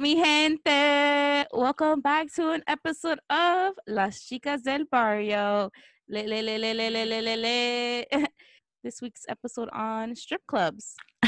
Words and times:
mi 0.00 0.16
gente. 0.16 1.46
Welcome 1.52 2.00
back 2.00 2.26
to 2.34 2.50
an 2.50 2.62
episode 2.66 3.20
of 3.30 3.74
Las 3.86 4.18
Chicas 4.18 4.62
del 4.62 4.86
Barrio. 4.90 5.70
Le, 6.08 6.26
le, 6.26 6.42
le, 6.42 6.58
le, 6.58 6.74
le, 6.74 6.90
le, 6.90 7.20
le, 7.20 7.36
le. 7.36 8.04
This 8.82 9.00
week's 9.00 9.24
episode 9.28 9.68
on 9.72 10.16
strip 10.16 10.42
clubs, 10.46 10.96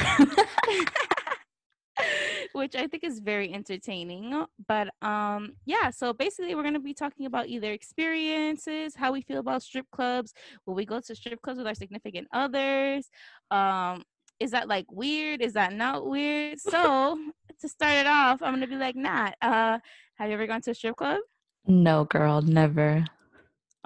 which 2.52 2.74
I 2.74 2.88
think 2.88 3.04
is 3.04 3.20
very 3.20 3.54
entertaining. 3.54 4.44
But 4.66 4.88
um, 5.00 5.52
yeah, 5.64 5.90
so 5.90 6.12
basically, 6.12 6.54
we're 6.54 6.62
going 6.62 6.74
to 6.74 6.80
be 6.80 6.92
talking 6.92 7.26
about 7.26 7.46
either 7.46 7.70
experiences, 7.72 8.94
how 8.96 9.12
we 9.12 9.22
feel 9.22 9.38
about 9.38 9.62
strip 9.62 9.86
clubs, 9.92 10.34
will 10.66 10.74
we 10.74 10.84
go 10.84 11.00
to 11.00 11.14
strip 11.14 11.40
clubs 11.40 11.58
with 11.58 11.68
our 11.68 11.74
significant 11.74 12.26
others, 12.32 13.08
um, 13.50 14.02
is 14.38 14.50
that 14.50 14.68
like 14.68 14.86
weird? 14.90 15.42
Is 15.42 15.54
that 15.54 15.72
not 15.72 16.06
weird? 16.06 16.60
So 16.60 17.18
to 17.60 17.68
start 17.68 17.94
it 17.94 18.06
off, 18.06 18.42
I'm 18.42 18.54
gonna 18.54 18.66
be 18.66 18.76
like, 18.76 18.96
Nat, 18.96 19.32
uh, 19.42 19.78
have 20.16 20.28
you 20.28 20.34
ever 20.34 20.46
gone 20.46 20.60
to 20.62 20.70
a 20.70 20.74
strip 20.74 20.96
club? 20.96 21.20
No, 21.66 22.04
girl, 22.04 22.42
never. 22.42 23.04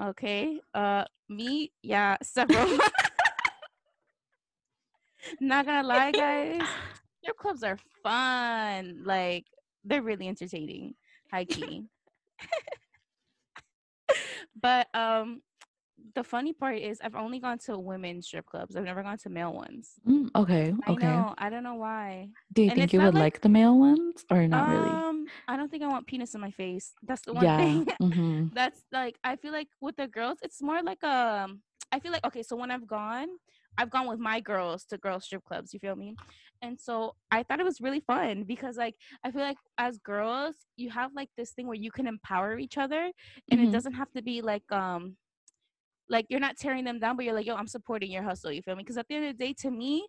Okay. 0.01 0.61
Uh 0.75 1.05
me, 1.29 1.73
yeah, 1.83 2.17
several. 2.23 2.67
not 5.41 5.67
gonna 5.67 5.87
lie, 5.87 6.11
guys. 6.13 6.63
Strip 7.23 7.37
clubs 7.37 7.63
are 7.63 7.79
fun. 8.03 9.03
Like 9.05 9.45
they're 9.85 10.03
really 10.03 10.27
entertaining. 10.29 10.95
High 11.31 11.45
key. 11.45 11.85
but 14.61 14.89
um 14.95 15.43
the 16.15 16.25
funny 16.25 16.53
part 16.53 16.79
is 16.79 17.01
I've 17.03 17.15
only 17.15 17.39
gone 17.41 17.59
to 17.67 17.79
women's 17.79 18.27
strip 18.27 18.47
clubs. 18.47 18.77
I've 18.77 18.85
never 18.85 19.03
gone 19.03 19.19
to 19.19 19.29
male 19.31 19.53
ones. 19.53 19.95
Mm, 20.07 20.31
okay, 20.35 20.73
I 20.87 20.91
okay. 20.93 21.07
know. 21.07 21.35
I 21.39 21.51
don't 21.51 21.63
know 21.63 21.75
why. 21.77 22.29
Do 22.53 22.63
you 22.63 22.69
and 22.71 22.79
think 22.79 22.93
you 22.93 23.01
would 23.01 23.15
like- 23.15 23.23
like, 23.35 23.41
the 23.43 23.49
male 23.49 23.79
ones 23.79 24.25
or 24.31 24.47
not 24.49 24.69
really? 24.69 24.91
Um, 24.91 25.27
I 25.49 25.57
don't 25.57 25.71
think 25.71 25.83
I 25.83 25.89
want 25.89 26.07
penis 26.07 26.35
in 26.35 26.41
my 26.41 26.51
face. 26.51 26.95
That's 27.03 27.23
the 27.23 27.33
one 27.33 27.45
Yeah. 27.45 27.57
thing. 27.57 27.87
hmm 28.01 28.47
That's 28.53 28.83
like 28.93 29.19
I 29.25 29.37
feel 29.37 29.53
like 29.53 29.69
with 29.81 29.97
the 29.97 30.09
girls, 30.09 30.39
it's 30.43 30.61
more 30.63 30.83
like 30.83 31.03
um. 31.05 31.63
I 31.93 31.99
feel 31.99 32.13
like 32.13 32.25
okay, 32.27 32.43
so 32.45 32.55
when 32.55 32.71
I've 32.71 32.87
gone, 32.87 33.29
I've 33.77 33.91
gone 33.91 34.07
with 34.07 34.21
my 34.21 34.39
girls 34.41 34.85
to 34.87 34.99
girls 34.99 35.25
strip 35.25 35.45
clubs. 35.45 35.73
You 35.75 35.81
feel 35.81 35.97
me? 35.97 36.17
And 36.63 36.79
so 36.79 37.17
I 37.33 37.43
thought 37.43 37.59
it 37.59 37.65
was 37.65 37.81
really 37.81 37.99
fun 38.01 38.45
because 38.45 38.77
like 38.77 38.95
I 39.25 39.31
feel 39.33 39.43
like 39.43 39.57
as 39.79 39.99
girls, 39.99 40.55
you 40.77 40.91
have 40.91 41.11
like 41.15 41.31
this 41.37 41.51
thing 41.53 41.67
where 41.67 41.75
you 41.87 41.91
can 41.91 42.07
empower 42.07 42.59
each 42.59 42.79
other, 42.79 43.11
and 43.51 43.61
it 43.61 43.69
Mhm. 43.69 43.73
doesn't 43.73 43.95
have 43.95 44.11
to 44.13 44.23
be 44.23 44.41
like 44.43 44.71
um. 44.73 45.17
Like 46.11 46.27
you're 46.31 46.41
not 46.41 46.59
tearing 46.59 46.85
them 46.85 46.99
down, 47.01 47.17
but 47.17 47.25
you're 47.25 47.35
like, 47.35 47.47
yo, 47.47 47.57
I'm 47.57 47.69
supporting 47.69 48.13
your 48.13 48.25
hustle. 48.25 48.53
You 48.53 48.63
feel 48.63 48.77
me? 48.77 48.83
Because 48.83 48.99
at 48.99 49.09
the 49.09 49.17
end 49.17 49.27
of 49.27 49.39
the 49.39 49.47
day, 49.47 49.55
to 49.61 49.71
me, 49.71 50.09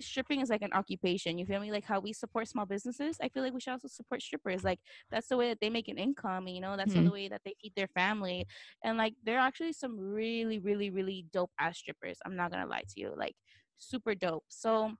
stripping 0.00 0.40
is 0.40 0.50
like 0.50 0.62
an 0.62 0.72
occupation. 0.72 1.38
You 1.38 1.46
feel 1.46 1.60
me? 1.60 1.72
Like 1.72 1.84
how 1.84 2.00
we 2.00 2.12
support 2.14 2.48
small 2.48 2.66
businesses. 2.66 3.18
I 3.22 3.28
feel 3.28 3.42
like 3.42 3.52
we 3.52 3.60
should 3.60 3.72
also 3.72 3.88
support 3.88 4.22
strippers. 4.22 4.64
Like 4.64 4.80
that's 5.10 5.28
the 5.28 5.36
way 5.36 5.48
that 5.50 5.60
they 5.60 5.70
make 5.70 5.88
an 5.88 5.98
income. 5.98 6.48
You 6.48 6.60
know, 6.60 6.76
that's 6.76 6.94
the 6.94 7.02
Mhm. 7.02 7.12
way 7.12 7.28
that 7.28 7.42
they 7.44 7.54
feed 7.60 7.74
their 7.76 7.88
family. 7.88 8.46
And 8.82 8.96
like 8.98 9.14
there 9.24 9.36
are 9.38 9.46
actually 9.46 9.72
some 9.74 9.98
really, 9.98 10.58
really, 10.58 10.90
really 10.90 11.26
dope 11.32 11.52
ass 11.58 11.78
strippers. 11.78 12.18
I'm 12.24 12.36
not 12.36 12.50
gonna 12.50 12.66
lie 12.66 12.84
to 12.88 13.00
you. 13.00 13.12
Like 13.16 13.36
super 13.78 14.14
dope. 14.14 14.44
So 14.48 14.92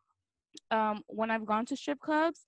um 0.70 1.02
when 1.08 1.30
I've 1.30 1.46
gone 1.46 1.66
to 1.66 1.76
strip 1.76 2.00
clubs, 2.00 2.44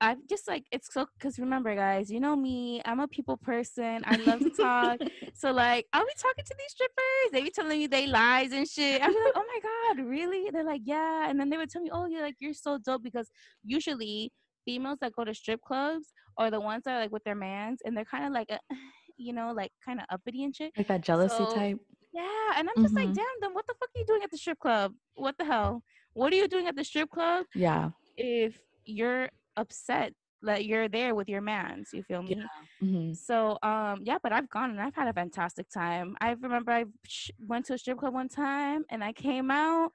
I've 0.00 0.18
just 0.28 0.46
like 0.46 0.64
it's 0.70 0.92
so 0.92 1.06
because 1.18 1.38
remember 1.38 1.74
guys, 1.74 2.10
you 2.10 2.20
know 2.20 2.36
me, 2.36 2.82
I'm 2.84 3.00
a 3.00 3.08
people 3.08 3.36
person. 3.38 4.02
I 4.04 4.16
love 4.16 4.40
to 4.40 4.50
talk. 4.50 5.00
So 5.34 5.52
like 5.52 5.86
I'll 5.92 6.04
be 6.04 6.12
talking 6.18 6.44
to 6.46 6.54
these 6.58 6.70
strippers. 6.72 7.30
They 7.32 7.42
be 7.42 7.50
telling 7.50 7.78
me 7.78 7.86
they 7.86 8.06
lies 8.06 8.52
and 8.52 8.66
shit. 8.66 9.00
Be 9.02 9.06
like, 9.06 9.32
oh 9.34 9.44
my 9.46 9.94
god, 9.94 10.06
really? 10.06 10.50
They're 10.50 10.64
like, 10.64 10.80
yeah. 10.84 11.28
And 11.28 11.38
then 11.38 11.50
they 11.50 11.58
would 11.58 11.68
tell 11.70 11.82
me, 11.82 11.90
oh, 11.92 12.06
you're 12.06 12.22
like 12.22 12.36
you're 12.40 12.54
so 12.54 12.78
dope 12.78 13.02
because 13.02 13.28
usually 13.62 14.32
females 14.64 14.98
that 15.02 15.12
go 15.12 15.24
to 15.24 15.34
strip 15.34 15.60
clubs 15.60 16.06
are 16.38 16.50
the 16.50 16.60
ones 16.60 16.84
that 16.84 16.96
are 16.96 17.00
like 17.00 17.12
with 17.12 17.22
their 17.24 17.34
mans 17.34 17.80
and 17.84 17.94
they're 17.96 18.04
kind 18.06 18.24
of 18.24 18.32
like, 18.32 18.50
uh, 18.50 18.58
you 19.18 19.32
know, 19.34 19.52
like 19.54 19.72
kind 19.84 19.98
of 20.00 20.06
uppity 20.10 20.44
and 20.44 20.54
shit. 20.56 20.72
like 20.76 20.88
that 20.88 21.02
jealousy 21.02 21.36
So- 21.36 21.54
type. 21.54 21.78
Yeah, 22.14 22.52
and 22.56 22.66
I'm 22.74 22.82
just 22.82 22.94
like, 22.94 23.08
Mhm. 23.08 23.14
damn, 23.16 23.26
then 23.42 23.52
what 23.52 23.66
the 23.66 23.74
fuck 23.78 23.90
are 23.94 23.98
you 23.98 24.06
doing 24.06 24.22
at 24.22 24.30
the 24.30 24.38
strip 24.38 24.58
club? 24.58 24.94
What 25.16 25.36
the 25.38 25.44
hell? 25.44 25.82
What 26.14 26.32
are 26.32 26.36
you 26.36 26.48
doing 26.48 26.66
at 26.66 26.74
the 26.74 26.82
strip 26.84 27.10
club 27.10 27.44
Yeah. 27.54 27.90
if 28.16 28.58
you're 28.86 29.28
upset 29.56 30.12
that 30.42 30.64
you're 30.64 30.88
there 30.88 31.14
with 31.14 31.28
your 31.28 31.40
mans? 31.40 31.90
You 31.92 32.02
feel 32.02 32.22
me? 32.22 32.36
hmm 32.80 33.12
So 33.14 33.58
um 33.62 34.00
yeah, 34.04 34.18
but 34.22 34.32
I've 34.32 34.48
gone 34.48 34.70
and 34.70 34.80
I've 34.80 34.94
had 34.94 35.08
a 35.08 35.12
fantastic 35.12 35.68
time. 35.70 36.16
I 36.20 36.32
remember 36.32 36.72
I 36.72 36.84
sh- 37.06 37.30
went 37.38 37.66
to 37.66 37.74
a 37.74 37.78
strip 37.78 37.98
club 37.98 38.14
one 38.14 38.28
time 38.28 38.84
and 38.90 39.02
I 39.02 39.12
came 39.12 39.50
out 39.50 39.92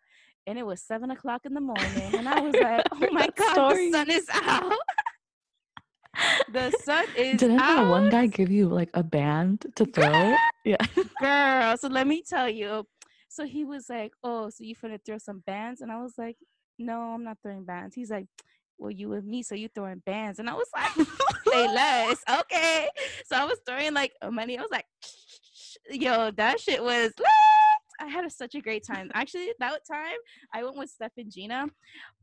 and 0.47 0.57
it 0.57 0.65
was 0.65 0.81
seven 0.81 1.11
o'clock 1.11 1.41
in 1.45 1.53
the 1.53 1.61
morning 1.61 2.11
and 2.17 2.27
I 2.27 2.41
was 2.41 2.55
like, 2.55 2.85
oh 2.93 3.07
my 3.11 3.27
god, 3.35 3.51
story. 3.51 3.91
the 3.91 3.97
sun 3.97 4.09
is 4.11 4.29
out. 4.33 4.73
the 6.51 6.71
sun 6.71 7.05
is 7.15 7.39
Didn't 7.39 7.59
out. 7.59 7.77
that 7.77 7.87
one 7.87 8.09
guy 8.09 8.25
give 8.27 8.51
you 8.51 8.67
like 8.67 8.89
a 8.93 9.03
band 9.03 9.65
to 9.75 9.85
throw? 9.93 10.35
yeah. 10.65 10.77
girl. 11.19 11.77
So 11.77 11.87
let 11.87 12.07
me 12.07 12.23
tell 12.27 12.49
you. 12.49 12.85
So 13.29 13.45
he 13.45 13.63
was 13.63 13.89
like, 13.89 14.11
"Oh, 14.23 14.49
so 14.49 14.63
you 14.63 14.75
finna 14.75 14.99
throw 15.05 15.17
some 15.17 15.39
bands?" 15.45 15.79
And 15.81 15.89
I 15.91 16.01
was 16.01 16.15
like, 16.17 16.37
"No, 16.77 16.99
I'm 17.13 17.23
not 17.23 17.37
throwing 17.41 17.63
bands." 17.63 17.95
He's 17.95 18.09
like, 18.11 18.25
"Well, 18.81 18.91
you 18.91 19.09
with 19.09 19.23
me, 19.23 19.43
so 19.43 19.53
you 19.53 19.69
throwing 19.69 20.01
bands?" 20.05 20.39
And 20.39 20.49
I 20.49 20.53
was 20.53 20.67
like, 20.75 21.07
"Say 21.47 21.67
less, 21.67 22.17
okay." 22.41 22.89
So 23.25 23.37
I 23.37 23.45
was 23.45 23.59
throwing 23.65 23.93
like 23.93 24.13
uh, 24.21 24.31
money. 24.31 24.57
I 24.57 24.61
was 24.61 24.71
like, 24.71 24.85
"Yo, 25.91 26.31
that 26.31 26.59
shit 26.59 26.83
was 26.83 27.11
lit." 27.17 27.27
I 27.99 28.07
had 28.07 28.25
a, 28.25 28.31
such 28.31 28.55
a 28.55 28.61
great 28.61 28.83
time. 28.83 29.11
Actually, 29.13 29.53
that 29.59 29.81
time 29.89 30.17
I 30.51 30.63
went 30.63 30.75
with 30.75 30.89
Steph 30.89 31.11
and 31.17 31.31
Gina. 31.31 31.67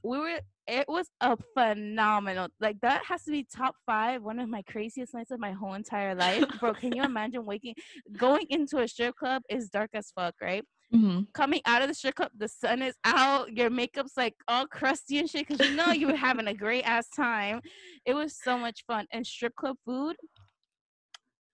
We 0.03 0.19
were. 0.19 0.41
It 0.67 0.87
was 0.89 1.09
a 1.21 1.39
phenomenal. 1.55 2.49
Like 2.61 2.81
that 2.83 3.05
has 3.07 3.23
to 3.25 3.31
be 3.31 3.47
top 3.55 3.77
five. 3.87 4.23
One 4.23 4.41
of 4.41 4.49
my 4.49 4.63
craziest 4.63 5.15
nights 5.15 5.31
of 5.31 5.39
my 5.39 5.53
whole 5.53 5.75
entire 5.75 6.15
life, 6.15 6.45
bro. 6.59 6.75
Can 6.75 6.95
you 6.95 7.05
imagine 7.05 7.47
waking? 7.47 7.75
going 8.17 8.47
into 8.51 8.79
a 8.79 8.89
strip 8.89 9.15
club 9.17 9.43
is 9.49 9.69
dark 9.71 9.91
as 9.95 10.11
fuck, 10.15 10.35
right? 10.43 10.65
Hmm 10.91 11.21
Coming 11.34 11.60
out 11.66 11.82
of 11.82 11.88
the 11.88 11.94
strip 11.94 12.15
club, 12.15 12.31
the 12.37 12.49
sun 12.49 12.82
is 12.82 12.94
out, 13.04 13.53
your 13.53 13.71
makeup's 13.71 14.16
like 14.16 14.34
all 14.49 14.66
crusty 14.66 15.19
and 15.19 15.28
shit 15.28 15.47
because 15.47 15.62
you 15.66 15.75
know 15.76 15.91
you 15.93 16.06
were 16.06 16.16
having 16.16 16.47
a 16.49 16.54
great 16.54 16.82
ass 16.82 17.09
time. 17.10 17.60
It 18.06 18.15
was 18.15 18.37
so 18.43 18.56
much 18.59 18.84
fun. 18.87 19.06
And 19.12 19.27
strip 19.27 19.54
club 19.54 19.77
food, 19.84 20.16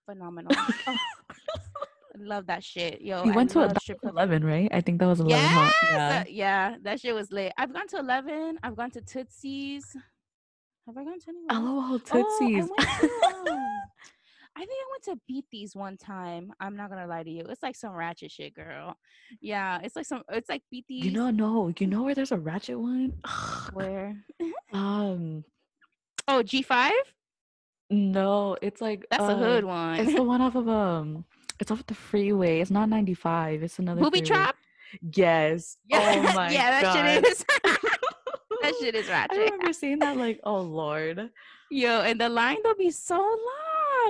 phenomenal. 0.05 0.53
Oh, 0.87 0.97
love 2.17 2.47
that 2.47 2.63
shit. 2.63 3.01
Yo, 3.01 3.25
You 3.25 3.33
I 3.33 3.35
went 3.35 3.49
to 3.51 3.59
a 3.69 3.77
strip 3.79 3.99
club. 3.99 4.13
eleven, 4.13 4.45
right? 4.45 4.69
I 4.71 4.79
think 4.79 4.99
that 4.99 5.07
was 5.07 5.19
eleven. 5.19 5.43
Yes, 5.49 5.73
Yeah. 5.91 6.09
that- 6.09 6.31
yeah, 6.31 6.75
that 6.83 7.01
shit 7.01 7.13
was 7.13 7.29
lit. 7.31 7.51
I've 7.57 7.73
gone 7.73 7.87
to 7.89 7.97
11. 7.97 8.57
I've 8.63 8.75
gone 8.77 8.91
to 8.91 9.01
Tootsie's. 9.01 9.85
Have 10.87 10.95
I 10.97 11.03
gone 11.03 11.19
to 11.19 11.25
anyone? 11.29 11.65
LOL 11.65 11.83
Oh, 11.83 11.95
I 11.95 11.99
tootsies. 11.99 12.63
um, 12.63 13.74
I 14.57 14.59
think 14.59 14.71
I 14.71 14.85
went 14.91 15.03
to 15.19 15.21
Beat 15.27 15.45
These 15.51 15.75
one 15.75 15.97
time. 15.97 16.53
I'm 16.59 16.77
not 16.77 16.89
gonna 16.89 17.07
lie 17.07 17.23
to 17.23 17.29
you. 17.29 17.43
It's 17.49 17.61
like 17.61 17.75
some 17.75 17.91
ratchet 17.93 18.31
shit, 18.31 18.53
girl. 18.53 18.95
Yeah, 19.41 19.79
it's 19.83 19.95
like 19.95 20.05
some. 20.05 20.23
It's 20.31 20.49
like 20.49 20.63
Beat 20.71 20.85
These. 20.87 21.05
you 21.05 21.11
know, 21.11 21.29
no, 21.29 21.73
you 21.77 21.87
know 21.87 22.03
where 22.03 22.15
there's 22.15 22.31
a 22.31 22.37
ratchet 22.37 22.79
one? 22.79 23.13
where? 23.73 24.15
um, 24.73 25.43
Oh, 26.27 26.41
G5. 26.41 26.89
no, 27.91 28.57
it's 28.61 28.81
like 28.81 29.05
That's 29.11 29.23
a 29.23 29.27
uh, 29.27 29.37
hood 29.37 29.65
one. 29.65 29.99
It's 29.99 30.13
the 30.15 30.23
one 30.23 30.41
off 30.41 30.55
of 30.55 30.67
um. 30.69 31.25
It's 31.59 31.71
off 31.71 31.85
the 31.87 31.93
freeway. 31.93 32.59
It's 32.59 32.71
not 32.71 32.89
95. 32.89 33.63
It's 33.63 33.79
another 33.79 34.01
Booby 34.01 34.19
freeway. 34.19 34.27
trap. 34.27 34.55
Yes. 35.15 35.77
Oh 35.93 36.21
my 36.35 36.49
yeah, 36.51 36.81
that 36.81 36.83
god. 36.83 37.23
shit 37.23 37.25
is. 37.27 37.45
that 38.61 38.73
shit 38.81 38.95
is 38.95 39.07
ratchet. 39.09 39.37
I 39.37 39.43
remember 39.45 39.73
seeing 39.73 39.99
that 39.99 40.17
like, 40.17 40.39
oh 40.43 40.61
lord. 40.61 41.29
Yo, 41.71 42.01
and 42.01 42.19
the 42.19 42.29
line 42.29 42.57
will 42.63 42.75
be 42.75 42.91
so 42.91 43.15
long. 43.17 43.64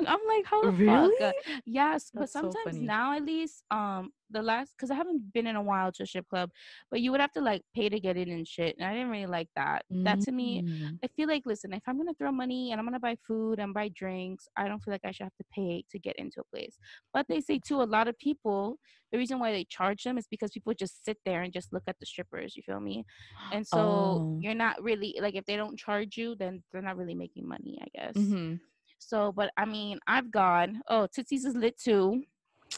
I'm 0.08 0.20
like, 0.28 0.46
how 0.46 0.62
the 0.62 0.72
Really? 0.78 1.16
fuck? 1.20 1.36
Uh, 1.48 1.60
Yes, 1.66 2.12
but 2.14 2.22
That's 2.22 2.34
so 2.34 2.42
sometimes 2.42 2.76
funny. 2.76 2.86
now 2.86 3.14
at 3.16 3.24
least, 3.24 3.64
um, 3.72 4.12
the 4.32 4.42
last 4.42 4.74
because 4.76 4.90
I 4.90 4.96
haven't 4.96 5.32
been 5.34 5.46
in 5.48 5.56
a 5.56 5.62
while 5.62 5.92
to 5.94 6.04
a 6.04 6.06
strip 6.06 6.28
club, 6.28 6.50
but 6.90 7.00
you 7.00 7.12
would 7.12 7.22
have 7.22 7.32
to 7.34 7.42
like 7.42 7.62
pay 7.76 7.90
to 7.90 8.00
get 8.00 8.18
in 8.18 8.30
and 8.32 8.48
shit, 8.48 8.76
and 8.78 8.88
I 8.88 8.94
didn't 8.94 9.10
really 9.10 9.28
like 9.28 9.50
that. 9.56 9.86
That 10.04 10.20
to 10.22 10.32
me, 10.32 10.64
Mm. 10.64 11.00
I 11.04 11.08
feel 11.16 11.28
like, 11.28 11.44
listen, 11.46 11.74
if 11.74 11.84
I'm 11.88 11.98
gonna 11.98 12.14
throw 12.16 12.32
money 12.32 12.72
and 12.72 12.80
I'm 12.80 12.86
gonna 12.88 13.00
buy 13.00 13.16
food 13.28 13.60
and 13.60 13.72
buy 13.74 13.90
drinks, 13.90 14.48
I 14.58 14.68
don't 14.68 14.82
feel 14.84 14.94
like 14.94 15.06
I 15.06 15.12
should 15.12 15.26
have 15.26 15.36
to 15.38 15.46
pay 15.52 15.84
to 15.92 16.00
get 16.00 16.16
into 16.18 16.42
a 16.42 16.44
place. 16.46 16.78
But 17.14 17.28
they 17.28 17.40
say 17.40 17.60
too, 17.60 17.82
a 17.82 17.84
lot 17.98 18.08
of 18.08 18.18
people, 18.18 18.78
the 19.12 19.18
reason 19.20 19.40
why 19.40 19.52
they 19.52 19.64
charge 19.66 20.04
them 20.04 20.18
is 20.18 20.28
because 20.28 20.52
people 20.52 20.74
just 20.74 21.06
sit 21.06 21.18
there 21.24 21.44
and 21.44 21.54
just 21.54 21.72
look 21.72 21.84
at 21.88 21.98
the 22.00 22.06
strippers. 22.08 22.56
You 22.58 22.64
feel 22.64 22.80
me? 22.80 23.06
And 23.52 23.66
so 23.66 23.80
Oh. 23.80 24.40
you're 24.42 24.56
not 24.56 24.82
really 24.84 25.16
like 25.22 25.36
if 25.36 25.46
they 25.46 25.56
don't 25.56 25.78
charge 25.78 26.18
you, 26.18 26.36
then 26.36 26.64
they're 26.72 26.82
not 26.82 26.98
really 26.98 27.16
making 27.16 27.48
money, 27.48 27.80
I 27.82 27.88
guess. 27.98 28.16
Mhm. 28.16 28.60
So, 29.08 29.32
but 29.32 29.52
I 29.58 29.66
mean, 29.66 30.00
I've 30.08 30.32
gone. 30.32 30.82
Oh, 30.90 31.08
Tootsie's 31.08 31.46
is 31.46 31.56
lit 31.56 31.78
too. 31.80 32.24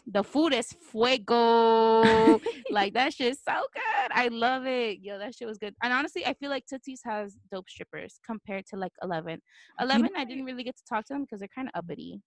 The 0.06 0.24
food 0.24 0.54
is 0.54 0.74
fuego. 0.92 2.40
like 2.72 2.94
that 2.94 3.14
shit's 3.14 3.42
so 3.48 3.56
good. 3.74 4.12
I 4.12 4.28
love 4.30 4.66
it. 4.66 5.00
Yo, 5.02 5.18
that 5.18 5.36
shit 5.36 5.48
was 5.48 5.58
good. 5.58 5.74
And 5.82 5.94
honestly, 5.94 6.26
I 6.26 6.34
feel 6.34 6.50
like 6.50 6.66
Tootsie's 6.68 7.02
has 7.06 7.36
dope 7.52 7.70
strippers 7.70 8.20
compared 8.26 8.66
to 8.68 8.76
like 8.78 8.92
Eleven. 9.02 9.42
Eleven, 9.80 10.10
I 10.18 10.26
didn't 10.26 10.46
really 10.46 10.64
get 10.64 10.78
to 10.78 10.84
talk 10.86 11.06
to 11.06 11.14
them 11.14 11.24
because 11.24 11.40
they're 11.40 11.50
kind 11.54 11.70
of 11.70 11.78
uppity. 11.80 12.22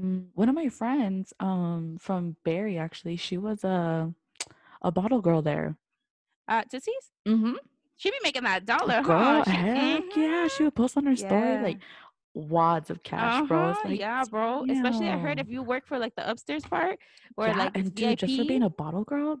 Mm, 0.00 0.26
One 0.34 0.48
of 0.48 0.54
my 0.54 0.68
friends, 0.68 1.32
um, 1.40 1.96
from 2.00 2.36
Barry, 2.44 2.78
actually, 2.78 3.16
she 3.16 3.38
was 3.38 3.64
a 3.64 4.12
a 4.82 4.90
bottle 4.90 5.20
girl 5.20 5.42
there. 5.42 5.76
Uh, 6.48 6.62
Tootsie's, 6.70 7.10
Mm-hmm. 7.28 7.52
she 7.96 8.10
be 8.10 8.16
making 8.22 8.44
that 8.44 8.64
dollar, 8.64 9.02
Girl, 9.02 9.18
huh? 9.18 9.44
She- 9.44 9.50
heck 9.50 10.16
yeah, 10.16 10.48
she 10.48 10.64
would 10.64 10.74
post 10.74 10.96
on 10.96 11.04
her 11.06 11.16
story 11.16 11.62
like 11.62 11.78
wads 12.34 12.90
of 12.90 13.02
cash, 13.02 13.46
bro. 13.48 13.70
Uh-huh, 13.70 13.88
like, 13.88 13.98
yeah, 13.98 14.24
bro. 14.24 14.64
Especially 14.68 15.08
I 15.08 15.18
heard 15.18 15.38
if 15.38 15.48
you 15.48 15.62
work 15.62 15.86
for 15.86 15.98
like 15.98 16.14
the 16.14 16.28
upstairs 16.28 16.64
part 16.64 16.98
or 17.36 17.46
yeah, 17.46 17.58
like 17.58 17.76
and 17.76 17.94
dude, 17.94 18.18
just 18.18 18.36
for 18.36 18.44
being 18.44 18.62
a 18.62 18.70
bottle 18.70 19.04
girl, 19.04 19.40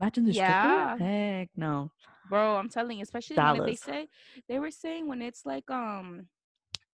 imagine 0.00 0.24
the 0.24 0.32
yeah, 0.32 0.94
stripper. 0.94 1.04
Heck 1.04 1.48
no, 1.56 1.90
bro. 2.28 2.56
I'm 2.56 2.68
telling 2.68 2.98
you, 2.98 3.02
especially 3.02 3.36
when 3.36 3.64
they 3.64 3.76
say 3.76 4.08
they 4.48 4.58
were 4.58 4.70
saying 4.70 5.08
when 5.08 5.22
it's 5.22 5.44
like 5.44 5.70
um 5.70 6.26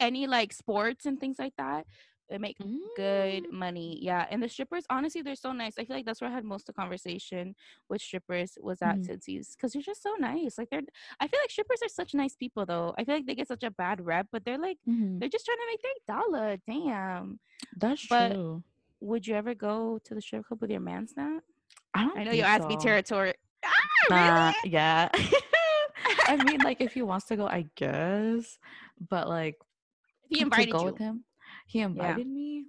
any 0.00 0.26
like 0.26 0.52
sports 0.52 1.06
and 1.06 1.20
things 1.20 1.38
like 1.38 1.54
that, 1.56 1.86
they 2.32 2.38
make 2.38 2.56
good 2.96 3.44
Mm. 3.44 3.52
money. 3.52 3.98
Yeah, 4.02 4.26
and 4.30 4.42
the 4.42 4.48
strippers, 4.48 4.84
honestly, 4.88 5.20
they're 5.20 5.34
so 5.36 5.52
nice. 5.52 5.74
I 5.78 5.84
feel 5.84 5.96
like 5.96 6.06
that's 6.06 6.20
where 6.22 6.30
I 6.30 6.32
had 6.32 6.44
most 6.44 6.62
of 6.68 6.74
the 6.74 6.80
conversation 6.80 7.54
with 7.90 8.00
strippers 8.00 8.56
was 8.60 8.80
at 8.80 8.96
Mhm. 9.00 9.06
Tootsie's 9.06 9.54
because 9.54 9.72
they're 9.74 9.82
just 9.82 10.02
so 10.02 10.14
nice. 10.18 10.56
Like 10.56 10.70
they're, 10.70 10.80
I 11.20 11.28
feel 11.28 11.38
like 11.42 11.50
strippers 11.50 11.82
are 11.82 11.88
such 11.90 12.14
nice 12.14 12.34
people 12.34 12.64
though. 12.64 12.94
I 12.96 13.04
feel 13.04 13.14
like 13.16 13.26
they 13.26 13.34
get 13.34 13.48
such 13.48 13.62
a 13.64 13.70
bad 13.70 14.00
rep, 14.04 14.28
but 14.32 14.44
they're 14.46 14.58
like 14.58 14.78
Mhm. 14.88 15.20
they're 15.20 15.28
just 15.28 15.44
trying 15.44 15.58
to 15.58 15.66
make 15.72 15.82
their 15.82 16.16
dollar. 16.16 16.56
Damn. 16.66 17.38
That's 17.76 18.06
But 18.06 18.32
true. 18.32 18.62
would 19.00 19.26
you 19.26 19.34
ever 19.34 19.54
go 19.54 19.98
to 19.98 20.14
the 20.14 20.22
strip 20.22 20.46
club 20.46 20.62
with 20.62 20.70
your 20.70 20.80
man's 20.80 21.12
snap? 21.12 21.42
I 21.94 22.04
don't 22.04 22.18
I 22.18 22.24
know 22.24 22.32
you 22.32 22.44
asked 22.44 22.68
me 22.68 22.76
territory. 22.78 23.34
Ah, 24.10 24.54
really? 24.54 24.72
yeah. 24.72 25.08
I 26.26 26.36
mean, 26.36 26.60
like 26.62 26.80
if 26.80 26.94
he 26.94 27.02
wants 27.02 27.26
to 27.26 27.36
go, 27.36 27.46
I 27.46 27.66
guess. 27.76 28.58
But 29.08 29.28
like 29.28 29.56
If 30.24 30.28
he 30.30 30.36
to 30.38 30.42
invited 30.44 30.72
go 30.72 30.80
you. 30.80 30.86
with 30.86 30.98
him, 30.98 31.24
he 31.72 31.80
invited 31.80 32.26
me. 32.26 32.66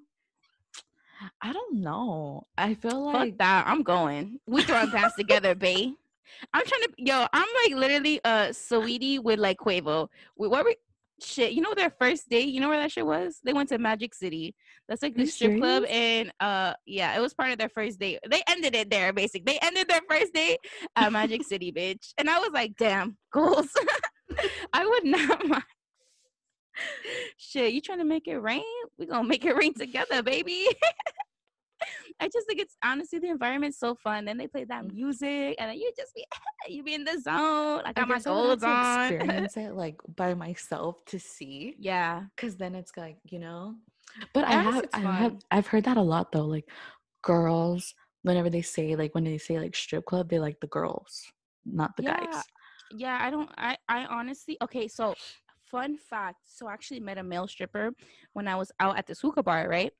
I 1.41 1.51
don't 1.51 1.81
know. 1.81 2.47
I 2.57 2.73
feel 2.73 3.11
Fuck 3.11 3.13
like 3.13 3.37
that. 3.37 3.67
I'm 3.67 3.83
going. 3.83 4.39
We 4.47 4.63
throwing 4.63 4.91
pants 4.91 5.15
together, 5.19 5.55
bae. 5.55 5.91
I'm 6.53 6.65
trying 6.65 6.83
to 6.83 6.89
yo, 6.97 7.27
I'm 7.33 7.47
like 7.65 7.77
literally 7.77 8.21
uh 8.23 8.47
Saweetie 8.47 9.21
with 9.21 9.39
like 9.39 9.57
Quavo. 9.57 10.07
We 10.37 10.47
what 10.47 10.63
we 10.63 10.77
shit, 11.21 11.51
you 11.51 11.61
know 11.61 11.73
their 11.73 11.93
first 11.99 12.29
date, 12.29 12.47
you 12.47 12.61
know 12.61 12.69
where 12.69 12.79
that 12.79 12.93
shit 12.93 13.05
was? 13.05 13.39
They 13.43 13.51
went 13.51 13.69
to 13.69 13.77
Magic 13.77 14.13
City. 14.13 14.55
That's 14.87 15.03
like 15.03 15.15
the 15.15 15.25
strip 15.25 15.57
club 15.57 15.83
and 15.89 16.31
uh 16.39 16.73
yeah, 16.85 17.15
it 17.17 17.19
was 17.19 17.33
part 17.33 17.51
of 17.51 17.57
their 17.57 17.69
first 17.69 17.99
date. 17.99 18.19
They 18.29 18.41
ended 18.47 18.73
it 18.73 18.89
there 18.89 19.11
basically. 19.11 19.53
They 19.53 19.59
ended 19.67 19.89
their 19.89 20.01
first 20.09 20.33
date 20.33 20.59
at 20.95 21.11
Magic 21.11 21.43
City, 21.51 21.73
bitch. 21.73 22.13
And 22.17 22.29
I 22.29 22.39
was 22.39 22.51
like, 22.53 22.77
damn, 22.77 23.17
goals. 23.33 23.67
I 24.73 24.85
would 24.85 25.05
not 25.05 25.45
mind. 25.45 25.63
Shit, 27.37 27.73
you 27.73 27.81
trying 27.81 27.99
to 27.99 28.05
make 28.05 28.27
it 28.27 28.37
rain? 28.37 28.63
We 28.97 29.05
gonna 29.05 29.27
make 29.27 29.45
it 29.45 29.55
rain 29.55 29.73
together, 29.73 30.23
baby. 30.23 30.67
I 32.19 32.27
just 32.27 32.47
think 32.47 32.59
it's 32.59 32.77
honestly 32.83 33.19
the 33.19 33.29
environment's 33.29 33.79
so 33.79 33.95
fun. 33.95 34.25
Then 34.25 34.37
they 34.37 34.47
play 34.47 34.63
that 34.65 34.85
Mm. 34.85 34.93
music, 34.93 35.55
and 35.59 35.69
then 35.69 35.77
you 35.77 35.91
just 35.97 36.13
be 36.15 36.25
you 36.69 36.83
be 36.83 36.93
in 36.93 37.03
the 37.03 37.19
zone. 37.19 37.81
I 37.85 37.93
got 37.93 38.07
my 38.07 38.15
I 38.15 38.17
have 38.17 38.25
golds 38.25 38.63
on. 38.63 39.07
experience 39.07 39.57
it 39.57 39.73
like 39.75 39.95
by 40.15 40.33
myself 40.33 41.03
to 41.07 41.19
see. 41.19 41.75
yeah, 41.79 42.23
Cause 42.37 42.55
then 42.55 42.75
it's 42.75 42.91
like, 42.97 43.17
you 43.25 43.39
know. 43.39 43.75
But 44.33 44.45
I 44.45 44.51
have 44.53 44.85
I 44.93 44.99
have. 44.99 45.35
I've 45.51 45.67
heard 45.67 45.85
that 45.85 45.97
a 45.97 46.01
lot 46.01 46.31
though. 46.31 46.45
Like 46.45 46.69
girls, 47.23 47.93
whenever 48.23 48.49
they 48.49 48.61
say 48.61 48.95
like 48.95 49.13
when 49.15 49.23
they 49.23 49.37
say 49.37 49.59
like 49.59 49.75
strip 49.75 50.05
club, 50.05 50.29
they 50.29 50.39
like 50.39 50.59
the 50.59 50.67
girls, 50.67 51.23
not 51.65 51.95
the 51.97 52.03
yeah, 52.03 52.17
guys. 52.19 52.43
yeah. 52.95 53.17
I 53.21 53.29
don't. 53.29 53.49
I 53.57 53.77
I 53.89 54.05
honestly. 54.05 54.57
Okay, 54.61 54.87
so 54.87 55.15
fun 55.73 55.97
fact. 55.97 56.37
So 56.45 56.67
I 56.67 56.73
actually 56.73 56.99
met 56.99 57.17
a 57.17 57.23
male 57.23 57.47
stripper 57.47 57.91
when 58.33 58.47
I 58.47 58.55
was 58.55 58.71
out 58.79 58.97
at 58.99 59.07
this 59.07 59.19
hookah 59.19 59.41
bar, 59.43 59.67
right? 59.67 59.91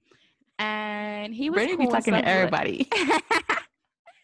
And 0.60 1.34
he 1.34 1.50
was 1.50 1.66
be 1.66 1.76
cool 1.76 1.82
and 1.82 1.92
talking 1.92 2.14
to 2.14 2.26
everybody. 2.30 2.88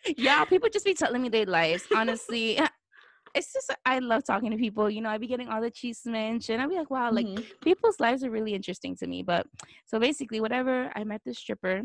yeah, 0.18 0.46
people 0.46 0.70
just 0.72 0.86
be 0.86 0.94
telling 0.94 1.22
me 1.24 1.30
their 1.30 1.48
lives. 1.48 1.84
Honestly, 1.94 2.60
it's 3.36 3.52
just 3.52 3.74
I 3.84 3.98
love 3.98 4.24
talking 4.24 4.52
to 4.52 4.58
people. 4.58 4.90
You 4.92 5.02
know, 5.02 5.10
I 5.10 5.18
be 5.18 5.26
getting 5.26 5.50
all 5.50 5.60
the 5.60 5.72
cheese 5.72 6.02
and. 6.06 6.62
I'd 6.62 6.70
be 6.70 6.76
like, 6.76 6.92
wow, 6.92 7.12
like 7.12 7.26
Mhm. 7.26 7.44
people's 7.64 8.00
lives 8.00 8.24
are 8.24 8.30
really 8.30 8.54
interesting 8.54 8.96
to 8.98 9.08
me. 9.08 9.24
But 9.24 9.48
so 9.88 10.00
basically, 10.00 10.40
whatever, 10.40 10.92
I 10.96 11.04
met 11.04 11.22
this 11.26 11.40
stripper, 11.40 11.82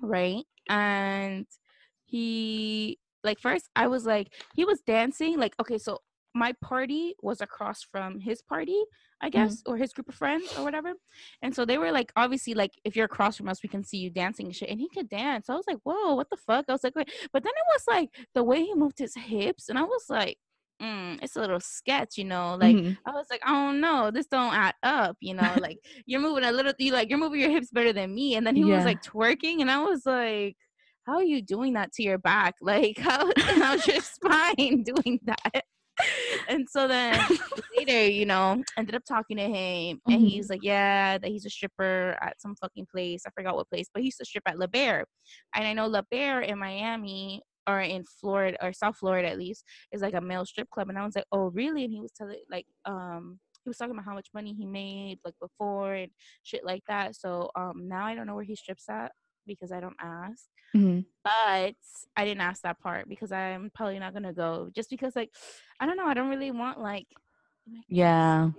right? 0.00 0.44
And 0.68 1.46
he, 2.04 2.98
like, 3.24 3.40
first 3.40 3.70
I 3.74 3.86
was 3.86 4.04
like, 4.04 4.28
he 4.54 4.66
was 4.66 4.80
dancing. 4.82 5.38
Like, 5.38 5.54
okay, 5.58 5.78
so 5.78 6.00
my 6.34 6.52
party 6.62 7.14
was 7.22 7.40
across 7.40 7.82
from 7.82 8.18
his 8.20 8.42
party, 8.42 8.80
I 9.20 9.28
guess, 9.30 9.62
or 9.66 9.76
his 9.76 9.92
group 9.92 10.08
of 10.08 10.14
friends 10.14 10.52
or 10.56 10.62
whatever. 10.62 10.94
And 11.42 11.54
so 11.54 11.64
they 11.64 11.78
were 11.78 11.92
like, 11.92 12.12
obviously, 12.16 12.54
like, 12.54 12.72
if 12.84 12.96
you're 12.96 13.04
across 13.06 13.36
from 13.36 13.48
us, 13.48 13.62
we 13.62 13.68
can 13.68 13.84
see 13.84 13.98
you 13.98 14.10
dancing 14.10 14.46
and 14.46 14.56
shit. 14.56 14.70
And 14.70 14.80
he 14.80 14.88
could 14.88 15.08
dance. 15.08 15.48
I 15.50 15.54
was 15.54 15.66
like, 15.66 15.78
whoa, 15.84 16.14
what 16.14 16.30
the 16.30 16.36
fuck? 16.36 16.66
I 16.68 16.72
was 16.72 16.84
like, 16.84 16.94
wait. 16.96 17.10
But 17.32 17.42
then 17.42 17.52
it 17.54 17.64
was 17.74 17.84
like 17.88 18.08
the 18.34 18.44
way 18.44 18.64
he 18.64 18.74
moved 18.74 18.98
his 18.98 19.14
hips, 19.14 19.68
and 19.68 19.78
I 19.78 19.82
was 19.82 20.04
like, 20.08 20.38
mm, 20.80 21.18
it's 21.22 21.36
a 21.36 21.40
little 21.40 21.60
sketch, 21.60 22.16
you 22.18 22.24
know, 22.24 22.56
like. 22.56 22.78
Mhm. 22.78 22.96
I 23.06 23.10
was 23.12 23.26
like, 23.30 23.40
I 23.44 23.50
don't 23.52 23.80
know, 23.80 24.10
this 24.12 24.26
don't 24.28 24.54
add 24.54 24.74
up, 24.82 25.16
you 25.20 25.34
know, 25.34 25.58
like 25.60 25.78
you're 26.06 26.20
moving 26.20 26.44
a 26.44 26.52
little, 26.52 26.72
you 26.78 26.92
like 26.92 27.08
you're 27.10 27.18
moving 27.18 27.40
your 27.40 27.50
hips 27.50 27.70
better 27.70 27.92
than 27.92 28.14
me, 28.14 28.36
and 28.36 28.46
then 28.46 28.56
he 28.56 28.64
Yeah. 28.64 28.76
was 28.76 28.84
like 28.84 29.02
twerking, 29.02 29.60
and 29.60 29.70
I 29.70 29.82
was 29.82 30.06
like, 30.06 30.56
how 31.04 31.14
are 31.16 31.24
you 31.24 31.42
doing 31.42 31.72
that 31.74 31.92
to 31.94 32.02
your 32.02 32.18
back? 32.18 32.54
Like 32.60 32.98
how 33.00 33.30
how's 33.56 33.86
your 33.86 34.00
spine 34.00 34.84
doing 34.84 35.20
that? 35.24 35.64
And 36.48 36.66
so 36.68 36.88
then 36.88 37.20
later, 37.76 38.06
you 38.08 38.26
know, 38.26 38.62
ended 38.76 38.94
up 38.94 39.04
talking 39.08 39.36
to 39.36 39.44
him, 39.44 40.00
and 40.08 40.20
Mhm. 40.22 40.28
he's 40.28 40.50
like, 40.50 40.62
yeah, 40.62 41.18
that 41.18 41.30
he's 41.30 41.46
a 41.46 41.50
stripper 41.50 42.18
at 42.20 42.40
some 42.40 42.56
fucking 42.56 42.86
place. 42.90 43.22
I 43.26 43.30
forgot 43.30 43.54
what 43.54 43.70
place, 43.70 43.86
but 43.92 44.00
he 44.02 44.06
used 44.06 44.18
to 44.18 44.24
strip 44.24 44.42
at 44.46 44.58
La 44.58 44.66
Bare, 44.66 45.04
and 45.54 45.66
I 45.66 45.72
know 45.72 45.86
La 45.86 46.02
Bare 46.10 46.40
in 46.40 46.58
Miami 46.58 47.42
or 47.68 47.80
in 47.80 48.02
Florida 48.20 48.58
or 48.60 48.72
South 48.72 48.96
Florida 48.96 49.28
at 49.28 49.38
least 49.38 49.64
is 49.92 50.02
like 50.02 50.14
a 50.14 50.20
male 50.20 50.44
strip 50.44 50.68
club 50.70 50.88
and 50.88 50.98
I 50.98 51.04
was 51.04 51.14
like, 51.14 51.26
"Oh, 51.30 51.50
really?" 51.50 51.84
And 51.84 51.92
he 51.92 52.00
was 52.00 52.10
telling 52.12 52.42
like 52.50 52.66
um 52.86 53.38
he 53.64 53.70
was 53.70 53.76
talking 53.76 53.92
about 53.94 54.04
how 54.04 54.14
much 54.14 54.28
money 54.34 54.52
he 54.52 54.66
made 54.66 55.20
like 55.24 55.34
before 55.40 55.94
and 55.94 56.10
shit 56.42 56.64
like 56.64 56.82
that. 56.88 57.14
So 57.14 57.50
um 57.54 57.86
now 57.86 58.04
I 58.04 58.16
don't 58.16 58.26
know 58.26 58.34
where 58.34 58.42
he 58.44 58.56
strips 58.56 58.88
at 58.88 59.12
because 59.46 59.72
I 59.72 59.80
don't 59.80 59.96
ask. 60.00 60.44
Mhm. 60.74 61.04
But 61.24 61.76
I 62.16 62.24
didn't 62.24 62.40
ask 62.40 62.62
that 62.62 62.80
part 62.80 63.08
because 63.08 63.30
I'm 63.32 63.70
probably 63.74 63.98
not 63.98 64.12
gonna 64.12 64.32
go 64.32 64.70
just 64.74 64.90
because 64.90 65.14
like 65.14 65.30
I 65.80 65.86
don't 65.86 65.96
know, 65.96 66.06
I 66.06 66.14
don't 66.14 66.28
really 66.30 66.50
want 66.50 66.80
like 66.80 67.06
like, 67.72 67.84
Yeah. 67.88 68.50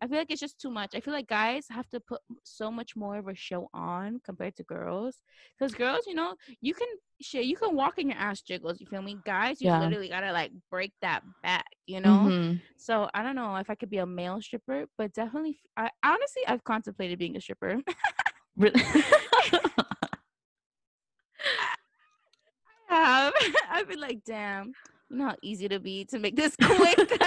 I 0.00 0.06
feel 0.06 0.18
like 0.18 0.30
it's 0.30 0.40
just 0.40 0.60
too 0.60 0.70
much. 0.70 0.94
I 0.94 1.00
feel 1.00 1.12
like 1.12 1.26
guys 1.26 1.66
have 1.70 1.88
to 1.90 2.00
put 2.00 2.20
so 2.44 2.70
much 2.70 2.96
more 2.96 3.18
of 3.18 3.28
a 3.28 3.34
show 3.34 3.68
on 3.74 4.20
compared 4.24 4.56
to 4.56 4.62
girls. 4.62 5.16
Because 5.58 5.74
girls, 5.74 6.06
you 6.06 6.14
know, 6.14 6.34
you 6.60 6.72
can 6.74 6.88
shit, 7.20 7.44
you 7.44 7.56
can 7.56 7.74
walk 7.76 7.98
in 7.98 8.08
your 8.08 8.18
ass 8.18 8.40
jiggles. 8.42 8.80
You 8.80 8.86
feel 8.86 9.02
me? 9.02 9.16
Guys, 9.24 9.60
you 9.60 9.68
Yeah. 9.68 9.80
literally 9.80 10.08
gotta 10.08 10.32
like 10.32 10.52
break 10.70 10.92
that 11.02 11.22
back. 11.42 11.66
You 11.86 12.00
know. 12.00 12.26
Mhm. 12.26 12.60
So 12.76 13.08
I 13.14 13.22
don't 13.22 13.36
know 13.36 13.56
if 13.56 13.70
I 13.70 13.74
could 13.74 13.90
be 13.90 13.98
a 13.98 14.06
male 14.06 14.40
stripper, 14.40 14.86
but 14.98 15.12
definitely, 15.12 15.60
I 15.76 15.90
honestly 16.04 16.42
I've 16.46 16.64
contemplated 16.64 17.18
being 17.18 17.36
a 17.36 17.40
stripper. 17.40 17.80
Really? 18.56 18.80
I 22.81 22.81
have. 22.92 23.32
I've 23.70 23.88
been 23.88 24.00
like, 24.00 24.20
damn, 24.24 24.72
you 25.10 25.16
know 25.16 25.28
how 25.28 25.36
easy 25.42 25.68
to 25.68 25.80
be 25.80 26.04
to 26.06 26.18
make 26.18 26.36
this 26.36 26.56
quick, 26.56 26.98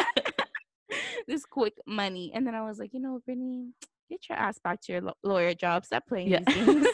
this 1.27 1.45
quick 1.45 1.73
money. 1.85 2.31
And 2.33 2.45
then 2.45 2.55
I 2.55 2.63
was 2.63 2.79
like, 2.79 2.93
you 2.93 2.99
know, 2.99 3.19
Brittany, 3.25 3.73
get 4.09 4.29
your 4.29 4.37
ass 4.37 4.59
back 4.63 4.81
to 4.81 4.91
your 4.93 5.01
law- 5.01 5.17
lawyer 5.23 5.53
job. 5.53 5.85
Stop 5.85 6.07
playing 6.07 6.29
yeah. 6.29 6.39
these 6.45 6.65
games. 6.65 6.87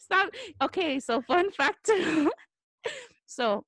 Stop. 0.00 0.30
Okay, 0.62 1.00
so 1.00 1.20
fun 1.22 1.50
fact 1.52 1.86
too. 1.86 2.30
so 3.26 3.64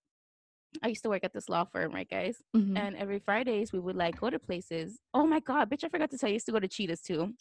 I 0.83 0.89
used 0.89 1.03
to 1.03 1.09
work 1.11 1.25
at 1.25 1.33
this 1.33 1.49
law 1.49 1.65
firm, 1.65 1.93
right, 1.93 2.09
guys? 2.09 2.37
Mhm. 2.57 2.79
And 2.79 2.97
every 2.97 3.19
Fridays 3.19 3.73
we 3.73 3.79
would 3.81 3.97
like 3.97 4.19
go 4.19 4.31
to 4.31 4.39
places. 4.39 4.99
Oh 5.13 5.27
my 5.27 5.41
god, 5.41 5.69
bitch! 5.71 5.85
I 5.85 5.89
forgot 5.89 6.11
to 6.11 6.19
tell 6.19 6.29
you, 6.29 6.33
I 6.33 6.35
used 6.35 6.47
to 6.47 6.53
go 6.53 6.61
to 6.61 6.69
Cheetahs 6.69 7.03
too, 7.03 7.35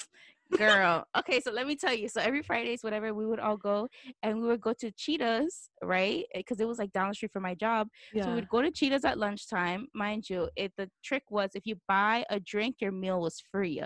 girl. 0.85 1.05
okay, 1.17 1.39
so 1.39 1.51
let 1.51 1.65
me 1.67 1.75
tell 1.75 1.93
you. 1.93 2.09
So 2.09 2.19
every 2.21 2.41
Fridays, 2.41 2.83
whatever, 2.83 3.13
we 3.13 3.25
would 3.25 3.39
all 3.39 3.57
go, 3.57 3.88
and 4.21 4.41
we 4.41 4.47
would 4.47 4.61
go 4.61 4.73
to 4.73 4.91
Cheetahs, 4.91 5.69
right? 5.81 6.25
Because 6.35 6.59
it 6.59 6.67
was 6.67 6.77
like 6.79 6.91
down 6.91 7.07
the 7.09 7.15
street 7.15 7.31
from 7.31 7.43
my 7.43 7.55
job. 7.55 7.88
So 8.13 8.29
we 8.29 8.35
would 8.35 8.50
go 8.50 8.61
to 8.61 8.71
Cheetahs 8.71 9.05
at 9.05 9.17
lunchtime, 9.17 9.88
mind 9.93 10.29
you. 10.29 10.50
It 10.55 10.73
the 10.77 10.89
trick 11.03 11.23
was 11.29 11.51
if 11.55 11.65
you 11.65 11.75
buy 11.88 12.25
a 12.29 12.39
drink, 12.39 12.77
your 12.81 12.91
meal 12.91 13.21
was 13.21 13.39
free. 13.51 13.81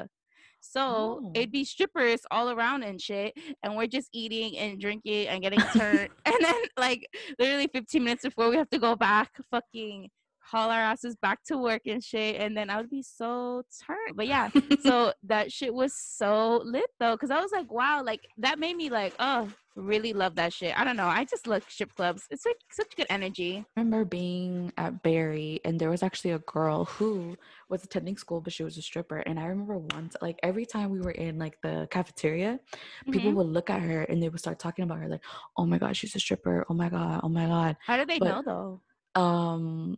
So 0.72 0.82
Oh. 1.24 1.32
it'd 1.34 1.52
be 1.52 1.64
strippers 1.64 2.22
all 2.32 2.50
around 2.50 2.84
and 2.84 3.00
shit, 3.00 3.34
and 3.64 3.76
we're 3.76 3.88
just 3.88 4.10
eating 4.14 4.58
and 4.58 4.80
drinking 4.80 5.28
and 5.28 5.42
getting 5.42 5.62
turned. 5.76 6.10
and 6.26 6.36
then 6.42 6.56
like 6.78 7.08
literally 7.40 7.68
15 7.74 8.04
minutes 8.04 8.24
before 8.24 8.50
we 8.50 8.58
have 8.58 8.70
to 8.72 8.80
go 8.80 8.96
back, 8.96 9.32
fucking 9.52 10.10
haul 10.50 10.70
our 10.70 10.80
asses 10.82 11.16
back 11.16 11.44
to 11.46 11.58
work 11.58 11.82
and 11.88 12.04
shit. 12.04 12.40
And 12.40 12.56
then 12.56 12.70
I 12.70 12.78
would 12.78 12.90
be 12.90 13.02
so 13.04 13.64
turned. 13.86 14.16
But 14.16 14.28
yeah, 14.28 14.50
so 14.82 15.14
that 15.24 15.52
shit 15.52 15.74
was 15.74 15.94
so 15.98 16.62
lit 16.64 16.90
though, 17.00 17.14
because 17.16 17.32
I 17.32 17.42
was 17.42 17.52
like, 17.52 17.72
wow, 17.72 18.04
like 18.04 18.22
that 18.38 18.60
made 18.60 18.76
me 18.76 18.90
like, 18.90 19.14
oh, 19.20 19.48
really 19.76 20.14
love 20.14 20.36
that 20.36 20.54
shit. 20.54 20.78
I 20.80 20.86
don't 20.86 20.96
know. 20.96 21.08
I 21.08 21.26
just 21.26 21.48
love 21.48 21.66
strip 21.68 21.94
clubs. 21.96 22.24
It's 22.32 22.46
like 22.46 22.56
such 22.72 22.96
good 22.96 23.08
energy. 23.10 23.66
I 23.76 23.82
remember 23.82 24.06
being 24.06 24.72
at 24.78 25.04
Barry 25.04 25.60
and 25.66 25.78
there 25.80 25.90
was 25.90 26.02
actually 26.04 26.32
a 26.32 26.40
girl 26.40 26.86
who 26.86 27.36
was 27.68 27.84
attending 27.84 28.16
school 28.16 28.40
but 28.40 28.54
she 28.54 28.64
was 28.64 28.78
a 28.78 28.82
stripper 28.82 29.18
and 29.18 29.40
I 29.40 29.48
remember 29.48 29.80
once 29.80 30.16
like 30.22 30.40
every 30.44 30.66
time 30.68 30.92
we 30.92 31.02
were 31.02 31.12
in 31.12 31.40
like 31.40 31.58
the 31.64 31.88
cafeteria 31.90 32.60
people 33.12 33.32
Mhm. 33.32 33.36
would 33.36 33.48
look 33.48 33.70
at 33.72 33.82
her 33.82 34.04
and 34.04 34.22
they 34.22 34.30
would 34.30 34.40
start 34.40 34.60
talking 34.60 34.84
about 34.84 35.00
her 35.00 35.08
like 35.10 35.24
oh 35.58 35.66
my 35.66 35.80
god 35.80 35.98
she's 35.98 36.16
a 36.16 36.20
stripper 36.20 36.64
oh 36.70 36.76
my 36.76 36.90
god 36.90 37.22
oh 37.24 37.28
my 37.30 37.48
god 37.48 37.76
How 37.84 37.98
did 37.98 38.08
they 38.08 38.20
but- 38.20 38.28
know 38.28 38.44
though? 39.16 39.20
um 39.22 39.98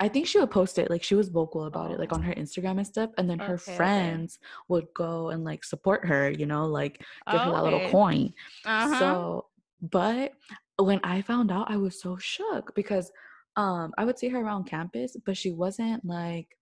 I 0.00 0.08
think 0.08 0.26
she 0.28 0.38
would 0.38 0.50
post 0.50 0.78
it 0.78 0.90
like 0.90 1.02
she 1.02 1.16
was 1.16 1.28
vocal 1.28 1.64
about 1.64 1.90
it 1.90 1.98
like 1.98 2.12
Oh. 2.12 2.16
on 2.16 2.22
her 2.22 2.32
Instagram 2.34 2.76
and 2.78 2.86
stuff 2.86 3.10
and 3.18 3.28
then 3.28 3.38
her 3.40 3.54
Okay, 3.54 3.62
okay. 3.64 3.76
friends 3.76 4.38
would 4.68 4.86
go 4.94 5.30
and 5.30 5.42
like 5.44 5.64
support 5.64 6.06
her, 6.06 6.30
you 6.30 6.46
know, 6.46 6.66
like 6.66 7.02
give 7.30 7.40
her 7.40 7.50
that 7.50 7.64
little 7.64 7.88
coin. 7.90 8.32
Uh-huh. 8.64 8.98
So, 8.98 9.46
but 9.82 10.32
when 10.78 11.00
I 11.02 11.22
found 11.22 11.50
out, 11.50 11.70
I 11.70 11.76
was 11.76 12.00
so 12.00 12.16
shook 12.16 12.74
because 12.74 13.10
um 13.56 13.92
I 13.98 14.04
would 14.04 14.18
see 14.18 14.28
her 14.28 14.40
around 14.40 14.64
campus, 14.64 15.16
but 15.26 15.36
she 15.36 15.50
wasn't 15.50 16.04
like 16.04 16.56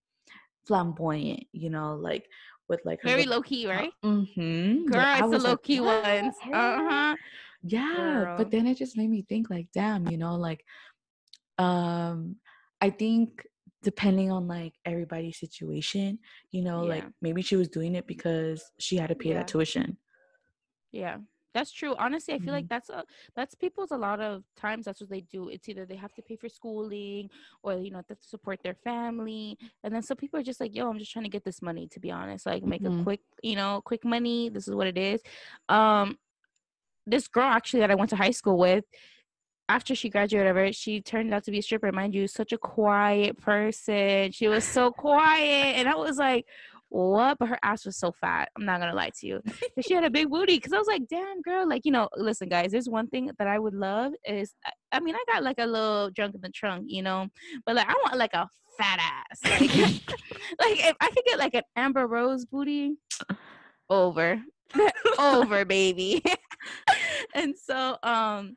flamboyant, 0.66 1.44
you 1.52 1.68
know, 1.70 1.94
like 1.96 2.26
with 2.68 2.80
like 2.84 3.00
her 3.02 3.08
Very 3.10 3.26
low 3.26 3.42
key, 3.42 3.66
right? 3.68 3.92
Mm-hmm. 4.04 4.86
Girl, 4.86 5.00
I 5.00 5.18
it's 5.20 5.30
the 5.30 5.38
low 5.38 5.50
like, 5.50 5.62
key 5.62 5.80
ones. 5.80 6.34
"What? 6.46 6.54
Uh 6.54 6.88
huh. 6.88 7.16
Yeah, 7.62 7.94
Girl. 8.24 8.36
but 8.38 8.50
then 8.50 8.66
it 8.66 8.78
just 8.78 8.96
made 8.96 9.10
me 9.10 9.22
think 9.28 9.50
like, 9.50 9.68
damn, 9.74 10.08
you 10.08 10.16
know, 10.16 10.36
like 10.36 10.64
um 11.58 12.36
I 12.80 12.90
think 12.90 13.46
depending 13.82 14.30
on 14.30 14.48
like 14.48 14.74
everybody's 14.84 15.38
situation, 15.38 16.18
you 16.50 16.62
know, 16.62 16.84
like 16.84 17.04
maybe 17.20 17.42
she 17.42 17.56
was 17.56 17.68
doing 17.68 17.94
it 17.94 18.06
because 18.06 18.70
she 18.78 18.96
had 18.96 19.08
to 19.08 19.14
pay 19.14 19.32
Yeah. 19.32 19.34
that 19.34 19.48
tuition. 19.48 19.98
Yeah, 20.92 21.18
that's 21.52 21.72
true. 21.72 21.94
Honestly, 21.96 22.34
I 22.34 22.38
feel 22.38 22.52
Mhm. 22.52 22.54
like 22.54 22.68
that's 22.68 22.90
a 22.90 23.04
that's 23.34 23.54
people's 23.54 23.90
a 23.90 23.96
lot 23.96 24.20
of 24.20 24.44
times 24.56 24.84
that's 24.84 25.00
what 25.00 25.10
they 25.10 25.20
do. 25.22 25.48
It's 25.48 25.68
either 25.68 25.84
they 25.86 25.96
have 25.96 26.14
to 26.14 26.22
pay 26.22 26.36
for 26.36 26.48
schooling 26.48 27.30
or 27.62 27.74
you 27.74 27.90
know 27.90 27.98
they 27.98 28.12
have 28.14 28.20
to 28.20 28.28
support 28.28 28.60
their 28.62 28.74
family, 28.74 29.58
and 29.82 29.94
then 29.94 30.02
some 30.02 30.16
people 30.16 30.38
are 30.40 30.42
just 30.42 30.60
like, 30.60 30.74
"Yo, 30.74 30.88
I'm 30.88 30.98
just 30.98 31.12
trying 31.12 31.24
to 31.24 31.30
get 31.30 31.44
this 31.44 31.60
money." 31.62 31.88
To 31.88 32.00
be 32.00 32.10
honest, 32.10 32.46
like 32.46 32.62
make 32.64 32.84
a 32.84 32.90
Mhm. 32.90 32.92
quick, 32.92 33.20
you 33.42 33.56
know, 33.56 33.80
quick 33.84 34.04
money. 34.04 34.48
This 34.48 34.68
is 34.68 34.74
what 34.74 34.86
it 34.86 34.98
is. 34.98 35.22
Um, 35.68 36.18
this 37.06 37.28
girl 37.28 37.44
actually 37.44 37.80
that 37.80 37.90
I 37.90 37.94
went 37.96 38.10
to 38.10 38.16
high 38.16 38.30
school 38.32 38.58
with. 38.58 38.84
After 39.68 39.94
she 39.94 40.08
graduated, 40.10 40.54
whatever, 40.54 40.72
she 40.72 41.00
turned 41.00 41.34
out 41.34 41.44
to 41.44 41.50
be 41.50 41.58
a 41.58 41.62
stripper. 41.62 41.90
Mind 41.92 42.14
you, 42.14 42.28
such 42.28 42.52
a 42.52 42.58
quiet 42.58 43.36
person. 43.40 44.30
She 44.32 44.46
was 44.48 44.64
so 44.64 44.90
quiet, 44.92 45.76
and 45.76 45.88
I 45.88 45.96
was 45.96 46.18
like, 46.18 46.46
"What?" 46.88 47.38
But 47.38 47.48
her 47.48 47.58
ass 47.64 47.84
was 47.84 47.96
so 47.96 48.12
fat. 48.12 48.48
I'm 48.56 48.64
not 48.64 48.78
gonna 48.78 48.94
lie 48.94 49.10
to 49.18 49.26
you. 49.26 49.42
And 49.44 49.84
she 49.84 49.94
had 49.94 50.04
a 50.04 50.10
big 50.10 50.30
booty 50.30 50.56
because 50.56 50.72
I 50.72 50.78
was 50.78 50.86
like, 50.86 51.08
damn, 51.08 51.42
girl. 51.42 51.68
Like, 51.68 51.82
you 51.84 51.90
know, 51.90 52.08
listen, 52.16 52.48
guys, 52.48 52.70
there's 52.72 52.88
one 52.88 53.08
thing 53.08 53.30
that 53.38 53.48
I 53.48 53.58
would 53.58 53.74
love 53.74 54.12
is, 54.24 54.54
I- 54.64 54.72
I 54.92 55.00
mean, 55.00 55.16
I 55.16 55.24
got 55.32 55.42
like 55.42 55.58
a 55.58 55.66
little 55.66 56.10
drunk 56.10 56.36
in 56.36 56.40
the 56.42 56.48
trunk, 56.50 56.84
you 56.86 57.02
know, 57.02 57.26
but 57.66 57.74
like, 57.74 57.88
I 57.88 57.94
want 58.04 58.16
like 58.18 58.34
a 58.34 58.48
fat 58.78 59.00
ass. 59.00 59.40
Like, 59.60 59.70
like 60.60 60.86
if 60.90 60.96
I 61.00 61.08
could 61.08 61.24
get 61.26 61.38
like 61.40 61.54
an 61.54 61.62
Amber 61.74 62.06
Rose 62.06 62.44
booty, 62.44 62.96
over, 63.90 64.40
over, 65.18 65.64
baby. 65.64 66.22
and 67.34 67.54
so, 67.56 67.96
um, 68.02 68.56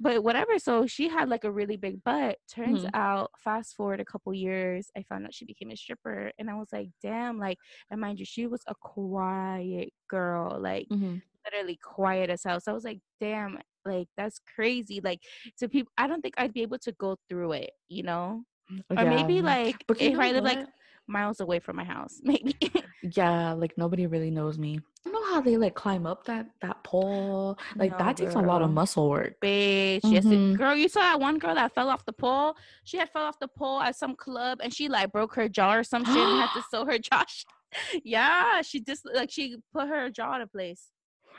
but 0.00 0.22
whatever. 0.22 0.58
So 0.58 0.86
she 0.86 1.08
had 1.08 1.28
like 1.28 1.44
a 1.44 1.52
really 1.52 1.76
big 1.76 2.02
butt. 2.04 2.38
Turns 2.52 2.84
Mhm. 2.84 2.90
out, 2.94 3.30
fast 3.38 3.74
forward 3.76 4.00
a 4.00 4.04
couple 4.04 4.32
years, 4.34 4.90
I 4.96 5.02
found 5.02 5.24
out 5.26 5.34
she 5.34 5.44
became 5.44 5.70
a 5.70 5.76
stripper, 5.76 6.32
and 6.38 6.48
I 6.50 6.54
was 6.54 6.68
like, 6.72 6.90
damn, 7.02 7.38
like, 7.38 7.58
and 7.90 8.00
mind 8.00 8.18
you, 8.18 8.24
she 8.24 8.46
was 8.46 8.62
a 8.66 8.74
quiet 8.80 9.90
girl, 10.08 10.60
like 10.60 10.88
Mhm. 10.92 11.22
literally 11.44 11.78
quiet 11.82 12.30
as 12.30 12.42
hell. 12.44 12.60
So 12.60 12.70
I 12.72 12.74
was 12.74 12.84
like, 12.84 13.00
damn, 13.20 13.58
like 13.84 14.08
that's 14.16 14.38
crazy. 14.54 15.00
Like 15.02 15.20
to 15.58 15.68
people, 15.68 15.92
I 15.96 16.06
don't 16.06 16.20
think 16.22 16.34
I'd 16.36 16.52
be 16.52 16.62
able 16.62 16.78
to 16.80 16.92
go 16.92 17.16
through 17.28 17.52
it, 17.52 17.70
you 17.88 18.02
know, 18.02 18.44
or 18.96 19.04
maybe 19.04 19.40
like 19.42 19.84
But 19.88 20.00
if 20.00 20.18
I 20.18 20.32
live 20.32 20.44
like 20.44 20.64
miles 21.06 21.40
away 21.40 21.58
from 21.60 21.76
my 21.76 21.84
house, 21.84 22.20
maybe. 22.22 22.54
Yeah, 23.14 23.52
like 23.52 23.78
nobody 23.78 24.06
really 24.06 24.30
knows 24.30 24.58
me. 24.58 24.80
Know 25.06 25.17
how 25.38 25.44
they 25.44 25.56
like 25.56 25.74
climb 25.74 26.04
up 26.06 26.24
that 26.24 26.46
that 26.62 26.82
pole? 26.82 27.56
Like 27.76 27.92
No, 27.92 27.98
that 27.98 28.16
takes 28.16 28.34
a 28.34 28.40
lot 28.40 28.60
of 28.62 28.70
muscle 28.70 29.08
work. 29.08 29.34
Bitch, 29.40 30.00
yes, 30.04 30.24
it, 30.24 30.30
Mhm. 30.32 30.58
girl, 30.58 30.74
you 30.74 30.88
saw 30.88 31.00
that 31.00 31.20
one 31.20 31.38
girl 31.38 31.54
that 31.54 31.74
fell 31.74 31.88
off 31.88 32.04
the 32.04 32.12
pole. 32.12 32.56
She 32.84 32.96
had 32.98 33.08
fell 33.10 33.22
off 33.22 33.38
the 33.38 33.46
pole 33.48 33.80
at 33.80 33.94
some 33.96 34.16
club, 34.16 34.58
and 34.62 34.74
she 34.74 34.88
like 34.88 35.12
broke 35.12 35.34
her 35.36 35.48
jaw 35.48 35.74
or 35.74 35.84
some 35.84 36.04
shit, 36.04 36.16
and 36.16 36.40
had 36.42 36.50
to 36.54 36.62
sew 36.70 36.84
her 36.84 36.98
jaw. 36.98 37.24
yeah, 38.04 38.62
she 38.62 38.80
just 38.80 39.06
like 39.14 39.30
she 39.30 39.56
put 39.72 39.86
her 39.88 40.10
jaw 40.10 40.40
in 40.40 40.48
place. 40.48 40.88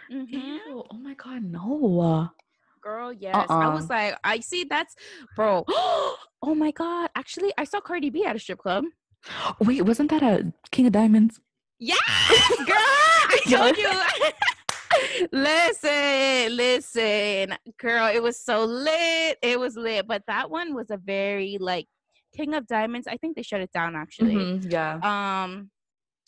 hmm 0.09 0.23
Ew, 0.23 0.83
oh 0.91 0.97
my 0.97 1.13
god, 1.15 1.43
no. 1.43 2.29
Girl, 2.81 3.11
yes. 3.11 3.47
I 3.49 3.67
was 3.67 3.83
Uh-uh. 3.91 3.95
like, 3.95 4.17
I 4.23 4.39
see 4.39 4.63
that's 4.63 4.95
bro. 5.35 5.65
oh 5.67 6.55
my 6.55 6.71
god. 6.71 7.09
Actually, 7.15 7.51
I 7.57 7.65
saw 7.65 7.81
Cardi 7.81 8.09
B 8.09 8.23
at 8.23 8.37
a 8.37 8.39
strip 8.39 8.59
club. 8.59 8.85
Wait, 9.59 9.81
wasn't 9.81 10.09
that 10.11 10.23
a 10.23 10.53
King 10.71 10.85
of 10.87 10.93
Diamonds? 10.93 11.41
Yes, 11.79 11.99
girl. 12.57 12.75
I 12.77 13.39
told 13.49 13.77
you. 13.77 15.27
listen, 15.31 16.55
listen, 16.55 17.57
girl. 17.77 18.07
It 18.13 18.21
was 18.21 18.39
so 18.39 18.65
lit. 18.65 19.37
It 19.41 19.59
was 19.59 19.75
lit. 19.75 20.07
But 20.07 20.23
that 20.27 20.49
one 20.49 20.75
was 20.75 20.89
a 20.89 20.97
very 20.97 21.57
like 21.59 21.87
King 22.35 22.53
of 22.53 22.67
Diamonds. 22.67 23.07
I 23.07 23.17
think 23.17 23.35
they 23.35 23.43
shut 23.43 23.61
it 23.61 23.71
down 23.71 23.95
actually. 23.95 24.35
Mhm, 24.35 24.71
yeah. 24.71 24.99
Um, 25.43 25.71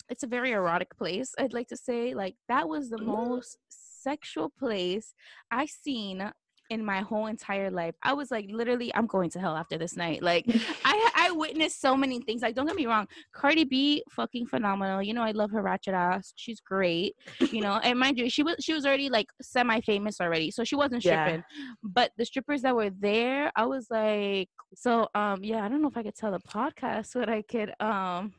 it's 0.08 0.22
a 0.22 0.26
very 0.26 0.52
erotic 0.52 0.96
place. 0.96 1.34
I'd 1.38 1.52
like 1.52 1.68
to 1.68 1.76
say 1.76 2.14
like 2.14 2.34
that 2.48 2.68
was 2.68 2.90
the 2.90 2.98
most 2.98 3.58
sexual 3.68 4.50
place 4.58 5.14
I've 5.50 5.70
seen 5.70 6.32
in 6.72 6.84
my 6.84 7.00
whole 7.00 7.26
entire 7.26 7.70
life. 7.70 7.94
I 8.02 8.12
was 8.14 8.30
like, 8.30 8.46
literally, 8.50 8.90
I'm 8.94 9.06
going 9.06 9.30
to 9.30 9.38
hell 9.38 9.56
after 9.56 9.76
this 9.78 9.94
night. 9.96 10.22
Like, 10.22 10.44
I 10.84 10.96
I 11.24 11.30
witnessed 11.32 11.80
so 11.80 11.96
many 11.96 12.18
things. 12.20 12.40
Like, 12.42 12.54
don't 12.56 12.66
get 12.66 12.76
me 12.76 12.86
wrong, 12.86 13.06
Cardi 13.32 13.64
B, 13.64 14.02
fucking 14.10 14.46
phenomenal. 14.46 15.02
You 15.02 15.14
know, 15.14 15.22
I 15.22 15.32
love 15.32 15.50
her 15.52 15.62
ratchet 15.62 15.94
ass. 15.94 16.32
She's 16.36 16.60
great. 16.60 17.14
You 17.50 17.60
know, 17.60 17.74
and 17.82 17.98
mind 17.98 18.18
you, 18.18 18.28
she 18.30 18.42
was 18.42 18.56
she 18.60 18.72
was 18.72 18.84
already 18.86 19.08
like 19.08 19.28
semi 19.42 19.80
famous 19.82 20.20
already, 20.20 20.50
so 20.50 20.64
she 20.64 20.76
wasn't 20.76 21.04
Yeah. 21.04 21.24
stripping. 21.24 21.44
But 21.82 22.12
the 22.18 22.24
strippers 22.24 22.62
that 22.62 22.74
were 22.74 22.90
there, 22.90 23.52
I 23.54 23.66
was 23.66 23.86
like, 23.90 24.48
so 24.74 25.08
um, 25.14 25.44
yeah, 25.44 25.64
I 25.64 25.68
don't 25.68 25.82
know 25.82 25.88
if 25.88 25.96
I 25.96 26.02
could 26.02 26.16
tell 26.16 26.32
the 26.32 26.40
podcast 26.40 27.14
what 27.14 27.28
I 27.28 27.42
could 27.42 27.72
um. 27.80 28.32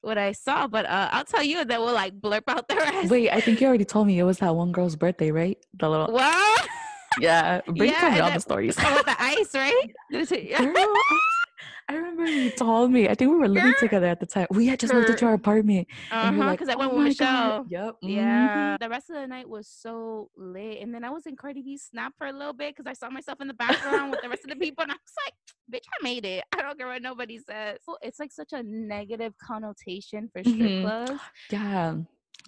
What 0.00 0.16
I 0.16 0.30
saw, 0.30 0.68
but 0.68 0.86
uh, 0.86 1.08
I'll 1.10 1.24
tell 1.24 1.42
you 1.42 1.64
that 1.64 1.80
we'll 1.80 1.92
like 1.92 2.14
blurp 2.20 2.44
out 2.46 2.68
the 2.68 2.76
rest. 2.76 3.10
Wait, 3.10 3.30
I 3.30 3.40
think 3.40 3.60
you 3.60 3.66
already 3.66 3.84
told 3.84 4.06
me 4.06 4.16
it 4.20 4.22
was 4.22 4.38
that 4.38 4.54
one 4.54 4.70
girl's 4.70 4.94
birthday, 4.94 5.32
right? 5.32 5.58
The 5.74 5.90
little 5.90 6.12
What? 6.12 6.68
Yeah. 7.20 7.60
Bring 7.66 7.90
Yeah, 7.90 8.00
tell 8.00 8.10
me 8.12 8.20
all 8.20 8.30
the 8.30 8.40
stories. 8.40 8.76
Oh, 8.78 8.94
with 8.94 9.06
the 9.06 9.16
ice, 9.22 9.54
right? 9.54 9.92
Girl, 10.10 10.94
I, 11.90 11.94
remember 11.94 12.26
you 12.26 12.50
told 12.50 12.90
me. 12.90 13.08
I 13.08 13.14
think 13.14 13.30
we 13.30 13.36
were 13.38 13.48
living 13.48 13.70
Girl. 13.70 13.80
together 13.80 14.06
at 14.06 14.20
the 14.20 14.26
time. 14.26 14.46
We 14.50 14.66
had 14.66 14.78
just 14.78 14.92
moved 14.92 15.08
into 15.08 15.24
our 15.24 15.32
apartment. 15.32 15.88
Uh 16.10 16.32
huh. 16.32 16.38
like, 16.38 16.58
Because 16.58 16.72
I 16.74 16.76
went 16.76 16.92
"Oh 16.92 16.96
with 16.96 17.04
Michelle. 17.06 17.62
God." 17.64 17.66
Yep. 17.70 17.94
Yeah. 18.02 18.76
mhm. 18.76 18.80
The 18.80 18.88
rest 18.90 19.08
of 19.08 19.16
the 19.16 19.26
night 19.26 19.48
was 19.48 19.68
so 19.68 20.28
lit. 20.36 20.82
And 20.82 20.94
then 20.94 21.02
I 21.02 21.08
was 21.10 21.24
in 21.26 21.34
Cardi 21.34 21.62
B's 21.62 21.84
snap 21.90 22.12
for 22.18 22.26
a 22.26 22.32
little 22.32 22.52
bit 22.52 22.76
because 22.76 22.88
I 22.90 22.92
saw 22.92 23.08
myself 23.08 23.40
in 23.40 23.48
the 23.48 23.54
background 23.54 24.10
with 24.10 24.20
the 24.20 24.28
rest 24.28 24.44
of 24.44 24.50
the 24.50 24.56
people. 24.64 24.82
And 24.82 24.92
I 24.92 24.96
was 24.96 25.14
like, 25.24 25.34
bitch, 25.80 25.86
I 25.98 26.02
made 26.04 26.26
it. 26.26 26.44
I 26.54 26.60
don't 26.60 26.76
care 26.78 26.88
what 26.88 27.00
nobody 27.00 27.38
says. 27.38 27.78
It's 28.02 28.18
like 28.20 28.32
such 28.32 28.52
a 28.52 28.62
negative 28.62 29.32
connotation 29.42 30.28
for 30.30 30.42
strip 30.44 30.58
Mhm. 30.58 30.82
clubs. 30.82 31.20
Yeah. 31.50 31.94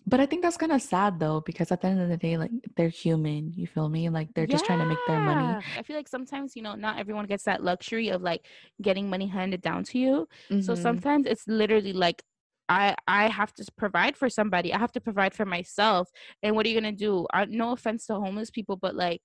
But 0.06 0.18
I 0.20 0.26
think 0.26 0.42
that's 0.42 0.56
kind 0.56 0.72
of 0.72 0.82
sad 0.82 1.20
though, 1.20 1.40
because 1.40 1.70
at 1.70 1.80
the 1.82 1.88
end 1.88 2.00
of 2.00 2.08
the 2.08 2.16
day, 2.16 2.36
like 2.36 2.50
they're 2.76 2.88
human. 2.88 3.52
You 3.52 3.66
feel 3.66 3.88
me? 3.88 4.08
Like 4.08 4.28
they're 4.34 4.46
just 4.46 4.64
trying 4.64 4.80
to 4.80 4.86
make 4.86 4.98
their 5.06 5.20
money. 5.20 5.44
Yeah. 5.46 5.60
I 5.78 5.82
feel 5.82 5.96
like 5.96 6.08
sometimes, 6.08 6.56
you 6.56 6.62
know, 6.62 6.74
not 6.74 6.98
everyone 6.98 7.26
gets 7.26 7.44
that 7.44 7.62
luxury 7.62 8.08
of 8.08 8.22
like 8.22 8.46
getting 8.82 9.08
money 9.08 9.26
handed 9.26 9.60
down 9.62 9.84
to 9.84 9.98
you. 9.98 10.28
So 10.48 10.72
Mhm. 10.72 10.78
sometimes 10.78 11.26
it's 11.26 11.46
literally 11.46 11.92
like 11.92 12.22
I 12.68 12.94
I 13.06 13.28
have 13.28 13.52
to 13.54 13.64
provide 13.76 14.16
for 14.16 14.28
somebody. 14.28 14.72
I 14.72 14.78
have 14.78 14.92
to 14.92 15.00
provide 15.00 15.34
for 15.34 15.44
myself. 15.44 16.10
And 16.42 16.56
what 16.56 16.64
are 16.66 16.68
you 16.70 16.80
gonna 16.80 16.92
do? 16.92 17.26
I, 17.32 17.44
no 17.44 17.72
offense 17.72 18.06
to 18.06 18.14
homeless 18.14 18.50
people, 18.50 18.76
but 18.76 18.94
like, 18.94 19.22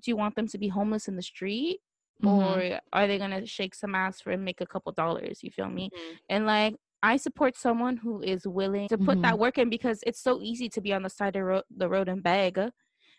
do 0.00 0.10
you 0.10 0.16
want 0.16 0.36
them 0.36 0.46
to 0.48 0.58
be 0.58 0.68
homeless 0.68 1.08
in 1.08 1.16
the 1.16 1.22
street, 1.22 1.80
Mhm. 2.22 2.28
or 2.74 2.80
are 2.92 3.06
they 3.06 3.18
gonna 3.18 3.44
shake 3.46 3.74
some 3.74 3.94
ass 3.94 4.20
for 4.20 4.30
and 4.32 4.44
make 4.44 4.60
a 4.60 4.66
couple 4.66 4.92
dollars? 4.92 5.42
You 5.42 5.50
feel 5.50 5.68
me? 5.68 5.90
Mhm. 5.94 6.18
And 6.30 6.46
like. 6.46 6.74
I 7.02 7.16
support 7.16 7.56
someone 7.56 7.96
who 7.96 8.22
is 8.22 8.46
willing 8.46 8.88
to 8.88 8.98
put 8.98 9.18
Mhm. 9.18 9.22
that 9.22 9.38
work 9.38 9.58
in 9.58 9.70
because 9.70 10.02
it's 10.06 10.20
so 10.20 10.40
easy 10.42 10.68
to 10.70 10.80
be 10.80 10.92
on 10.92 11.02
the 11.02 11.10
side 11.10 11.36
of 11.36 11.44
ro- 11.44 11.62
the 11.70 11.88
road 11.88 12.08
and 12.08 12.22
beg 12.22 12.58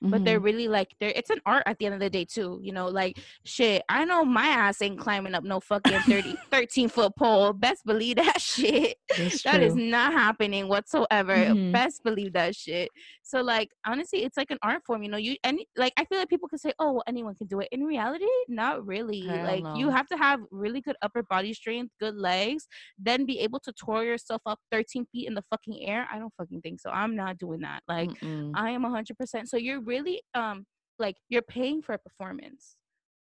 but 0.02 0.24
they're 0.24 0.40
Mhm. 0.40 0.44
really 0.44 0.68
like 0.68 0.96
they're 1.00 1.14
it's 1.16 1.30
an 1.30 1.40
art 1.46 1.64
at 1.66 1.78
the 1.80 1.86
end 1.86 1.94
of 1.96 2.00
the 2.00 2.10
day 2.10 2.24
too 2.26 2.60
you 2.62 2.72
know 2.72 2.88
like 2.88 3.18
shit 3.46 3.84
i 3.90 4.06
know 4.06 4.24
my 4.24 4.46
ass 4.48 4.82
ain't 4.82 5.00
climbing 5.00 5.34
up 5.36 5.44
no 5.44 5.60
fucking 5.60 6.00
30 6.04 6.36
13 6.52 6.90
foot 6.90 7.16
pole. 7.18 7.54
Best 7.54 7.86
believe 7.86 8.16
that 8.18 8.40
shit. 8.42 8.98
That 9.44 9.62
is 9.62 9.76
not 9.76 10.14
happening 10.14 10.68
whatsoever. 10.68 11.36
Mhm. 11.36 11.72
best 11.74 12.04
believe 12.04 12.34
that 12.34 12.56
shit. 12.56 12.90
So 13.24 13.42
like 13.42 13.70
honestly 13.86 14.24
it's 14.24 14.38
like 14.38 14.52
an 14.52 14.58
art 14.64 14.84
form 14.86 15.04
you 15.04 15.10
know 15.10 15.18
you 15.18 15.36
and 15.44 15.60
like 15.78 15.94
i 15.98 16.06
feel 16.06 16.18
like 16.20 16.30
people 16.30 16.48
can 16.48 16.58
say 16.60 16.72
oh 16.80 16.94
well 16.94 17.04
anyone 17.08 17.36
can 17.36 17.48
do 17.48 17.60
it. 17.60 17.68
In 17.72 17.84
reality 17.84 18.26
not 18.48 18.86
really. 18.86 19.28
Hell 19.28 19.46
like 19.46 19.64
you 19.76 19.90
have 19.90 20.08
to 20.08 20.18
have 20.18 20.40
really 20.52 20.82
good 20.82 20.96
upper 21.02 21.24
body 21.24 21.54
strength 21.54 21.92
good 22.00 22.16
legs 22.16 22.68
then 22.98 23.26
be 23.26 23.40
able 23.40 23.60
to 23.60 23.74
tour 23.74 24.04
yourself 24.04 24.42
up 24.46 24.60
13 24.72 25.06
feet 25.12 25.28
in 25.28 25.34
the 25.34 25.44
fucking 25.50 25.88
air. 25.88 26.08
I 26.12 26.20
don't 26.20 26.34
fucking 26.38 26.62
think 26.62 26.80
so. 26.80 26.90
I'm 26.90 27.16
not 27.16 27.38
doing 27.38 27.62
that. 27.62 27.82
Like 27.88 28.10
Mm-mm. 28.10 28.52
I 28.56 28.72
am 28.72 28.84
100%. 28.84 29.48
So 29.48 29.58
you're 29.58 29.82
really 29.90 30.22
um 30.42 30.58
like 31.00 31.18
you're 31.32 31.42
paying 31.58 31.82
for 31.82 31.94
a 31.94 31.98
performance. 32.08 32.78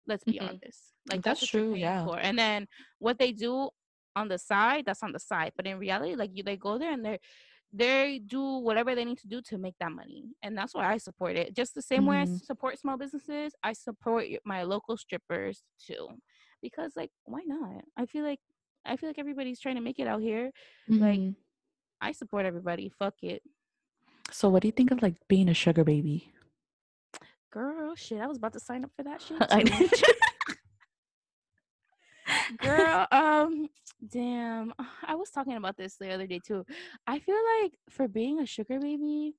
Let's 0.08 0.24
be 0.24 0.38
Mhm. 0.40 0.50
honest. 0.50 0.82
Like 1.10 1.22
That's 1.24 1.42
that's, 1.42 1.52
true, 1.52 1.74
yeah. 1.76 2.06
For. 2.06 2.18
And 2.28 2.38
then 2.38 2.68
what 3.00 3.18
they 3.22 3.32
do 3.32 3.70
on 4.16 4.28
the 4.34 4.40
side, 4.52 4.84
that's 4.86 5.04
on 5.04 5.12
the 5.18 5.20
side. 5.32 5.52
But 5.58 5.68
in 5.68 5.78
reality, 5.80 6.16
like 6.16 6.32
you 6.36 6.44
they 6.44 6.58
go 6.58 6.78
there 6.78 6.92
and 6.98 7.04
they 7.06 7.20
they 7.74 8.20
do 8.36 8.42
whatever 8.68 8.96
they 8.96 9.06
need 9.06 9.20
to 9.20 9.28
do 9.28 9.42
to 9.50 9.58
make 9.58 9.76
that 9.80 9.92
money. 9.92 10.24
And 10.42 10.58
that's 10.58 10.74
why 10.74 10.86
I 10.94 10.98
support 10.98 11.36
it. 11.42 11.54
Just 11.56 11.76
the 11.76 11.82
same 11.92 12.06
way 12.10 12.18
I 12.24 12.26
Mhm. 12.26 12.44
support 12.52 12.80
small 12.80 12.98
businesses, 12.98 13.54
I 13.62 13.74
support 13.74 14.26
my 14.46 14.64
local 14.64 14.96
strippers 14.98 15.64
too. 15.88 16.08
Because 16.62 16.92
like 16.96 17.12
why 17.26 17.42
not? 17.46 17.84
I 17.98 18.06
feel 18.06 18.24
like 18.24 18.40
I 18.86 18.96
feel 18.98 19.10
like 19.10 19.20
everybody's 19.20 19.60
trying 19.60 19.76
to 19.76 19.82
make 19.90 20.00
it 20.00 20.08
out 20.08 20.22
here. 20.22 20.52
Like 20.88 21.20
Mhm. 21.20 21.36
I 22.02 22.12
support 22.14 22.46
everybody. 22.46 22.90
Fuck 22.90 23.16
it. 23.24 23.42
so 24.32 24.50
what 24.50 24.62
do 24.62 24.68
you 24.68 24.76
think 24.80 24.92
of 24.92 25.02
like 25.02 25.16
being 25.28 25.50
a 25.50 25.54
sugar 25.54 25.84
baby? 25.84 26.34
Girl, 27.52 27.96
shit. 27.96 28.22
I 28.22 28.28
was 28.28 28.38
about 28.38 28.54
to 28.54 28.60
sign 28.60 28.84
up 28.84 28.92
for 28.96 29.04
that 29.04 29.22
shit. 29.28 29.42
I 29.50 29.64
too. 29.64 29.72
know. 29.72 29.88
Girl, 32.58 33.08
um, 33.12 33.70
damn. 34.10 34.74
I 35.06 35.16
was 35.16 35.30
talking 35.30 35.56
about 35.56 35.78
this 35.78 35.96
the 35.96 36.12
other 36.12 36.28
day 36.28 36.40
too. 36.46 36.66
I 37.06 37.20
feel 37.20 37.38
like 37.62 37.74
for 37.90 38.08
being 38.08 38.40
a 38.40 38.46
sugar 38.46 38.80
baby, 38.80 39.36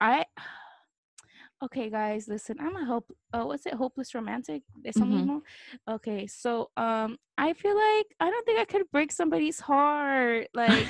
I 0.00 0.24
okay, 1.64 1.88
guys, 1.90 2.28
listen. 2.28 2.56
I'm 2.60 2.76
a 2.76 2.84
hope. 2.84 3.10
Oh, 3.32 3.46
what's 3.46 3.66
it? 3.66 3.74
Hopeless 3.74 4.14
romantic. 4.14 4.62
Eso 4.84 5.00
Mhm. 5.00 5.26
mismo? 5.26 5.40
Okay, 5.88 6.26
so 6.26 6.70
um, 6.76 7.16
I 7.38 7.54
feel 7.54 7.74
like 7.74 8.06
I 8.20 8.30
don't 8.30 8.44
think 8.46 8.60
I 8.60 8.64
could 8.66 8.82
break 8.92 9.10
somebody's 9.10 9.58
heart. 9.60 10.48
Like 10.54 10.86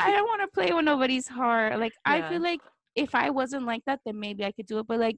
I 0.00 0.12
don't 0.12 0.26
want 0.28 0.42
to 0.42 0.48
play 0.54 0.72
with 0.72 0.84
nobody's 0.84 1.26
heart. 1.28 1.78
Like 1.80 1.92
I 2.04 2.22
feel 2.28 2.42
like 2.42 2.60
if 2.94 3.14
I 3.14 3.30
wasn't 3.30 3.66
like 3.66 3.82
that, 3.86 4.00
then 4.06 4.20
maybe 4.20 4.44
I 4.44 4.52
could 4.52 4.66
do 4.66 4.78
it. 4.78 4.86
But 4.86 5.00
like, 5.00 5.16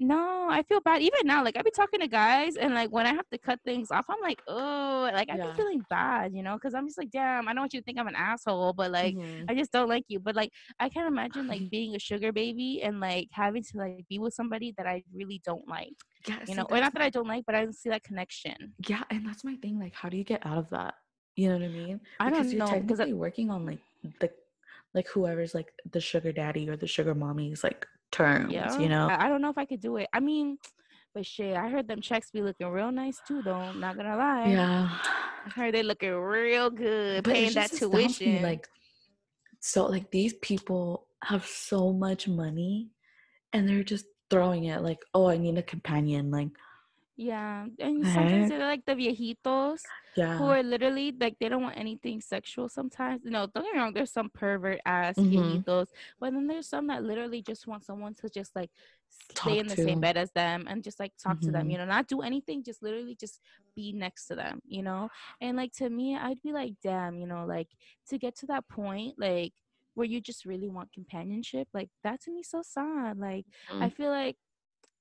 no, 0.00 0.48
I 0.48 0.62
feel 0.62 0.80
bad. 0.80 1.02
Even 1.02 1.20
now, 1.24 1.42
like 1.44 1.56
I 1.56 1.62
be 1.62 1.70
talking 1.70 2.00
to 2.00 2.08
guys, 2.08 2.56
and 2.56 2.74
like 2.74 2.90
when 2.90 3.06
I 3.06 3.12
have 3.14 3.28
to 3.30 3.38
cut 3.38 3.60
things 3.64 3.90
off, 3.90 4.06
I'm 4.08 4.20
like, 4.22 4.40
oh, 4.46 5.10
like 5.12 5.28
I 5.30 5.36
Yeah. 5.36 5.50
be 5.50 5.56
feeling 5.56 5.84
bad, 5.90 6.34
you 6.34 6.42
know, 6.42 6.54
because 6.54 6.74
I'm 6.74 6.86
just 6.86 6.98
like, 6.98 7.10
damn, 7.10 7.48
I 7.48 7.52
don't 7.52 7.62
want 7.62 7.74
you 7.74 7.80
to 7.80 7.84
think 7.84 7.98
I'm 7.98 8.06
an 8.08 8.14
asshole, 8.16 8.72
but 8.74 8.90
like. 8.92 9.14
Mhm. 9.16 9.44
I 9.50 9.54
just 9.54 9.72
don't 9.72 9.88
like 9.88 10.04
you. 10.08 10.20
But 10.20 10.36
like 10.36 10.52
I 10.78 10.88
can't 10.88 11.08
imagine 11.08 11.46
like 11.46 11.62
being 11.70 11.94
a 11.94 11.98
sugar 11.98 12.32
baby 12.32 12.82
and 12.82 13.00
like 13.00 13.28
having 13.32 13.62
to 13.62 13.78
like 13.78 14.06
be 14.08 14.18
with 14.18 14.34
somebody 14.34 14.72
that 14.76 14.86
I 14.86 15.02
really 15.12 15.40
don't 15.44 15.66
like. 15.68 15.94
yeah, 16.26 16.38
You 16.46 16.54
know, 16.54 16.66
or 16.70 16.78
not 16.80 16.92
that 16.94 17.02
I 17.02 17.10
don't 17.10 17.26
like, 17.28 17.44
but 17.46 17.54
I 17.54 17.62
don't 17.64 17.74
see 17.74 17.88
that 17.90 18.02
connection. 18.04 18.74
Yeah, 18.86 19.02
and 19.10 19.26
that's 19.26 19.42
my 19.44 19.56
thing. 19.56 19.78
Like, 19.80 19.94
how 19.94 20.08
do 20.08 20.16
you 20.16 20.24
get 20.24 20.44
out 20.46 20.58
of 20.58 20.70
that? 20.70 20.94
You 21.36 21.48
know 21.48 21.54
what 21.58 21.64
I 21.64 21.68
mean? 21.68 22.00
I 22.20 22.30
don't 22.30 22.38
because 22.38 22.52
you're 22.52 22.58
know, 22.60 22.66
'cause 22.66 23.00
I- 23.00 23.04
technically 23.04 23.12
working 23.14 23.50
on 23.50 23.64
like 23.66 23.80
the 24.20 24.30
like 24.94 25.08
whoever's 25.08 25.54
like 25.54 25.72
the 25.92 26.00
sugar 26.00 26.32
daddy 26.32 26.68
or 26.68 26.76
the 26.76 26.86
sugar 26.86 27.14
mommy's 27.14 27.62
like 27.64 27.86
terms. 28.10 28.52
Yeah. 28.52 28.78
You 28.78 28.88
know? 28.88 29.08
I, 29.10 29.28
don't 29.28 29.42
know 29.42 29.50
if 29.50 29.58
I 29.58 29.64
could 29.64 29.80
do 29.80 29.96
it. 29.96 30.08
I 30.12 30.20
mean, 30.20 30.58
but 31.14 31.26
shit, 31.26 31.56
I 31.56 31.68
heard 31.68 31.88
them 31.88 32.00
checks 32.00 32.30
be 32.30 32.42
looking 32.42 32.68
real 32.68 32.92
nice 32.92 33.20
too, 33.26 33.42
though. 33.42 33.72
Not 33.72 33.96
gonna 33.96 34.16
lie. 34.16 34.48
yeah. 34.48 34.88
I 35.46 35.50
heard 35.50 35.74
they 35.74 35.82
looking 35.82 36.12
real 36.12 36.70
good, 36.70 37.24
But 37.24 37.32
paying 37.32 37.52
that 37.54 37.70
just 37.70 37.82
astounds 37.82 38.20
me, 38.20 38.26
tuition. 38.26 38.42
like, 38.42 38.68
so 39.60 39.86
like 39.86 40.10
these 40.10 40.34
people 40.34 41.06
have 41.22 41.46
so 41.46 41.92
much 41.92 42.28
money, 42.28 42.90
and 43.52 43.68
they're 43.68 43.84
just 43.84 44.06
throwing 44.30 44.64
it 44.64 44.82
like, 44.82 45.00
oh, 45.14 45.28
I 45.28 45.38
need 45.38 45.56
a 45.56 45.62
companion. 45.62 46.30
Like, 46.30 46.48
yeah, 47.18 47.66
and 47.80 48.08
sometimes 48.08 48.48
they're 48.48 48.60
like 48.60 48.84
the 48.86 48.94
viejitos 48.94 49.92
yeah. 50.16 50.38
who 50.38 50.46
are 50.50 50.62
literally 50.62 51.12
like 51.20 51.36
they 51.40 51.48
don't 51.50 51.62
want 51.62 51.76
anything 51.78 52.20
sexual. 52.20 52.68
Sometimes, 52.68 53.22
no, 53.24 53.46
don't 53.48 53.64
get 53.64 53.74
me 53.74 53.80
wrong. 53.80 53.92
There's 53.92 54.12
some 54.12 54.30
pervert 54.30 54.80
ass 54.86 55.18
Mhm. 55.18 55.28
viejitos, 55.30 55.88
but 56.20 56.32
then 56.32 56.46
there's 56.46 56.68
some 56.68 56.86
that 56.88 57.04
literally 57.04 57.42
just 57.42 57.66
want 57.66 57.84
someone 57.84 58.14
to 58.16 58.30
just 58.30 58.54
like 58.56 58.70
stay 59.08 59.58
Talk 59.58 59.58
in 59.58 59.68
the 59.68 59.76
same 59.76 60.00
bed 60.00 60.16
as 60.16 60.30
them 60.32 60.66
and 60.68 60.84
just 60.84 61.00
like 61.00 61.12
talk 61.22 61.40
to 61.42 61.52
them. 61.52 61.68
Mhm. 61.68 61.72
You 61.72 61.78
know, 61.78 61.86
not 61.86 62.08
do 62.08 62.22
anything, 62.22 62.62
just 62.64 62.82
literally 62.82 63.16
just 63.16 63.40
be 63.74 63.92
next 63.92 64.26
to 64.28 64.36
them. 64.36 64.60
You 64.66 64.82
know, 64.82 65.10
and 65.40 65.56
like 65.56 65.72
to 65.74 65.90
me, 65.90 66.16
I'd 66.16 66.42
be 66.42 66.52
like, 66.52 66.74
damn, 66.82 67.18
you 67.18 67.26
know, 67.26 67.44
like 67.46 67.68
to 68.08 68.18
get 68.18 68.36
to 68.38 68.46
that 68.46 68.68
point, 68.68 69.18
like 69.18 69.54
where 69.94 70.06
you 70.06 70.20
just 70.20 70.44
really 70.44 70.68
want 70.68 70.92
companionship, 70.92 71.68
like 71.74 71.90
that 72.04 72.20
to 72.22 72.30
me 72.32 72.42
so 72.44 72.62
sad. 72.62 73.18
Like 73.18 73.46
I 73.80 73.88
Mm. 73.88 73.90
feel 73.90 74.10
like 74.10 74.36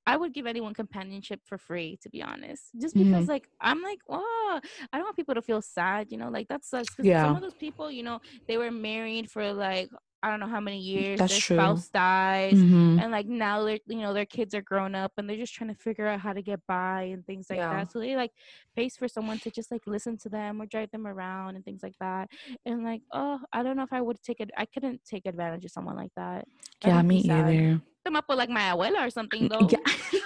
I 0.08 0.16
would 0.16 0.34
give 0.34 0.48
anyone 0.48 0.74
companionship 0.74 1.42
for 1.44 1.58
free, 1.58 2.00
to 2.02 2.10
be 2.10 2.24
honest. 2.24 2.64
Just 2.82 2.96
because, 2.96 3.24
mm-hmm. 3.24 3.30
like, 3.30 3.50
I'm 3.60 3.84
like, 3.84 4.00
oh, 4.08 4.60
I 4.94 4.98
don't 4.98 5.04
want 5.04 5.18
people 5.18 5.36
to 5.36 5.42
feel 5.42 5.62
sad, 5.62 6.12
you 6.12 6.18
know, 6.18 6.30
like 6.30 6.48
that 6.48 6.64
sucks. 6.64 6.96
Yeah. 6.98 7.26
some 7.26 7.36
of 7.36 7.42
those 7.42 7.54
people, 7.54 7.92
you 7.92 8.04
know, 8.04 8.22
they 8.48 8.58
were 8.58 8.72
married 8.72 9.30
for 9.30 9.52
like 9.52 9.90
I 10.24 10.32
don't 10.32 10.40
know 10.40 10.48
how 10.48 10.60
many 10.60 10.80
years. 10.80 11.20
That's 11.20 11.32
their 11.34 11.40
true. 11.40 11.58
spouse 11.58 11.90
dies, 11.90 12.58
Mhm. 12.58 13.00
and 13.02 13.12
like 13.12 13.28
now 13.28 13.64
they're, 13.64 13.80
you 13.86 13.98
know, 14.02 14.14
their 14.14 14.26
kids 14.26 14.56
are 14.56 14.62
grown 14.62 14.96
up, 14.96 15.12
and 15.18 15.30
they're 15.30 15.38
just 15.38 15.54
trying 15.54 15.74
to 15.74 15.80
figure 15.80 16.08
out 16.08 16.20
how 16.20 16.34
to 16.34 16.42
get 16.42 16.60
by 16.68 17.04
and 17.04 17.26
things 17.26 17.48
like 17.50 17.60
Yeah. 17.60 17.70
that. 17.70 17.92
So 17.92 18.00
they 18.00 18.16
like 18.16 18.32
pays 18.76 18.98
for 18.98 19.08
someone 19.08 19.38
to 19.40 19.52
just 19.52 19.70
like 19.72 19.86
listen 19.86 20.18
to 20.20 20.30
them 20.30 20.60
or 20.62 20.66
drive 20.66 20.90
them 20.92 21.06
around 21.06 21.56
and 21.56 21.64
things 21.64 21.84
like 21.84 21.96
that. 22.00 22.30
And 22.66 22.84
like, 22.84 23.04
oh, 23.12 23.40
I 23.54 23.62
don't 23.62 23.78
know 23.78 23.84
if 23.84 23.94
I 23.94 24.02
would 24.02 24.22
take 24.24 24.40
it. 24.40 24.50
I 24.58 24.66
couldn't 24.66 25.02
take 25.06 25.26
advantage 25.28 25.66
of 25.66 25.72
someone 25.72 25.96
like 25.96 26.12
that. 26.16 26.48
That 26.82 26.88
Yeah, 26.88 27.02
me 27.04 27.24
sad. 27.24 27.50
either. 27.50 27.82
Come 28.06 28.16
up 28.16 28.26
with 28.28 28.38
like 28.40 28.50
my 28.50 28.62
abuela 28.72 29.06
or 29.06 29.10
something 29.12 29.48
though. 29.50 29.68
Yeah. 29.70 29.78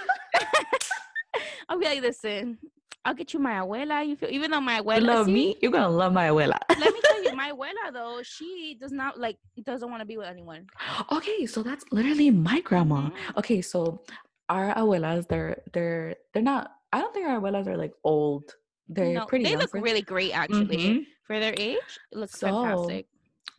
I'll 1.68 1.78
be 1.78 1.86
like, 1.86 2.02
listen, 2.02 2.58
I'll 3.04 3.14
get 3.14 3.32
you 3.34 3.40
my 3.40 3.54
abuela. 3.54 4.06
You 4.06 4.14
feel 4.16 4.30
even 4.30 4.50
though 4.52 4.60
my 4.60 4.76
You 4.76 4.82
abuela 4.84 5.02
love 5.06 5.26
see, 5.26 5.32
me? 5.32 5.56
You're 5.60 5.72
gonna 5.72 5.88
love 5.88 6.12
my 6.12 6.28
abuela. 6.28 6.58
Let 6.70 6.92
me 6.94 7.00
tell 7.02 7.22
you, 7.24 7.32
my 7.42 7.50
abuela 7.50 7.92
though, 7.92 8.20
she 8.22 8.76
does 8.80 8.92
not 8.92 9.18
like 9.18 9.38
doesn't 9.64 9.90
want 9.90 10.00
to 10.00 10.06
be 10.06 10.16
with 10.16 10.26
anyone. 10.28 10.66
okay, 11.10 11.46
so 11.46 11.62
that's 11.62 11.84
literally 11.90 12.30
my 12.30 12.60
grandma. 12.60 13.10
Mhm. 13.10 13.36
Okay, 13.38 13.60
so 13.60 14.02
our 14.48 14.72
abuelas, 14.74 15.26
they're 15.28 15.62
they're 15.72 16.14
they're 16.32 16.42
not. 16.42 16.70
I 16.92 17.00
don't 17.00 17.12
think 17.12 17.26
our 17.26 17.40
abuelas 17.40 17.66
are 17.66 17.76
like 17.76 17.92
old. 18.04 18.44
They're 18.88 19.14
No, 19.14 19.26
pretty. 19.26 19.44
they 19.44 19.56
look 19.56 19.70
for- 19.70 19.80
really 19.80 20.02
great 20.02 20.32
actually 20.36 20.76
Mhm. 20.76 21.06
for 21.26 21.40
their 21.40 21.54
age. 21.56 21.78
It 22.12 22.18
looks 22.18 22.38
So, 22.38 22.46
fantastic. 22.46 23.06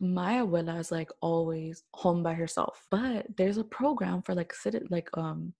My 0.00 0.34
abuela 0.40 0.78
is 0.78 0.90
like 0.90 1.10
always 1.20 1.82
home 1.92 2.22
by 2.22 2.34
herself, 2.34 2.86
but 2.90 3.26
there's 3.36 3.58
a 3.58 3.64
program 3.64 4.22
for 4.22 4.34
like 4.34 4.52
citi- 4.54 4.90
like 4.90 5.08
um 5.18 5.52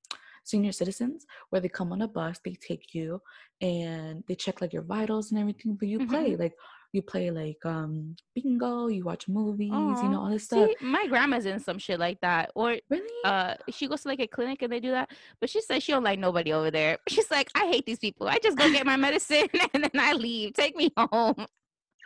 senior 0.45 0.73
citizens 0.73 1.27
where 1.51 1.61
they 1.61 1.69
come 1.69 1.91
on 1.93 2.03
a 2.03 2.09
bus, 2.09 2.39
they 2.45 2.55
take 2.55 2.95
you, 2.95 3.21
and 3.61 4.23
they 4.29 4.35
check 4.35 4.61
like 4.61 4.73
your 4.73 4.83
vitals 4.83 5.31
and 5.33 5.41
everything. 5.41 5.75
But 5.75 5.89
you 5.89 5.99
Mhm. 6.01 6.09
play 6.11 6.37
like 6.37 6.55
you 6.93 7.03
play 7.03 7.31
like 7.33 7.59
um 7.67 8.15
bingo, 8.37 8.87
you 8.87 9.03
watch 9.05 9.27
movies, 9.27 10.01
you 10.03 10.09
know 10.09 10.21
all 10.21 10.31
this 10.31 10.45
stuff. 10.45 10.69
See, 10.71 10.77
my 10.87 11.07
grandma's 11.09 11.45
in 11.47 11.59
some 11.59 11.79
shit 11.79 11.99
like 11.99 12.21
that, 12.21 12.53
or 12.55 12.77
Really? 12.89 13.09
uh, 13.25 13.55
she 13.71 13.89
goes 13.89 14.03
to 14.03 14.09
like 14.09 14.21
a 14.21 14.29
clinic 14.29 14.63
and 14.63 14.73
they 14.73 14.79
do 14.81 14.93
that. 14.93 15.11
But 15.41 15.51
she 15.51 15.61
says 15.61 15.83
she 15.83 15.91
don't 15.93 16.05
like 16.05 16.21
nobody 16.21 16.53
over 16.53 16.71
there. 16.71 16.99
She's 17.09 17.31
like, 17.33 17.51
I 17.57 17.67
hate 17.67 17.85
these 17.85 17.99
people. 17.99 18.29
I 18.29 18.39
just 18.41 18.57
go 18.57 18.71
get 18.71 18.87
my 18.87 18.97
medicine 18.97 19.49
and 19.75 19.83
then 19.85 19.91
I 19.99 20.13
leave. 20.13 20.53
Take 20.53 20.77
me 20.77 20.91
home. 20.97 21.35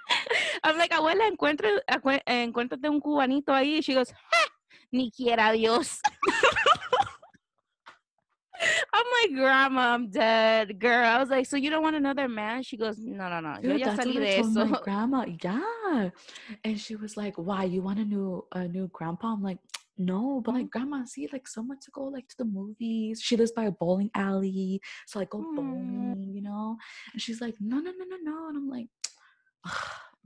I'm 0.64 0.79
like, 0.79 0.90
abuela, 0.92 1.29
encuentra, 1.29 1.81
acue- 1.90 2.22
encuéntrate 2.27 2.88
un 2.88 2.98
cubanito 3.01 3.53
ahí. 3.53 3.83
She 3.85 3.92
goes, 3.92 4.09
"Ja, 4.11 4.48
ni 4.90 5.11
quiera 5.11 5.53
Dios. 5.53 6.01
I'm 8.99 9.07
like, 9.23 9.41
grandma, 9.41 9.95
I'm 9.95 10.11
dead, 10.11 10.81
girl. 10.81 11.07
I 11.07 11.19
was 11.21 11.29
like, 11.31 11.47
so 11.47 11.57
you 11.57 11.71
don't 11.71 11.83
want 11.83 11.95
another 11.97 12.29
man? 12.29 12.63
She 12.63 12.77
goes, 12.77 12.99
no, 12.99 13.29
no, 13.29 13.39
no. 13.41 13.59
Yo 13.63 13.71
Dude, 13.71 13.81
ya 13.81 13.87
that's 13.87 14.05
what 14.07 14.17
I 14.17 14.27
told 14.27 14.53
my 14.55 14.73
grandma. 14.85 15.25
Yeah, 15.43 16.11
and 16.65 16.81
she 16.81 16.97
was 16.97 17.17
like, 17.17 17.35
"Why 17.37 17.65
you 17.65 17.83
want 17.83 17.99
a 18.01 18.05
new 18.05 18.45
a 18.53 18.67
new 18.67 18.89
grandpa?" 18.89 19.33
I'm 19.35 19.43
like, 19.43 19.59
"No, 19.99 20.41
but 20.45 20.55
like 20.55 20.71
grandma, 20.71 21.05
see, 21.05 21.29
like 21.33 21.47
so 21.47 21.63
much 21.63 21.81
to 21.85 21.91
go 21.93 22.05
like 22.05 22.29
to 22.29 22.37
the 22.39 22.45
movies. 22.45 23.21
She 23.23 23.37
lives 23.37 23.53
by 23.53 23.65
a 23.67 23.71
bowling 23.73 24.11
alley, 24.15 24.81
so 25.07 25.19
like 25.21 25.31
go 25.31 25.43
Mm. 25.43 25.57
bowling, 25.57 26.35
you 26.35 26.43
know." 26.43 26.77
And 27.13 27.23
she's 27.23 27.41
like, 27.41 27.55
"No, 27.61 27.79
no, 27.79 27.93
no, 27.93 28.05
no, 28.05 28.17
no," 28.23 28.49
and 28.49 28.57
I'm 28.57 28.69
like, 28.69 28.89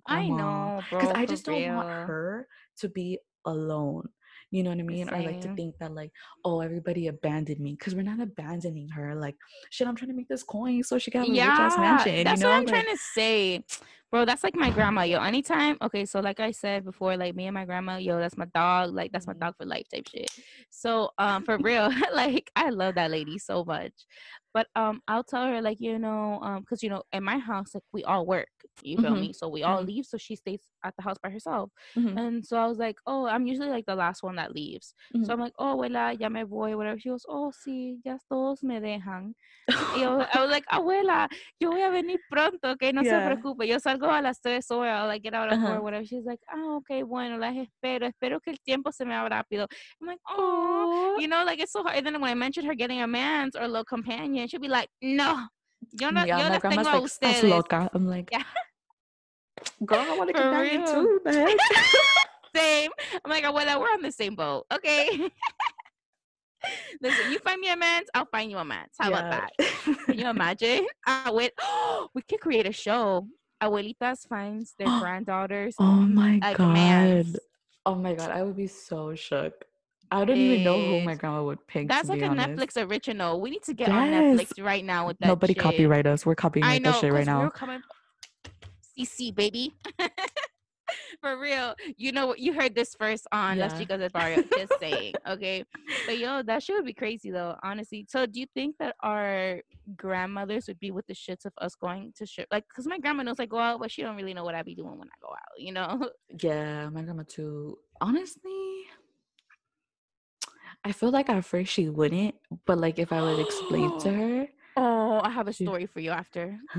I 0.06 0.28
know, 0.28 0.82
because 0.90 1.10
I 1.14 1.26
just 1.26 1.44
don't 1.44 1.66
want 1.74 1.88
her 2.06 2.48
to 2.78 2.88
be 2.88 3.18
alone. 3.44 4.08
You 4.52 4.62
know 4.62 4.70
what 4.70 4.78
I 4.78 4.82
mean? 4.84 5.08
Or 5.10 5.22
like 5.22 5.40
to 5.40 5.48
think 5.56 5.76
that 5.80 5.92
like, 5.94 6.12
oh, 6.44 6.60
everybody 6.60 7.08
abandoned 7.08 7.58
me 7.58 7.72
because 7.78 7.94
we're 7.96 8.02
not 8.02 8.20
abandoning 8.20 8.88
her. 8.90 9.14
Like, 9.16 9.36
shit, 9.70 9.88
I'm 9.88 9.96
trying 9.96 10.10
to 10.10 10.14
make 10.16 10.28
this 10.28 10.44
coin 10.44 10.84
so 10.84 10.98
she 10.98 11.10
can 11.10 11.22
have 11.22 11.30
a 11.30 11.36
rich 11.36 11.58
ass 11.58 11.78
mansion. 11.78 12.22
That's 12.24 12.40
you 12.40 12.46
know, 12.46 12.50
what 12.50 12.58
I'm 12.58 12.64
Like, 12.66 12.74
trying 12.84 12.96
to 12.96 13.02
say. 13.02 13.64
Bro, 14.12 14.26
that's 14.26 14.44
like 14.44 14.54
my 14.54 14.70
grandma, 14.70 15.02
yo. 15.02 15.20
Anytime, 15.20 15.78
okay, 15.80 16.04
so 16.04 16.20
like 16.20 16.38
I 16.38 16.50
said 16.50 16.84
before, 16.84 17.16
like 17.16 17.34
me 17.34 17.46
and 17.46 17.54
my 17.54 17.64
grandma, 17.64 17.96
yo, 17.96 18.18
that's 18.20 18.36
my 18.36 18.44
dog. 18.54 18.92
Like 18.94 19.10
that's 19.10 19.26
my 19.26 19.32
Mhm. 19.32 19.40
dog 19.40 19.56
for 19.56 19.64
life 19.64 19.88
type 19.88 20.06
shit. 20.06 20.30
So 20.70 21.10
um 21.18 21.42
for 21.44 21.58
real, 21.58 21.90
like 22.14 22.50
I 22.54 22.70
love 22.70 22.96
that 22.96 23.10
lady 23.10 23.38
so 23.38 23.64
much. 23.64 23.92
But 24.54 24.66
um 24.74 25.00
I'll 25.08 25.24
tell 25.24 25.46
her 25.46 25.60
like, 25.62 25.78
you 25.80 25.98
know, 25.98 26.38
um, 26.42 26.60
because 26.60 26.82
you 26.82 26.90
know, 26.90 27.02
in 27.12 27.24
my 27.24 27.38
house, 27.38 27.74
like 27.74 27.84
we 27.92 28.04
all 28.04 28.26
work. 28.26 28.48
You 28.82 28.98
feel 28.98 29.12
Mhm. 29.12 29.20
me? 29.20 29.32
So 29.32 29.48
we 29.48 29.62
all 29.62 29.82
Mhm. 29.82 29.86
leave, 29.86 30.06
so 30.06 30.16
she 30.18 30.34
stays 30.36 30.60
at 30.84 30.94
the 30.96 31.02
house 31.02 31.16
by 31.22 31.30
herself. 31.30 31.70
Mhm. 31.96 32.18
And 32.18 32.44
so 32.46 32.56
I 32.56 32.66
was 32.66 32.78
like, 32.78 32.96
oh, 33.06 33.26
I'm 33.26 33.46
usually 33.46 33.68
like 33.70 33.86
the 33.86 33.94
last 33.94 34.22
one 34.22 34.36
that 34.36 34.52
leaves. 34.54 34.94
So 35.24 35.32
I'm 35.32 35.40
like, 35.40 35.52
oh, 35.58 35.76
abuela, 35.76 36.18
ya 36.18 36.28
me 36.28 36.42
voy, 36.44 36.76
whatever. 36.76 36.98
She 36.98 37.08
goes, 37.10 37.24
oh, 37.28 37.52
sí, 37.52 37.98
ya 38.04 38.16
todos 38.30 38.62
me 38.62 38.80
dejan. 38.80 39.34
Yo, 39.94 40.20
I 40.34 40.40
was 40.40 40.50
like, 40.50 40.64
abuela, 40.66 41.28
yo 41.60 41.70
voy 41.70 41.82
a 41.82 41.90
venir 41.90 42.18
pronto, 42.30 42.76
que 42.76 42.92
no 42.92 43.02
Yeah. 43.02 43.20
se 43.20 43.36
preocupe. 43.36 43.66
Yo 43.68 43.78
salgo 43.78 44.08
a 44.10 44.20
las 44.22 44.40
tres 44.40 44.68
horas, 44.70 45.00
I'll 45.00 45.06
like 45.06 45.22
get 45.22 45.34
out 45.34 45.48
of 45.48 45.54
Uh-huh. 45.58 45.66
four, 45.74 45.82
whatever. 45.82 46.04
She's 46.04 46.24
like, 46.24 46.40
ah, 46.50 46.76
okay, 46.78 47.02
bueno, 47.02 47.38
las 47.38 47.54
espero. 47.56 48.06
Espero 48.06 48.40
que 48.40 48.52
el 48.52 48.58
tiempo 48.64 48.90
se 48.90 49.04
me 49.04 49.14
va 49.14 49.28
rápido. 49.28 49.66
I'm 50.00 50.06
like, 50.08 50.20
oh, 50.28 51.16
you 51.20 51.28
know, 51.28 51.44
like 51.44 51.60
it's 51.60 51.72
so 51.72 51.82
hard. 51.82 51.96
And 51.96 52.06
then 52.06 52.20
when 52.20 52.30
I 52.30 52.34
mentioned 52.34 52.66
her 52.66 52.74
getting 52.74 53.00
a 53.02 53.06
man's 53.06 53.54
or 53.54 53.62
a 53.62 53.68
little 53.68 53.84
companion, 53.84 54.41
she'd 54.48 54.60
be 54.60 54.68
like, 54.68 54.88
no, 55.00 55.46
yo 55.92 56.10
no, 56.10 56.24
yeah, 56.24 56.38
you're 56.40 56.50
las 56.50 56.60
grandma's 56.60 56.86
like, 56.86 57.02
"Estás 57.02 57.04
ustedes. 57.04 57.44
loca." 57.44 57.90
I'm 57.92 58.06
like, 58.06 58.28
Yeah. 58.32 58.42
girl, 59.84 60.06
I 60.08 60.16
want 60.16 60.30
to 60.30 60.36
For 60.36 60.42
companion 60.42 60.82
real. 60.82 60.92
too. 60.92 61.20
Heck? 61.26 61.56
Same. 62.54 62.90
I'm 63.24 63.30
like, 63.30 63.44
abuela, 63.44 63.80
we're 63.80 63.86
on 63.92 64.02
the 64.02 64.12
same 64.12 64.34
boat, 64.34 64.66
okay? 64.72 65.08
Listen, 67.00 67.32
you 67.32 67.38
find 67.40 67.60
me 67.60 67.70
a 67.70 67.76
man's, 67.76 68.08
I'll 68.14 68.26
find 68.26 68.50
you 68.50 68.58
a 68.58 68.64
man's. 68.64 68.92
How 68.98 69.08
about 69.08 69.30
that? 69.30 69.50
Can 70.06 70.18
you 70.18 70.28
imagine? 70.28 70.86
I 71.06 71.30
went, 71.30 71.52
we 72.14 72.22
could 72.22 72.40
create 72.40 72.66
a 72.66 72.72
show. 72.72 73.26
abuelitas 73.62 74.28
finds 74.28 74.74
their 74.78 74.86
granddaughters. 75.00 75.74
Oh 75.78 75.84
my 75.84 76.38
like, 76.42 76.58
god. 76.58 76.72
mans. 76.72 77.36
Oh 77.84 77.94
my 77.96 78.14
god, 78.14 78.30
I 78.30 78.42
would 78.42 78.56
be 78.56 78.68
so 78.68 79.14
shook. 79.14 79.64
I 80.12 80.26
don't 80.26 80.36
even 80.36 80.62
know 80.62 80.78
who 80.78 80.96
eh, 80.96 81.04
my 81.04 81.14
grandma 81.14 81.42
would 81.42 81.66
pick. 81.66 81.88
That's 81.88 82.10
like 82.10 82.20
a 82.20 82.26
honest. 82.26 82.50
Netflix 82.50 82.90
original. 82.90 83.40
We 83.40 83.50
need 83.50 83.62
to 83.62 83.72
get 83.72 83.88
on 83.88 84.08
Netflix 84.08 84.62
right 84.62 84.84
now 84.84 85.06
with 85.06 85.18
that. 85.20 85.26
Nobody 85.26 85.54
shit. 85.54 85.62
copyright 85.62 86.06
us. 86.06 86.26
We're 86.26 86.34
copying 86.34 86.64
I 86.64 86.78
know 86.78 86.92
that 86.92 87.00
shit 87.00 87.12
right 87.12 87.24
now. 87.24 87.40
We're 87.40 87.50
coming. 87.50 87.80
CC 88.98 89.34
baby. 89.34 89.74
For 91.22 91.38
real, 91.38 91.74
you 91.96 92.12
know 92.12 92.26
what? 92.26 92.40
You 92.40 92.52
heard 92.52 92.74
this 92.74 92.94
first 92.94 93.26
on 93.32 93.56
Las 93.56 93.72
Chicas 93.74 93.98
del 93.98 94.10
Barrio. 94.10 94.42
Just 94.58 94.72
saying, 94.80 95.14
okay. 95.26 95.64
But 96.04 96.18
yo, 96.18 96.42
that 96.42 96.62
shit 96.62 96.76
would 96.76 96.84
be 96.84 96.92
crazy 96.92 97.30
though, 97.30 97.56
honestly. 97.62 98.04
So, 98.10 98.26
do 98.26 98.40
you 98.40 98.46
think 98.52 98.76
that 98.78 98.96
our 99.00 99.62
grandmothers 99.96 100.66
would 100.66 100.80
be 100.80 100.90
with 100.90 101.06
the 101.06 101.14
shits 101.14 101.46
of 101.46 101.52
us 101.58 101.74
going 101.74 102.12
to 102.16 102.26
shit 102.26 102.48
Like, 102.50 102.64
cause 102.74 102.86
my 102.86 102.98
grandma 102.98 103.22
knows 103.22 103.40
I 103.40 103.46
go 103.46 103.58
out, 103.58 103.80
but 103.80 103.90
she 103.90 104.02
don't 104.02 104.16
really 104.16 104.34
know 104.34 104.44
what 104.44 104.54
I 104.54 104.62
be 104.62 104.74
doing 104.74 104.98
when 104.98 105.08
I 105.08 105.18
go 105.22 105.28
out. 105.28 105.58
You 105.58 105.72
know? 105.72 106.10
Yeah, 106.42 106.90
my 106.90 107.02
grandma 107.02 107.22
too. 107.26 107.78
Honestly, 108.00 108.84
I 110.84 110.92
feel 110.92 111.10
like 111.10 111.28
at 111.28 111.44
first 111.44 111.72
she 111.72 111.88
wouldn't, 111.88 112.34
but 112.66 112.78
like 112.78 112.98
if 112.98 113.12
I 113.12 113.22
would 113.22 113.38
explain 113.38 113.96
to 114.00 114.12
her, 114.18 114.48
Oh, 114.76 115.20
I 115.22 115.30
have 115.30 115.48
a 115.48 115.52
story 115.52 115.86
for 115.86 116.00
you 116.00 116.10
after. 116.10 116.58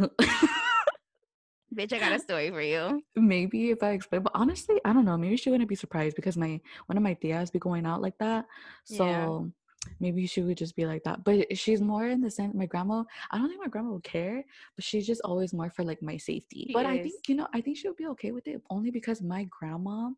Bitch, 1.74 1.94
I 1.94 2.00
got 2.00 2.12
a 2.14 2.20
story 2.20 2.50
for 2.50 2.62
you. 2.62 3.02
maybe 3.16 3.72
if 3.72 3.82
I 3.82 3.92
explain, 3.92 4.22
but 4.24 4.32
honestly, 4.36 4.80
I 4.86 4.94
don't 4.94 5.06
know. 5.06 5.18
Maybe 5.18 5.38
she 5.38 5.50
wouldn't 5.50 5.70
be 5.70 5.76
surprised 5.76 6.16
because 6.16 6.38
my 6.38 6.60
one 6.88 6.98
of 6.98 7.04
my 7.04 7.16
tias 7.16 7.52
be 7.52 7.60
going 7.60 7.86
out 7.86 8.02
like 8.02 8.18
that. 8.20 8.46
So 8.84 9.06
Yeah. 9.06 9.30
maybe 10.00 10.26
she 10.28 10.42
would 10.42 10.58
just 10.58 10.76
be 10.76 10.86
like 10.86 11.04
that. 11.04 11.24
But 11.24 11.58
she's 11.58 11.82
more 11.82 12.08
in 12.08 12.22
the 12.22 12.30
sense 12.32 12.54
my 12.54 12.66
grandma, 12.66 13.04
I 13.32 13.38
don't 13.38 13.48
think 13.50 13.62
my 13.62 13.68
grandma 13.70 13.92
would 13.94 14.04
care, 14.04 14.44
but 14.76 14.84
she's 14.84 15.06
just 15.08 15.22
always 15.24 15.54
more 15.54 15.70
for 15.70 15.84
like 15.84 16.02
my 16.02 16.18
safety. 16.18 16.66
She 16.68 16.74
but 16.74 16.86
I 16.86 16.98
think, 16.98 17.28
you 17.28 17.36
know, 17.36 17.48
I 17.54 17.62
think 17.62 17.78
she 17.78 17.88
would 17.88 17.98
be 17.98 18.08
okay 18.08 18.32
with 18.32 18.48
it 18.48 18.62
only 18.70 18.92
because 18.92 19.22
my 19.22 19.46
grandma 19.50 20.10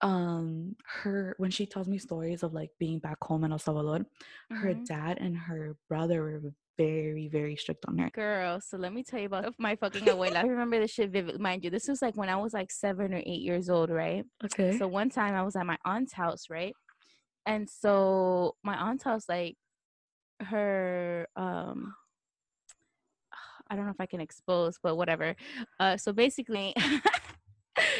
um 0.00 0.76
her 0.86 1.34
when 1.38 1.50
she 1.50 1.66
tells 1.66 1.88
me 1.88 1.98
stories 1.98 2.42
of 2.42 2.52
like 2.52 2.70
being 2.78 2.98
back 3.00 3.18
home 3.22 3.44
in 3.44 3.52
El 3.52 3.58
Salvador, 3.58 4.06
her 4.50 4.74
Mhm. 4.74 4.86
dad 4.86 5.18
and 5.20 5.36
her 5.36 5.76
brother 5.88 6.22
were 6.22 6.52
very, 6.76 7.26
very 7.28 7.56
strict 7.56 7.84
on 7.88 7.98
her. 7.98 8.08
Girl, 8.10 8.60
so 8.60 8.76
let 8.76 8.92
me 8.92 9.02
tell 9.02 9.18
you 9.18 9.26
about 9.26 9.54
my 9.58 9.74
fucking 9.74 10.02
abuela. 10.02 10.36
I 10.44 10.46
remember 10.46 10.78
this 10.78 10.92
shit 10.92 11.10
vivid. 11.10 11.40
Mind 11.40 11.64
you, 11.64 11.70
this 11.70 11.88
was 11.88 12.00
like 12.00 12.16
when 12.16 12.28
I 12.28 12.36
was 12.36 12.54
like 12.54 12.70
seven 12.70 13.12
or 13.12 13.18
eight 13.18 13.42
years 13.42 13.68
old, 13.68 13.90
right? 13.90 14.24
Okay. 14.44 14.78
So 14.78 14.86
one 14.86 15.10
time 15.10 15.34
I 15.34 15.42
was 15.42 15.56
at 15.56 15.66
my 15.66 15.76
aunt's 15.84 16.12
house, 16.12 16.44
right? 16.48 16.74
And 17.46 17.68
so 17.68 18.54
my 18.62 18.76
aunt's 18.76 19.02
house, 19.02 19.24
like 19.28 19.56
her 20.40 21.26
um 21.34 21.94
I 23.70 23.74
don't 23.76 23.84
know 23.86 23.90
if 23.90 24.00
I 24.00 24.06
can 24.06 24.20
expose, 24.20 24.78
but 24.82 24.94
whatever. 24.96 25.34
Uh 25.80 25.96
so 25.96 26.12
basically 26.12 26.74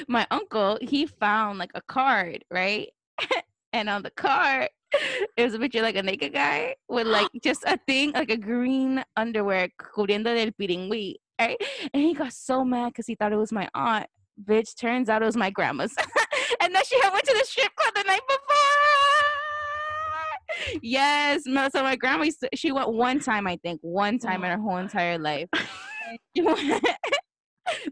my 0.07 0.27
uncle, 0.31 0.79
he 0.81 1.07
found 1.07 1.59
like 1.59 1.73
a 1.75 1.83
card, 1.83 2.45
right? 2.51 2.91
and 3.73 3.89
on 3.89 4.03
the 4.03 4.11
card 4.11 4.69
it 5.37 5.45
was 5.45 5.55
a 5.55 5.59
picture 5.59 5.83
like 5.83 5.97
a 5.97 6.03
naked 6.03 6.33
guy 6.33 6.75
with 6.89 7.07
like 7.17 7.29
just 7.43 7.65
a 7.65 7.79
thing, 7.87 8.13
like 8.13 8.31
a 8.31 8.37
green 8.37 9.05
underwear 9.17 9.69
cubriendo 9.81 10.35
del 10.35 10.51
piringui, 10.53 11.17
right? 11.41 11.61
And 11.93 12.03
he 12.03 12.15
got 12.15 12.33
so 12.33 12.65
mad 12.65 12.89
because 12.89 13.07
he 13.07 13.15
thought 13.15 13.33
it 13.33 13.37
was 13.37 13.53
my 13.53 13.69
aunt. 13.75 14.07
Bitch, 14.43 14.77
turns 14.77 15.09
out 15.09 15.23
it 15.23 15.27
was 15.27 15.37
my 15.37 15.51
grandma's. 15.51 15.95
and 16.61 16.75
then 16.75 16.85
she 16.85 16.99
had 17.01 17.13
went 17.13 17.25
to 17.25 17.35
the 17.35 17.45
strip 17.45 17.75
club 17.75 17.95
the 17.95 18.03
night 18.05 18.21
before. 18.29 18.39
Yes, 20.83 21.45
so 21.45 21.83
my 21.83 21.97
grandma 21.97 22.27
she 22.55 22.73
went 22.73 22.93
one 22.93 23.21
time, 23.21 23.47
I 23.47 23.59
think, 23.63 23.81
one 23.83 24.19
time 24.19 24.43
oh 24.43 24.47
in 24.47 24.51
her 24.53 24.59
whole 24.63 24.79
entire 24.79 25.19
life. 25.19 25.49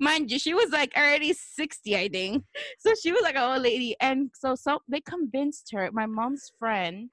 Mind 0.00 0.30
you, 0.30 0.38
she 0.38 0.54
was 0.54 0.70
like 0.70 0.92
already 0.96 1.32
60, 1.32 1.96
I 1.96 2.08
think. 2.08 2.44
So 2.78 2.94
she 3.00 3.12
was 3.12 3.22
like 3.22 3.36
an 3.36 3.42
old 3.42 3.62
lady. 3.62 3.96
And 4.00 4.30
so 4.34 4.54
so 4.54 4.80
they 4.88 5.00
convinced 5.00 5.70
her, 5.72 5.90
my 5.92 6.06
mom's 6.06 6.50
friend 6.58 7.10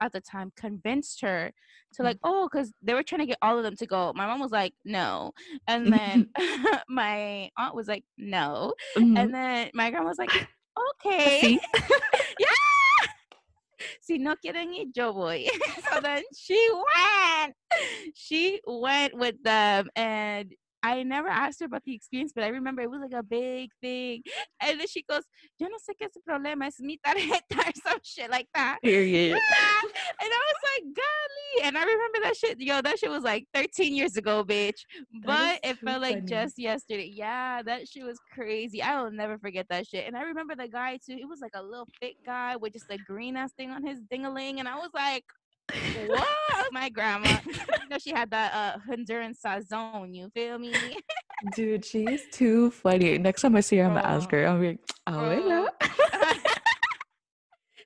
at 0.00 0.12
the 0.12 0.20
time 0.20 0.52
convinced 0.56 1.20
her 1.22 1.52
to 1.94 2.02
like, 2.02 2.18
oh, 2.24 2.48
because 2.50 2.72
they 2.82 2.94
were 2.94 3.02
trying 3.02 3.20
to 3.20 3.26
get 3.26 3.38
all 3.40 3.56
of 3.56 3.64
them 3.64 3.76
to 3.76 3.86
go. 3.86 4.12
My 4.14 4.26
mom 4.26 4.40
was 4.40 4.50
like, 4.50 4.74
no. 4.84 5.32
And 5.68 5.92
then 5.92 6.28
my 6.88 7.50
aunt 7.56 7.74
was 7.74 7.88
like, 7.88 8.04
no. 8.18 8.74
Mhm. 8.96 9.18
And 9.18 9.34
then 9.34 9.70
my 9.74 9.90
grandma 9.90 10.08
was 10.08 10.18
like, 10.18 10.30
okay. 11.06 11.58
Yeah. 12.38 12.46
Si 14.00 14.18
no 14.18 14.34
quieren 14.36 14.74
ir, 14.74 14.86
yo 14.94 15.12
voy. 15.12 15.46
so 15.90 16.00
then 16.00 16.22
she 16.36 16.58
went. 16.72 17.54
She 18.14 18.60
went 18.66 19.14
with 19.16 19.42
them 19.42 19.88
and 19.96 20.52
I 20.84 21.02
never 21.02 21.28
asked 21.28 21.60
her 21.60 21.66
about 21.66 21.82
the 21.84 21.94
experience, 21.94 22.32
but 22.34 22.44
I 22.44 22.48
remember 22.48 22.82
it 22.82 22.90
was 22.90 23.00
like 23.00 23.18
a 23.18 23.22
big 23.22 23.70
thing. 23.80 24.22
And 24.60 24.78
then 24.78 24.86
she 24.86 25.02
goes, 25.02 25.22
Yo 25.58 25.66
no 25.68 25.78
sé 25.78 25.94
qué 25.98 26.06
es 26.06 26.16
el 26.16 26.22
problema, 26.22 26.66
es 26.66 26.78
mi 26.80 26.98
tarjeta 27.04 27.58
or 27.58 27.72
some 27.82 27.98
shit 28.02 28.30
like 28.30 28.48
that. 28.54 28.80
Period. 28.82 29.32
and 29.32 29.40
I 29.40 30.26
was 30.28 30.60
like, 30.76 30.94
golly. 30.94 31.66
And 31.66 31.78
I 31.78 31.84
remember 31.84 32.18
that 32.22 32.36
shit. 32.36 32.60
Yo, 32.60 32.82
that 32.82 32.98
shit 32.98 33.10
was 33.10 33.22
like 33.22 33.46
13 33.54 33.94
years 33.94 34.18
ago, 34.18 34.44
bitch. 34.44 34.84
But 35.24 35.60
it 35.62 35.78
felt 35.78 36.02
like 36.02 36.26
just 36.26 36.58
yesterday. 36.58 37.10
Yeah, 37.14 37.62
that 37.62 37.88
shit 37.88 38.04
was 38.04 38.18
crazy. 38.34 38.82
I 38.82 39.00
will 39.00 39.10
never 39.10 39.38
forget 39.38 39.66
that 39.70 39.86
shit. 39.86 40.06
And 40.06 40.14
I 40.16 40.22
remember 40.22 40.54
the 40.54 40.68
guy 40.68 40.98
too. 40.98 41.16
He 41.16 41.24
was 41.24 41.40
like 41.40 41.52
a 41.54 41.62
little 41.62 41.88
fit 41.98 42.16
guy 42.26 42.56
with 42.56 42.74
just 42.74 42.90
a 42.90 42.98
green 42.98 43.36
ass 43.38 43.52
thing 43.52 43.70
on 43.70 43.82
his 43.86 44.00
dingaling. 44.12 44.58
And 44.58 44.68
I 44.68 44.76
was 44.76 44.90
like, 44.92 45.24
what? 46.06 46.72
My 46.72 46.88
grandma. 46.88 47.38
You 47.46 47.88
know, 47.90 47.98
she 47.98 48.10
had 48.10 48.30
that 48.30 48.52
uh 48.54 48.78
Honduran 48.88 49.34
sazon. 49.38 50.14
You 50.14 50.30
feel 50.34 50.58
me? 50.58 50.74
Dude, 51.54 51.84
she's 51.84 52.22
too 52.32 52.70
funny. 52.70 53.18
Next 53.18 53.42
time 53.42 53.56
I 53.56 53.60
see 53.60 53.76
her, 53.78 53.84
I'm 53.84 53.94
gonna 53.94 54.06
ask 54.06 54.30
her. 54.30 54.46
I'm 54.46 54.62
like, 54.64 54.78
abuela. 55.06 55.68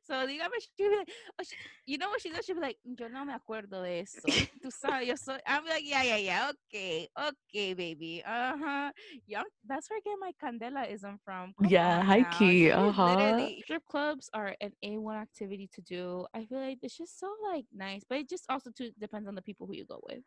So 0.08 0.26
dígame, 0.26 0.56
she'll 0.76 0.90
be 0.90 0.96
like, 0.96 1.08
oh, 1.38 1.44
she, 1.44 1.56
you 1.86 1.98
know 1.98 2.08
what 2.08 2.20
she 2.20 2.30
does? 2.30 2.44
She'll 2.44 2.54
be 2.56 2.62
like, 2.62 2.78
yo 2.84 3.08
no 3.08 3.24
me 3.24 3.34
acuerdo 3.34 3.82
de 3.82 4.00
eso. 4.00 4.20
Tú 4.62 4.70
sabes, 4.70 5.06
yo 5.06 5.14
soy. 5.16 5.38
I'm 5.46 5.64
like, 5.66 5.82
yeah, 5.84 6.02
yeah, 6.02 6.16
yeah, 6.16 6.50
okay, 6.50 7.08
okay, 7.18 7.74
baby, 7.74 8.22
uh 8.26 8.56
huh. 8.56 8.92
Yeah, 9.26 9.42
that's 9.66 9.88
where 9.90 9.98
I 9.98 10.00
get 10.04 10.18
my 10.18 10.32
candelaism 10.42 11.18
from. 11.24 11.52
Come 11.60 11.68
Yeah, 11.70 12.02
high 12.02 12.20
now. 12.20 12.30
key, 12.38 12.70
uh-huh. 12.70 13.14
literally- 13.14 13.60
Strip 13.64 13.84
clubs 13.90 14.30
are 14.32 14.56
an 14.60 14.72
A1 14.84 15.20
activity 15.20 15.68
to 15.74 15.80
do. 15.82 16.26
I 16.34 16.46
feel 16.46 16.60
like 16.60 16.78
it's 16.82 16.96
just 16.96 17.18
so 17.20 17.28
like 17.52 17.66
nice, 17.72 18.02
but 18.08 18.18
it 18.18 18.28
just 18.28 18.44
also 18.48 18.70
too 18.70 18.90
depends 18.98 19.28
on 19.28 19.34
the 19.34 19.42
people 19.42 19.66
who 19.66 19.74
you 19.74 19.84
go 19.84 20.00
with. 20.08 20.22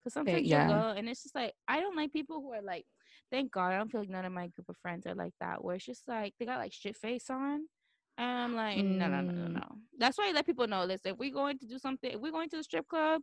Because 0.00 0.14
sometimes 0.14 0.46
yeah. 0.46 0.68
you 0.68 0.74
go 0.74 0.88
and 0.96 1.08
it's 1.08 1.22
just 1.22 1.34
like 1.34 1.54
I 1.66 1.80
don't 1.80 1.96
like 1.96 2.12
people 2.12 2.42
who 2.42 2.52
are 2.52 2.60
like 2.62 2.84
thank 3.30 3.50
God 3.50 3.72
I 3.72 3.78
don't 3.78 3.90
feel 3.90 4.02
like 4.02 4.10
none 4.10 4.26
of 4.26 4.32
my 4.32 4.48
group 4.48 4.68
of 4.68 4.76
friends 4.76 5.06
are 5.06 5.14
like 5.14 5.32
that 5.40 5.64
where 5.64 5.76
it's 5.76 5.84
just 5.86 6.06
like 6.06 6.34
they 6.38 6.44
got 6.44 6.58
like 6.58 6.72
shit 6.74 6.96
face 6.96 7.30
on. 7.30 7.62
And 8.18 8.26
I'm 8.38 8.54
like, 8.54 8.86
no, 8.90 9.08
no, 9.08 9.20
no, 9.22 9.32
no, 9.32 9.46
Mm. 9.46 9.60
no. 9.60 9.78
That's 9.98 10.18
why 10.18 10.28
I 10.28 10.32
let 10.32 10.46
people 10.46 10.66
know 10.66 10.86
this. 10.86 11.02
If 11.04 11.16
we're 11.18 11.32
going 11.32 11.58
to 11.58 11.66
do 11.66 11.78
something, 11.78 12.10
if 12.12 12.20
we're 12.20 12.32
going 12.32 12.48
to 12.50 12.56
the 12.56 12.64
strip 12.64 12.88
club, 12.88 13.22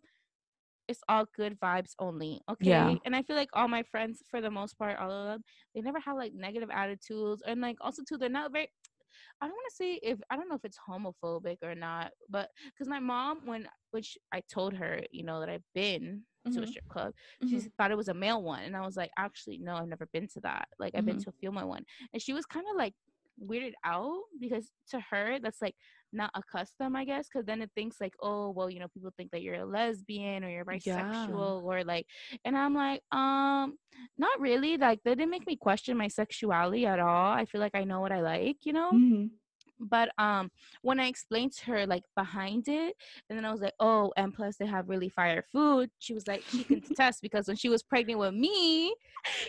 it's 0.88 1.01
all 1.10 1.25
good 1.36 1.60
vibes 1.60 1.93
only. 1.99 2.41
Okay. 2.49 2.80
Yeah. 2.80 2.99
And 3.06 3.15
I 3.15 3.23
feel 3.23 3.36
like 3.38 3.49
all 3.54 3.67
my 3.67 3.84
friends, 3.84 4.23
for 4.30 4.41
the 4.41 4.51
most 4.51 4.77
part, 4.77 4.99
all 4.99 5.12
of 5.12 5.27
them, 5.27 5.43
they 5.75 5.82
never 5.82 5.99
have 6.01 6.17
like 6.17 6.34
negative 6.34 6.69
attitudes. 6.71 7.43
And 7.47 7.62
like 7.62 7.77
also 7.82 8.04
too, 8.08 8.17
they're 8.17 8.30
not 8.30 8.51
very 8.51 8.69
I 9.41 9.47
don't 9.47 9.56
want 9.56 9.71
to 9.71 9.75
say 9.75 9.99
if 10.04 10.19
I 10.30 10.36
don't 10.36 10.49
know 10.49 10.56
if 10.56 10.65
it's 10.65 10.80
homophobic 10.88 11.58
or 11.63 11.75
not, 11.75 12.12
but 12.30 12.49
because 12.65 12.88
my 12.88 12.99
mom, 12.99 13.45
when 13.45 13.67
which 13.91 14.17
I 14.32 14.41
told 14.41 14.73
her, 14.75 15.04
you 15.12 15.23
know, 15.23 15.39
that 15.39 15.49
I've 15.49 15.63
been 15.73 16.25
to 16.51 16.62
a 16.63 16.67
Mhm. 16.67 16.67
strip 16.67 16.88
club, 16.89 17.13
she 17.45 17.60
Mhm. 17.60 17.71
thought 17.77 17.91
it 17.91 17.97
was 17.97 18.10
a 18.10 18.13
male 18.13 18.41
one, 18.43 18.63
and 18.63 18.75
I 18.75 18.82
was 18.86 18.97
like, 18.97 19.12
actually, 19.17 19.58
no, 19.58 19.75
I've 19.75 19.88
never 19.88 20.08
been 20.08 20.27
to 20.30 20.41
that. 20.41 20.69
Like, 20.80 20.95
I've 20.95 21.06
been 21.06 21.17
to 21.19 21.30
a 21.30 21.34
female 21.34 21.67
one, 21.67 21.84
and 22.13 22.21
she 22.21 22.34
was 22.34 22.45
kind 22.45 22.65
of 22.69 22.75
like 22.77 22.93
weirded 23.39 23.74
out 23.86 24.22
because 24.39 24.72
to 24.89 25.00
her 25.10 25.39
that's 25.39 25.62
like 25.62 25.76
not 26.13 26.32
a 26.36 26.41
custom, 26.52 26.96
I 26.96 27.06
guess, 27.06 27.28
because 27.32 27.46
then 27.46 27.62
it 27.62 27.72
thinks 27.76 28.02
like, 28.02 28.13
oh, 28.22 28.52
well, 28.52 28.70
you 28.70 28.80
know, 28.80 28.88
people 28.94 29.12
think 29.15 29.32
that 29.32 29.41
you're 29.41 29.56
a 29.56 29.65
lesbian 29.65 30.44
or 30.44 30.50
you're 30.50 30.65
bisexual 30.65 31.63
or 31.63 31.84
like, 31.84 32.06
and 32.46 32.58
I'm 32.58 32.74
like, 32.74 33.02
um, 33.12 33.78
not 34.17 34.39
really. 34.39 34.78
Like, 34.78 35.00
that 35.06 35.17
didn't 35.17 35.32
make 35.32 35.48
me 35.48 35.56
question 35.58 35.98
my 35.98 36.08
sexuality 36.08 36.86
at 36.86 37.00
all. 37.00 37.32
I 37.32 37.46
feel 37.46 37.62
like 37.62 37.76
I 37.76 37.84
know 37.86 38.02
what 38.02 38.12
I 38.12 38.22
like, 38.22 38.58
you 38.65 38.74
know 38.74 39.00
Mhm. 39.00 39.40
But 39.89 40.10
um 40.17 40.50
when 40.82 41.00
i 41.00 41.08
explained 41.08 41.52
to 41.52 41.65
her 41.65 41.86
like 41.86 42.04
behind 42.15 42.67
it 42.67 42.96
and 43.30 43.38
then 43.38 43.46
i 43.46 43.52
was 43.52 43.62
like 43.62 43.74
oh 43.80 44.12
and 44.17 44.34
plus 44.34 44.58
they 44.58 44.65
have 44.65 44.89
really 44.89 45.10
fire 45.10 45.44
food 45.52 45.89
she 46.00 46.13
was 46.13 46.28
like 46.28 46.44
she 46.50 46.63
can 46.63 46.82
test 46.96 47.22
because 47.22 47.48
when 47.48 47.58
she 47.58 47.70
was 47.70 47.84
pregnant 47.84 48.20
with 48.20 48.34
me 48.34 48.94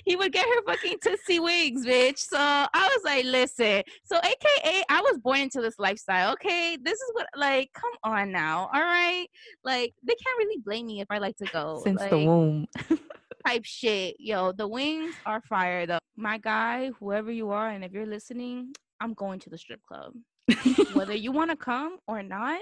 he 0.05 0.17
would 0.17 0.33
get 0.33 0.47
her 0.47 0.63
fucking 0.67 0.97
tootsie 1.03 1.41
wigs 1.41 1.85
bitch 1.87 2.19
so 2.19 2.39
i 2.39 2.69
was 2.75 3.01
like 3.05 3.25
listen 3.25 3.83
so 4.05 4.17
aka 4.19 4.83
i 4.89 5.01
was 5.01 5.19
born 5.19 5.41
into 5.41 5.61
this 5.61 5.79
lifestyle 5.79 6.33
okay 6.33 6.77
this 6.83 6.99
is 6.99 7.11
what 7.13 7.27
like 7.37 7.71
come 7.75 7.93
on 8.05 8.31
now 8.33 8.71
all 8.73 8.81
right 8.81 9.27
like 9.65 9.93
they 10.03 10.15
can't 10.15 10.39
really 10.39 10.61
blame 10.65 10.87
me 10.87 11.01
if 11.01 11.07
i 11.11 11.19
like 11.19 11.37
to 11.37 11.47
go 11.47 11.81
Since 11.85 12.03
the 12.03 12.19
womb. 12.19 12.67
type 13.47 13.65
shit. 13.65 14.17
Yo, 14.19 14.53
the 14.53 14.67
wings 14.67 15.15
are 15.27 15.41
fire 15.43 15.87
though. 15.87 15.99
My 16.17 16.39
guy, 16.39 16.91
whoever 16.99 17.31
you 17.31 17.51
are, 17.51 17.69
and 17.69 17.85
if 17.85 17.93
you're 17.93 18.07
listening, 18.07 18.75
I'm 19.03 19.15
going 19.15 19.41
to 19.41 19.51
the 19.51 19.59
strip 19.59 19.81
club. 19.83 20.13
Whether 20.95 21.15
you 21.15 21.33
want 21.33 21.51
to 21.51 21.57
come 21.57 21.99
or 22.07 22.23
not, 22.23 22.61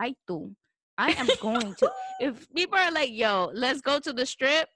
I 0.00 0.16
do. 0.26 0.54
I 0.98 1.12
am 1.12 1.28
going 1.40 1.74
to. 1.76 1.92
If 2.20 2.52
people 2.52 2.76
are 2.76 2.90
like, 2.90 3.10
yo, 3.12 3.52
let's 3.54 3.80
go 3.80 4.00
to 4.00 4.12
the 4.12 4.26
strip, 4.26 4.68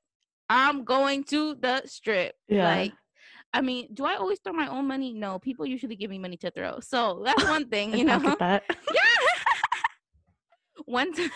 I'm 0.48 0.84
going 0.84 1.24
to 1.24 1.56
the 1.56 1.82
strip. 1.86 2.36
Yeah. 2.46 2.68
Like, 2.68 2.92
I 3.52 3.60
mean, 3.62 3.88
do 3.92 4.04
I 4.04 4.14
always 4.14 4.38
throw 4.38 4.52
my 4.52 4.68
own 4.68 4.86
money? 4.86 5.12
No, 5.12 5.40
people 5.40 5.66
usually 5.66 5.96
give 5.96 6.08
me 6.08 6.20
money 6.20 6.36
to 6.36 6.52
throw. 6.52 6.78
So 6.78 7.22
that's 7.24 7.42
one 7.56 7.68
thing, 7.68 7.98
you 7.98 8.04
know. 8.04 8.36
Yeah. 8.40 8.60
one 10.84 11.12
time. 11.12 11.30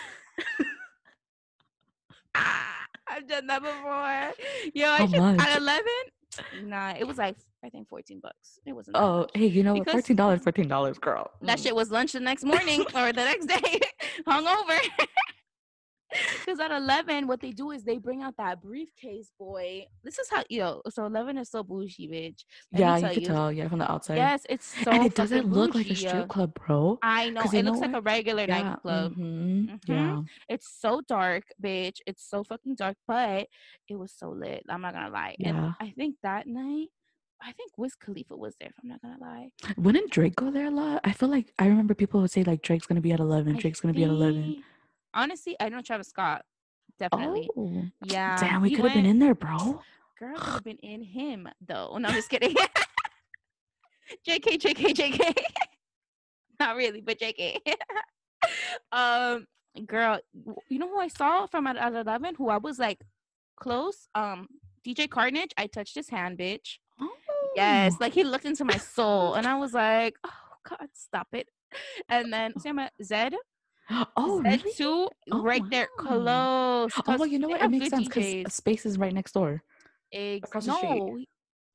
I've 3.09 3.27
done 3.27 3.47
that 3.47 3.61
before. 3.61 4.47
Yo, 4.73 4.89
I 4.91 4.97
How 4.97 5.07
should, 5.07 5.19
much? 5.19 5.39
at 5.41 5.57
eleven. 5.57 6.03
Nah, 6.63 6.93
it 6.97 7.05
was 7.07 7.17
like 7.17 7.35
I 7.63 7.69
think 7.69 7.87
fourteen 7.89 8.19
bucks. 8.21 8.59
It 8.65 8.73
wasn't. 8.73 8.97
Oh, 8.97 9.19
much. 9.21 9.31
hey, 9.33 9.47
you 9.47 9.63
know 9.63 9.75
what? 9.75 9.89
Fourteen 9.89 10.15
dollars, 10.15 10.41
fourteen 10.43 10.67
dollars, 10.67 10.97
girl. 10.99 11.31
That 11.41 11.57
Mm. 11.59 11.63
shit 11.63 11.75
was 11.75 11.91
lunch 11.91 12.11
the 12.13 12.19
next 12.19 12.43
morning 12.43 12.81
or 12.95 13.11
the 13.13 13.23
next 13.23 13.45
day, 13.47 13.79
hungover. 14.27 14.79
Because 16.47 16.61
at 16.61 16.71
11, 16.71 17.27
what 17.27 17.41
they 17.41 17.51
do 17.51 17.71
is 17.71 17.83
they 17.83 17.97
bring 17.97 18.23
out 18.23 18.35
that 18.37 18.61
briefcase, 18.61 19.29
boy. 19.37 19.85
This 20.01 20.17
is 20.17 20.29
how, 20.29 20.45
yo, 20.47 20.81
so 20.89 21.05
11 21.05 21.37
is 21.39 21.49
so 21.49 21.61
bougie, 21.61 22.07
bitch. 22.07 22.45
Let 22.71 22.79
Yeah, 22.79 22.95
you 22.95 23.01
tell 23.01 23.13
could 23.13 23.25
tell. 23.25 23.51
Yeah, 23.51 23.67
from 23.67 23.79
the 23.79 23.91
outside. 23.91 24.15
Yes, 24.15 24.45
it's 24.49 24.65
so 24.81 24.91
and 24.91 25.05
it 25.05 25.13
doesn't 25.13 25.49
look 25.51 25.75
like 25.75 25.87
a 25.87 25.89
bougie, 25.89 26.07
strip 26.07 26.29
club, 26.29 26.53
bro. 26.65 26.99
I 27.03 27.31
know. 27.31 27.41
It 27.41 27.51
you 27.51 27.61
looks 27.63 27.79
know 27.81 27.87
like 27.87 27.95
a 27.97 28.01
regular 28.01 28.45
Yeah. 28.47 28.61
nightclub. 28.63 29.15
mhm, 29.17 29.67
Mhm. 29.71 29.79
Yeah. 29.89 30.21
It's 30.47 30.69
so 30.79 31.01
dark, 31.01 31.43
bitch. 31.61 31.97
It's 32.07 32.23
so 32.23 32.45
fucking 32.45 32.75
dark, 32.75 32.95
but 33.09 33.49
it 33.89 33.95
was 33.97 34.13
so 34.13 34.29
lit. 34.29 34.63
I'm 34.69 34.79
not 34.79 34.93
gonna 34.93 35.09
lie. 35.09 35.35
And 35.43 35.57
Yeah. 35.57 35.73
I 35.81 35.89
think 35.97 36.15
that 36.23 36.47
night, 36.47 36.87
I 37.41 37.51
think 37.51 37.77
Wiz 37.77 37.93
Khalifa 37.95 38.37
was 38.37 38.55
there, 38.57 38.69
if 38.69 38.75
I'm 38.81 38.87
not 38.87 39.01
gonna 39.01 39.17
lie. 39.19 39.49
Wouldn't 39.75 40.11
Drake 40.11 40.37
go 40.37 40.49
there 40.49 40.67
a 40.67 40.71
lot? 40.71 41.01
I 41.03 41.11
feel 41.11 41.27
like 41.27 41.53
I 41.59 41.67
remember 41.67 41.93
people 41.93 42.21
would 42.21 42.31
say 42.31 42.45
like 42.45 42.61
Drake's 42.61 42.87
gonna 42.87 43.01
be 43.01 43.11
at 43.11 43.19
eleven. 43.19 43.57
I 43.57 43.59
Drake's 43.59 43.81
gonna 43.81 43.93
be 43.93 44.05
at 44.05 44.09
eleven. 44.11 44.63
Honestly, 45.17 45.55
I 45.59 45.69
know 45.69 45.81
Travis 45.81 46.09
Scott. 46.09 46.43
Definitely. 46.99 47.49
Oh, 47.57 47.83
Yeah. 48.05 48.37
damn, 48.39 48.61
we 48.61 48.75
could 48.75 48.85
have 48.85 48.93
been 48.93 49.05
in 49.05 49.17
there, 49.19 49.33
bro. 49.35 49.81
Girl 50.19 50.35
could 50.37 50.53
have 50.53 50.63
been 50.63 50.77
in 50.77 51.01
him 51.01 51.49
though. 51.59 51.97
No, 51.97 52.07
I'm 52.09 52.13
just 52.15 52.29
kidding. 52.29 52.55
JK, 54.27 54.57
JK, 54.57 54.93
JK. 54.93 55.33
Not 56.59 56.75
really, 56.75 57.01
but 57.01 57.19
JK. 57.19 57.57
um, 58.91 59.45
girl, 59.85 60.19
you 60.69 60.79
know 60.79 60.87
who 60.87 60.99
I 60.99 61.07
saw 61.07 61.45
from 61.47 61.67
at, 61.67 61.77
at 61.77 61.93
11? 61.93 62.35
Who 62.35 62.49
I 62.49 62.57
was 62.57 62.79
like 62.79 63.01
close? 63.55 64.07
Um, 64.15 64.47
DJ 64.85 65.09
Carnage. 65.09 65.51
I 65.57 65.67
touched 65.67 65.95
his 65.95 66.09
hand, 66.09 66.37
bitch. 66.37 66.77
Oh. 66.99 67.09
Yes, 67.55 67.95
like 67.99 68.13
he 68.13 68.23
looked 68.23 68.45
into 68.45 68.63
my 68.65 68.77
soul, 68.77 69.33
and 69.33 69.47
I 69.47 69.55
was 69.55 69.73
like, 69.73 70.15
oh 70.23 70.31
God, 70.67 70.89
stop 70.93 71.27
it. 71.33 71.49
And 72.07 72.31
then 72.31 72.57
same 72.59 72.79
at 72.79 72.93
Zedd. 73.01 73.33
Oh, 74.15 74.39
really? 74.41 74.71
too, 74.73 75.07
Oh, 75.31 75.41
right 75.41 75.63
there, 75.69 75.87
close. 75.97 76.19
Oh, 77.07 77.15
well, 77.17 77.27
you 77.27 77.39
know 77.39 77.49
what? 77.49 77.61
It 77.61 77.69
makes 77.69 77.89
sense 77.89 78.07
because 78.07 78.53
space 78.53 78.85
is 78.85 78.97
right 78.97 79.13
next 79.13 79.33
door. 79.33 79.63
Ex- 80.11 80.49
across 80.49 80.67
no, 80.67 80.75
he- 81.17 81.27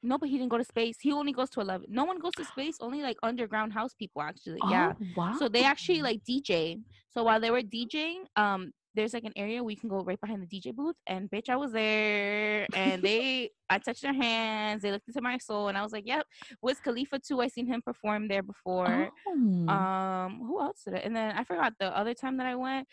no, 0.03 0.19
but 0.19 0.29
he 0.29 0.37
didn't 0.39 0.51
go 0.51 0.59
to 0.59 0.65
space. 0.65 0.97
He 1.01 1.13
only 1.13 1.33
goes 1.33 1.51
to 1.51 1.61
eleven. 1.61 1.87
No 1.89 2.05
one 2.05 2.19
goes 2.19 2.33
to 2.35 2.45
space. 2.45 2.77
Only 2.81 3.03
like 3.03 3.17
underground 3.23 3.73
house 3.73 3.95
people 3.95 4.23
actually. 4.23 4.61
Yeah. 4.69 4.93
Oh, 5.01 5.07
wow. 5.15 5.37
So 5.39 5.49
they 5.49 5.65
actually 5.65 6.03
like 6.03 6.23
DJ. 6.25 6.81
So 7.15 7.23
while 7.25 7.41
they 7.41 7.51
were 7.51 7.63
DJing, 7.63 8.25
um, 8.37 8.73
there's 8.95 9.15
like 9.15 9.25
an 9.25 9.33
area 9.37 9.63
where 9.63 9.71
you 9.71 9.77
can 9.77 9.89
go 9.89 10.03
right 10.03 10.21
behind 10.21 10.43
the 10.43 10.47
DJ 10.47 10.75
booth. 10.75 10.97
And 11.07 11.31
bitch, 11.31 11.49
I 11.49 11.57
was 11.57 11.73
there, 11.73 12.67
and 12.75 13.03
they, 13.03 13.51
I 13.71 13.79
touched 13.79 14.03
their 14.03 14.13
hands. 14.13 14.83
They 14.83 14.91
looked 14.91 15.09
into 15.09 15.23
my 15.23 15.39
soul, 15.39 15.69
and 15.69 15.79
I 15.79 15.83
was 15.83 15.93
like, 15.93 16.07
"Yep." 16.07 16.27
Wiz 16.61 16.79
Khalifa 16.81 17.19
too. 17.19 17.41
I 17.41 17.49
seen 17.49 17.67
him 17.67 17.83
perform 17.83 18.29
there 18.29 18.43
before. 18.43 19.11
Oh. 19.27 19.69
Um, 19.69 20.41
who 20.47 20.61
else 20.61 20.83
did 20.85 20.95
it? 20.95 21.05
And 21.05 21.17
then 21.17 21.37
I 21.37 21.45
forgot 21.45 21.75
the 21.79 21.97
other 21.97 22.15
time 22.15 22.37
that 22.39 22.47
I 22.47 22.55
went. 22.55 22.87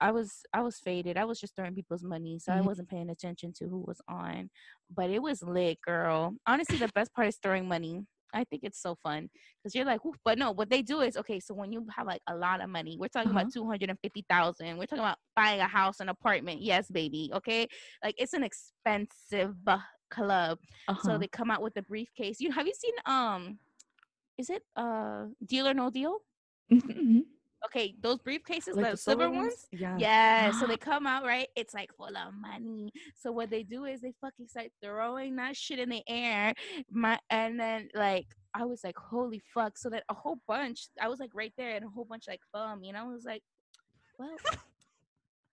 I 0.00 0.12
was 0.12 0.42
I 0.52 0.62
was 0.62 0.78
faded. 0.78 1.16
I 1.16 1.24
was 1.24 1.38
just 1.38 1.54
throwing 1.54 1.74
people's 1.74 2.02
money, 2.02 2.38
so 2.38 2.52
I 2.52 2.60
wasn't 2.62 2.88
paying 2.88 3.10
attention 3.10 3.52
to 3.58 3.68
who 3.68 3.84
was 3.86 4.00
on. 4.08 4.50
But 4.94 5.10
it 5.10 5.20
was 5.20 5.42
lit, 5.42 5.78
girl. 5.82 6.34
Honestly, 6.46 6.78
the 6.78 6.88
best 6.94 7.12
part 7.12 7.28
is 7.28 7.38
throwing 7.42 7.68
money. 7.68 8.06
I 8.34 8.44
think 8.44 8.62
it's 8.64 8.80
so 8.80 8.94
fun 9.02 9.28
because 9.62 9.74
you're 9.74 9.84
like, 9.84 10.04
"Oof," 10.04 10.16
but 10.24 10.38
no, 10.38 10.50
what 10.52 10.70
they 10.70 10.82
do 10.82 11.00
is 11.00 11.16
okay. 11.16 11.40
So 11.40 11.54
when 11.54 11.72
you 11.72 11.86
have 11.96 12.06
like 12.06 12.22
a 12.28 12.34
lot 12.36 12.60
of 12.62 12.68
money, 12.70 12.96
we're 12.98 13.08
talking 13.08 13.30
Uh-huh. 13.30 13.40
about 13.40 13.52
two 13.52 13.66
hundred 13.66 13.90
and 13.90 13.98
fifty 14.00 14.24
thousand. 14.28 14.78
We're 14.78 14.86
talking 14.86 15.04
about 15.04 15.18
buying 15.36 15.60
a 15.60 15.68
house, 15.68 16.00
an 16.00 16.08
apartment. 16.08 16.60
Yes, 16.62 16.90
baby. 16.90 17.30
Okay, 17.34 17.66
like 18.04 18.14
it's 18.18 18.32
an 18.32 18.42
expensive 18.44 19.54
club. 20.10 20.58
So 21.02 21.10
Uh-huh. 21.10 21.18
they 21.18 21.28
come 21.28 21.50
out 21.50 21.62
with 21.62 21.74
the 21.74 21.82
briefcase. 21.82 22.40
You 22.40 22.50
have 22.52 22.66
you 22.66 22.74
seen 22.74 22.94
um, 23.06 23.58
is 24.38 24.50
it 24.50 24.62
uh 24.76 25.26
Deal 25.44 25.68
or 25.68 25.74
No 25.74 25.90
Deal? 25.90 26.18
Mhm. 26.72 27.24
Okay, 27.66 27.94
those 28.00 28.18
briefcases, 28.18 28.74
Like 28.74 28.92
the, 28.92 28.96
silver 28.96 29.30
ones. 29.30 29.66
Yeah. 29.70 29.96
Yeah, 29.98 30.50
so 30.52 30.66
they 30.66 30.76
come 30.78 31.06
out 31.06 31.24
right. 31.24 31.48
It's 31.56 31.74
like 31.74 31.94
full 31.94 32.16
of 32.16 32.34
money. 32.34 32.90
So 33.14 33.32
what 33.32 33.50
they 33.50 33.62
do 33.62 33.84
is 33.84 34.00
they 34.00 34.14
fucking 34.20 34.48
start 34.48 34.68
throwing 34.82 35.36
that 35.36 35.56
shit 35.56 35.78
in 35.78 35.90
the 35.90 36.02
air. 36.08 36.54
My 36.90 37.18
and 37.28 37.60
then 37.60 37.88
like 37.94 38.26
I 38.54 38.64
was 38.64 38.82
like, 38.82 38.96
holy 38.96 39.42
fuck! 39.52 39.76
So 39.76 39.90
that 39.90 40.04
a 40.08 40.14
whole 40.14 40.40
bunch, 40.48 40.88
I 41.00 41.08
was 41.08 41.20
like 41.20 41.34
right 41.34 41.52
there, 41.58 41.76
and 41.76 41.84
a 41.84 41.88
whole 41.88 42.06
bunch 42.06 42.24
like 42.26 42.40
bum. 42.52 42.82
You 42.82 42.92
know, 42.94 43.00
I 43.00 43.12
was 43.12 43.24
like, 43.24 43.42
well, 44.18 44.36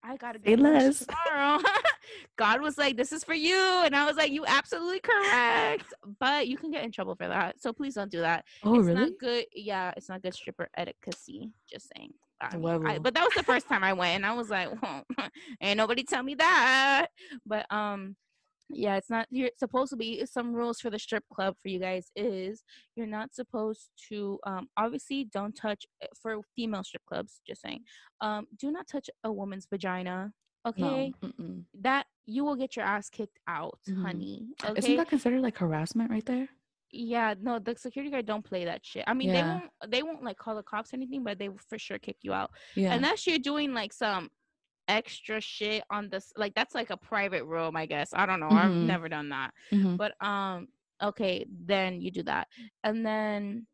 I 0.08 0.16
gotta 0.16 0.40
Say 0.46 0.56
less. 0.56 1.06
tomorrow. 1.06 1.60
God 2.38 2.62
was 2.62 2.78
like, 2.78 2.96
this 2.96 3.12
is 3.12 3.24
for 3.24 3.34
you, 3.34 3.58
and 3.84 3.96
I 3.96 4.06
was 4.06 4.16
like, 4.16 4.32
you 4.32 4.46
absolutely 4.46 5.02
correct, 5.02 5.94
but 6.20 6.48
you 6.48 6.58
can 6.58 6.72
get 6.72 6.84
in 6.86 6.92
trouble 6.92 7.16
for 7.16 7.28
that. 7.28 7.60
So 7.62 7.74
please 7.74 7.96
don't 7.96 8.10
do 8.12 8.22
that 8.22 8.46
Oh, 8.64 8.76
it's 8.80 8.88
really? 8.88 9.02
not 9.02 9.12
good. 9.20 9.46
Yeah, 9.54 9.92
it's 9.98 10.08
not 10.08 10.22
good 10.22 10.34
stripper 10.34 10.70
etiquette. 10.78 11.18
Just 11.70 11.92
saying. 11.96 12.14
I 12.40 12.56
mean, 12.56 12.86
I- 12.86 13.00
but 13.00 13.16
that 13.16 13.24
was 13.24 13.34
the 13.34 13.44
first 13.44 13.68
time 13.68 13.84
I 13.84 13.94
went, 13.94 14.16
and 14.16 14.26
I 14.26 14.34
was 14.34 14.50
like, 14.50 14.70
well, 14.82 15.04
"Ain't 15.62 15.78
nobody 15.78 16.04
tell 16.04 16.22
me 16.24 16.36
that." 16.36 17.08
But 17.46 17.66
um, 17.74 18.16
yeah, 18.70 18.96
it's 18.98 19.10
not. 19.10 19.28
You're 19.30 19.52
supposed 19.58 19.92
to 19.92 19.96
be 19.96 20.26
some 20.26 20.54
rules 20.54 20.80
for 20.80 20.90
the 20.90 21.00
strip 21.00 21.24
club 21.34 21.56
for 21.62 21.70
you 21.70 21.80
guys 21.80 22.12
is 22.16 22.64
you're 22.96 23.08
not 23.08 23.34
supposed 23.34 23.90
to 24.10 24.40
um 24.46 24.68
obviously 24.78 25.26
don't 25.32 25.56
touch 25.56 25.86
uh, 26.04 26.08
for 26.22 26.42
female 26.56 26.84
strip 26.84 27.04
clubs. 27.06 27.42
Just 27.48 27.62
saying, 27.62 27.82
um, 28.22 28.48
do 28.58 28.72
not 28.72 28.88
touch 28.88 29.10
a 29.24 29.32
woman's 29.32 29.68
vagina. 29.70 30.32
Okay, 30.66 31.14
No. 31.22 31.64
that 31.82 32.08
you 32.26 32.44
will 32.44 32.56
get 32.58 32.76
your 32.76 32.84
ass 32.84 33.10
kicked 33.10 33.40
out, 33.48 33.80
Mhm. 33.88 34.02
honey. 34.02 34.48
Okay, 34.66 34.80
Isn't 34.80 34.98
that 34.98 35.08
considered 35.08 35.42
like 35.42 35.58
harassment 35.58 36.12
right 36.12 36.26
there? 36.26 36.50
yeah, 36.92 37.36
no, 37.40 37.60
the 37.60 37.76
security 37.78 38.10
guard 38.12 38.26
don't 38.26 38.44
play 38.44 38.66
that 38.66 38.86
shit. 38.86 39.04
I 39.08 39.14
mean, 39.14 39.30
Yeah. 39.30 39.34
they 39.42 39.48
won't 39.50 39.72
they 39.92 40.04
won't 40.04 40.24
like 40.24 40.38
call 40.38 40.56
the 40.56 40.64
cops 40.64 40.92
or 40.92 40.98
anything, 40.98 41.24
but 41.24 41.38
they 41.40 41.48
will 41.48 41.60
for 41.70 41.78
sure 41.80 42.00
kick 42.00 42.18
you 42.22 42.34
out. 42.34 42.52
Yeah. 42.76 42.94
Unless 42.96 43.28
you're 43.28 43.40
doing 43.40 43.74
like 43.74 43.94
some 43.94 44.30
extra 44.88 45.42
shit 45.42 45.84
on 45.90 46.10
this 46.10 46.32
like 46.38 46.54
that's 46.56 46.74
like 46.76 46.90
a 46.90 46.98
private 46.98 47.44
room, 47.46 47.76
I 47.76 47.86
guess. 47.86 48.10
I 48.14 48.26
don't 48.26 48.40
know. 48.40 48.50
I've 48.50 48.72
Mhm. 48.72 48.84
never 48.84 49.10
done 49.10 49.30
that. 49.30 49.54
Mhm. 49.72 49.98
But 49.98 50.14
um 50.26 50.68
okay, 51.02 51.46
then 51.66 52.02
you 52.02 52.10
do 52.12 52.24
that. 52.24 52.48
And 52.84 53.06
then 53.06 53.68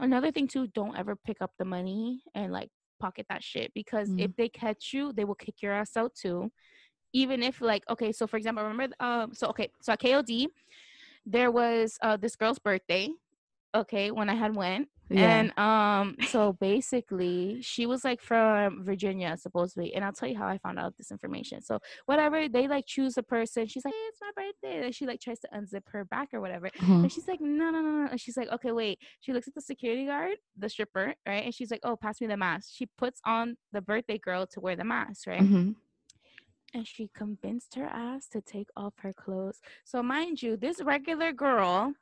another 0.00 0.30
thing 0.30 0.46
too, 0.46 0.66
don't 0.68 0.96
ever 0.96 1.16
pick 1.16 1.42
up 1.42 1.52
the 1.58 1.64
money 1.64 2.22
and 2.34 2.52
like 2.52 2.70
pocket 3.00 3.26
that 3.28 3.42
shit 3.42 3.72
because 3.74 4.10
Mm. 4.10 4.20
if 4.20 4.36
they 4.36 4.48
catch 4.48 4.92
you, 4.92 5.12
they 5.12 5.24
will 5.24 5.34
kick 5.34 5.60
your 5.62 5.72
ass 5.72 5.96
out 5.96 6.14
too. 6.14 6.52
Even 7.12 7.42
if 7.42 7.60
like 7.60 7.88
okay, 7.90 8.12
so 8.12 8.26
for 8.26 8.36
example, 8.36 8.64
remember 8.64 8.94
um 9.00 9.34
so 9.34 9.48
okay, 9.48 9.70
so 9.80 9.92
at 9.92 10.00
KOD 10.00 10.48
there 11.26 11.50
was 11.50 11.98
uh 12.02 12.16
this 12.16 12.36
girl's 12.36 12.58
birthday 12.58 13.08
okay 13.74 14.10
when 14.10 14.28
i 14.28 14.34
had 14.34 14.54
went 14.54 14.88
Yeah. 15.08 15.40
and 15.40 15.58
um 15.58 16.16
so 16.32 16.52
basically 16.54 17.60
she 17.62 17.86
was 17.86 18.04
like 18.04 18.20
from 18.20 18.84
virginia 18.84 19.36
supposedly 19.36 19.94
and 19.94 20.04
i'll 20.04 20.12
tell 20.12 20.28
you 20.28 20.38
how 20.38 20.46
i 20.46 20.58
found 20.58 20.78
out 20.78 20.94
this 20.98 21.10
information 21.10 21.60
so 21.62 21.78
whatever 22.06 22.48
they 22.48 22.68
like 22.68 22.84
choose 22.86 23.16
a 23.18 23.22
person 23.22 23.66
she's 23.66 23.84
like 23.84 23.94
hey, 23.94 24.06
it's 24.08 24.20
my 24.20 24.30
birthday 24.42 24.84
and 24.84 24.94
she 24.94 25.06
like 25.06 25.20
tries 25.20 25.40
to 25.40 25.48
unzip 25.54 25.82
her 25.94 26.04
back 26.04 26.28
or 26.34 26.40
whatever 26.40 26.68
Mhm. 26.80 27.02
and 27.02 27.12
she's 27.12 27.26
like 27.28 27.40
no 27.40 27.70
no 27.70 27.80
no 27.80 27.90
no 28.02 28.08
and 28.10 28.20
she's 28.20 28.36
like 28.36 28.50
okay 28.52 28.72
wait 28.72 28.98
she 29.20 29.32
looks 29.32 29.48
at 29.48 29.54
the 29.54 29.60
security 29.60 30.06
guard 30.06 30.36
the 30.56 30.68
stripper 30.68 31.14
right 31.26 31.44
and 31.44 31.54
she's 31.54 31.70
like 31.70 31.80
oh 31.84 31.96
pass 31.96 32.20
me 32.20 32.26
the 32.26 32.36
mask 32.36 32.70
she 32.72 32.86
puts 32.98 33.20
on 33.24 33.56
the 33.72 33.80
birthday 33.80 34.18
girl 34.18 34.46
to 34.46 34.60
wear 34.60 34.76
the 34.76 34.84
mask 34.84 35.26
right 35.26 35.42
Mhm. 35.42 35.74
and 36.74 36.86
she 36.86 37.10
convinced 37.14 37.74
her 37.74 37.84
ass 37.86 38.28
to 38.28 38.40
take 38.40 38.68
off 38.76 38.94
her 39.04 39.12
clothes. 39.12 39.60
So 39.84 40.02
mind 40.02 40.40
you, 40.42 40.56
this 40.56 40.80
regular 40.82 41.30
girl 41.30 41.92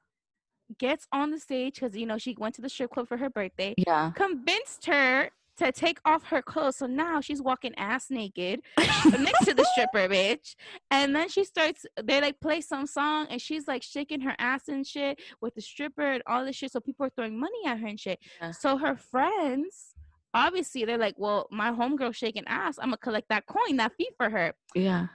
gets 0.78 1.06
on 1.12 1.30
the 1.30 1.38
stage 1.38 1.74
because 1.80 1.96
you 1.96 2.06
know 2.06 2.18
she 2.18 2.34
went 2.38 2.54
to 2.56 2.62
the 2.62 2.68
strip 2.68 2.90
club 2.90 3.08
for 3.08 3.16
her 3.16 3.30
birthday, 3.30 3.74
Yeah. 3.76 4.12
convinced 4.14 4.86
her 4.86 5.30
to 5.56 5.70
take 5.72 5.98
off 6.06 6.24
her 6.24 6.40
clothes. 6.40 6.76
So 6.76 6.86
now 6.86 7.20
she's 7.20 7.42
walking 7.42 7.74
ass 7.76 8.06
naked 8.08 8.62
next 8.78 9.44
to 9.44 9.52
the 9.52 9.64
stripper, 9.72 10.08
bitch. 10.08 10.54
And 10.90 11.14
then 11.14 11.28
she 11.28 11.44
starts, 11.44 11.84
they 12.02 12.18
like 12.22 12.40
play 12.40 12.62
some 12.62 12.86
song 12.86 13.26
and 13.28 13.42
she's 13.42 13.68
like 13.68 13.82
shaking 13.82 14.22
her 14.22 14.34
ass 14.38 14.68
and 14.68 14.86
shit 14.86 15.20
with 15.42 15.54
the 15.54 15.60
stripper 15.60 16.12
and 16.12 16.22
all 16.26 16.46
this 16.46 16.56
shit. 16.56 16.72
So 16.72 16.80
people 16.80 17.04
are 17.04 17.10
throwing 17.10 17.38
money 17.38 17.58
at 17.66 17.78
her 17.78 17.86
and 17.88 18.00
shit. 18.00 18.20
Yeah. 18.40 18.52
So 18.52 18.78
her 18.78 18.96
friends, 18.96 19.94
obviously, 20.32 20.86
they're 20.86 20.96
like, 20.96 21.16
well, 21.18 21.46
my 21.50 21.70
homegirl 21.72 22.14
shaking 22.14 22.44
ass. 22.46 22.78
I'm 22.78 22.86
gonna 22.86 22.96
collect 22.96 23.28
that 23.28 23.44
coin, 23.46 23.76
that 23.76 23.92
fee 23.98 24.08
for 24.16 24.30
her. 24.30 24.54
Yeah. 24.74 25.08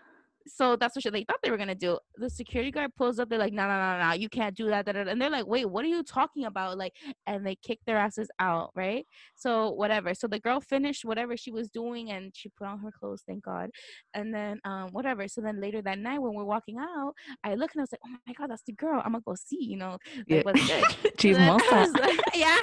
So 0.47 0.75
that's 0.75 0.95
what 0.95 1.11
they 1.11 1.23
thought 1.23 1.39
they 1.43 1.51
were 1.51 1.57
gonna 1.57 1.75
do. 1.75 1.97
The 2.17 2.29
security 2.29 2.71
guard 2.71 2.91
pulls 2.95 3.19
up. 3.19 3.29
They're 3.29 3.39
like, 3.39 3.53
"No, 3.53 3.63
no, 3.67 3.77
no, 3.99 4.07
no, 4.09 4.13
you 4.13 4.29
can't 4.29 4.55
do 4.55 4.67
that." 4.67 4.85
Da, 4.85 4.91
da, 4.91 5.03
da. 5.03 5.11
And 5.11 5.21
they're 5.21 5.29
like, 5.29 5.47
"Wait, 5.47 5.65
what 5.65 5.83
are 5.85 5.87
you 5.89 6.03
talking 6.03 6.45
about?" 6.45 6.77
Like, 6.77 6.93
and 7.27 7.45
they 7.45 7.55
kick 7.55 7.79
their 7.85 7.97
asses 7.97 8.29
out, 8.39 8.71
right? 8.75 9.05
So 9.35 9.71
whatever. 9.71 10.13
So 10.13 10.27
the 10.27 10.39
girl 10.39 10.61
finished 10.61 11.03
whatever 11.05 11.35
she 11.35 11.51
was 11.51 11.69
doing, 11.69 12.11
and 12.11 12.31
she 12.35 12.49
put 12.49 12.67
on 12.67 12.79
her 12.79 12.91
clothes. 12.91 13.23
Thank 13.27 13.43
God. 13.43 13.69
And 14.13 14.33
then 14.33 14.59
um, 14.65 14.89
whatever. 14.91 15.27
So 15.27 15.41
then 15.41 15.59
later 15.59 15.81
that 15.81 15.99
night, 15.99 16.21
when 16.21 16.33
we're 16.33 16.43
walking 16.45 16.77
out, 16.79 17.13
I 17.43 17.55
look 17.55 17.71
and 17.73 17.81
I 17.81 17.83
was 17.83 17.91
like, 17.91 18.01
"Oh 18.05 18.17
my 18.27 18.33
God, 18.33 18.49
that's 18.51 18.63
the 18.63 18.73
girl. 18.73 19.01
I'm 19.03 19.13
gonna 19.13 19.23
go 19.25 19.35
see." 19.35 19.63
You 19.63 19.77
know, 19.77 19.97
like, 20.17 20.25
Yeah. 20.27 20.41
what's 20.43 20.67
good. 20.67 20.83
She's 21.19 21.37
most 21.39 21.71
like, 21.71 22.19
yeah. 22.35 22.57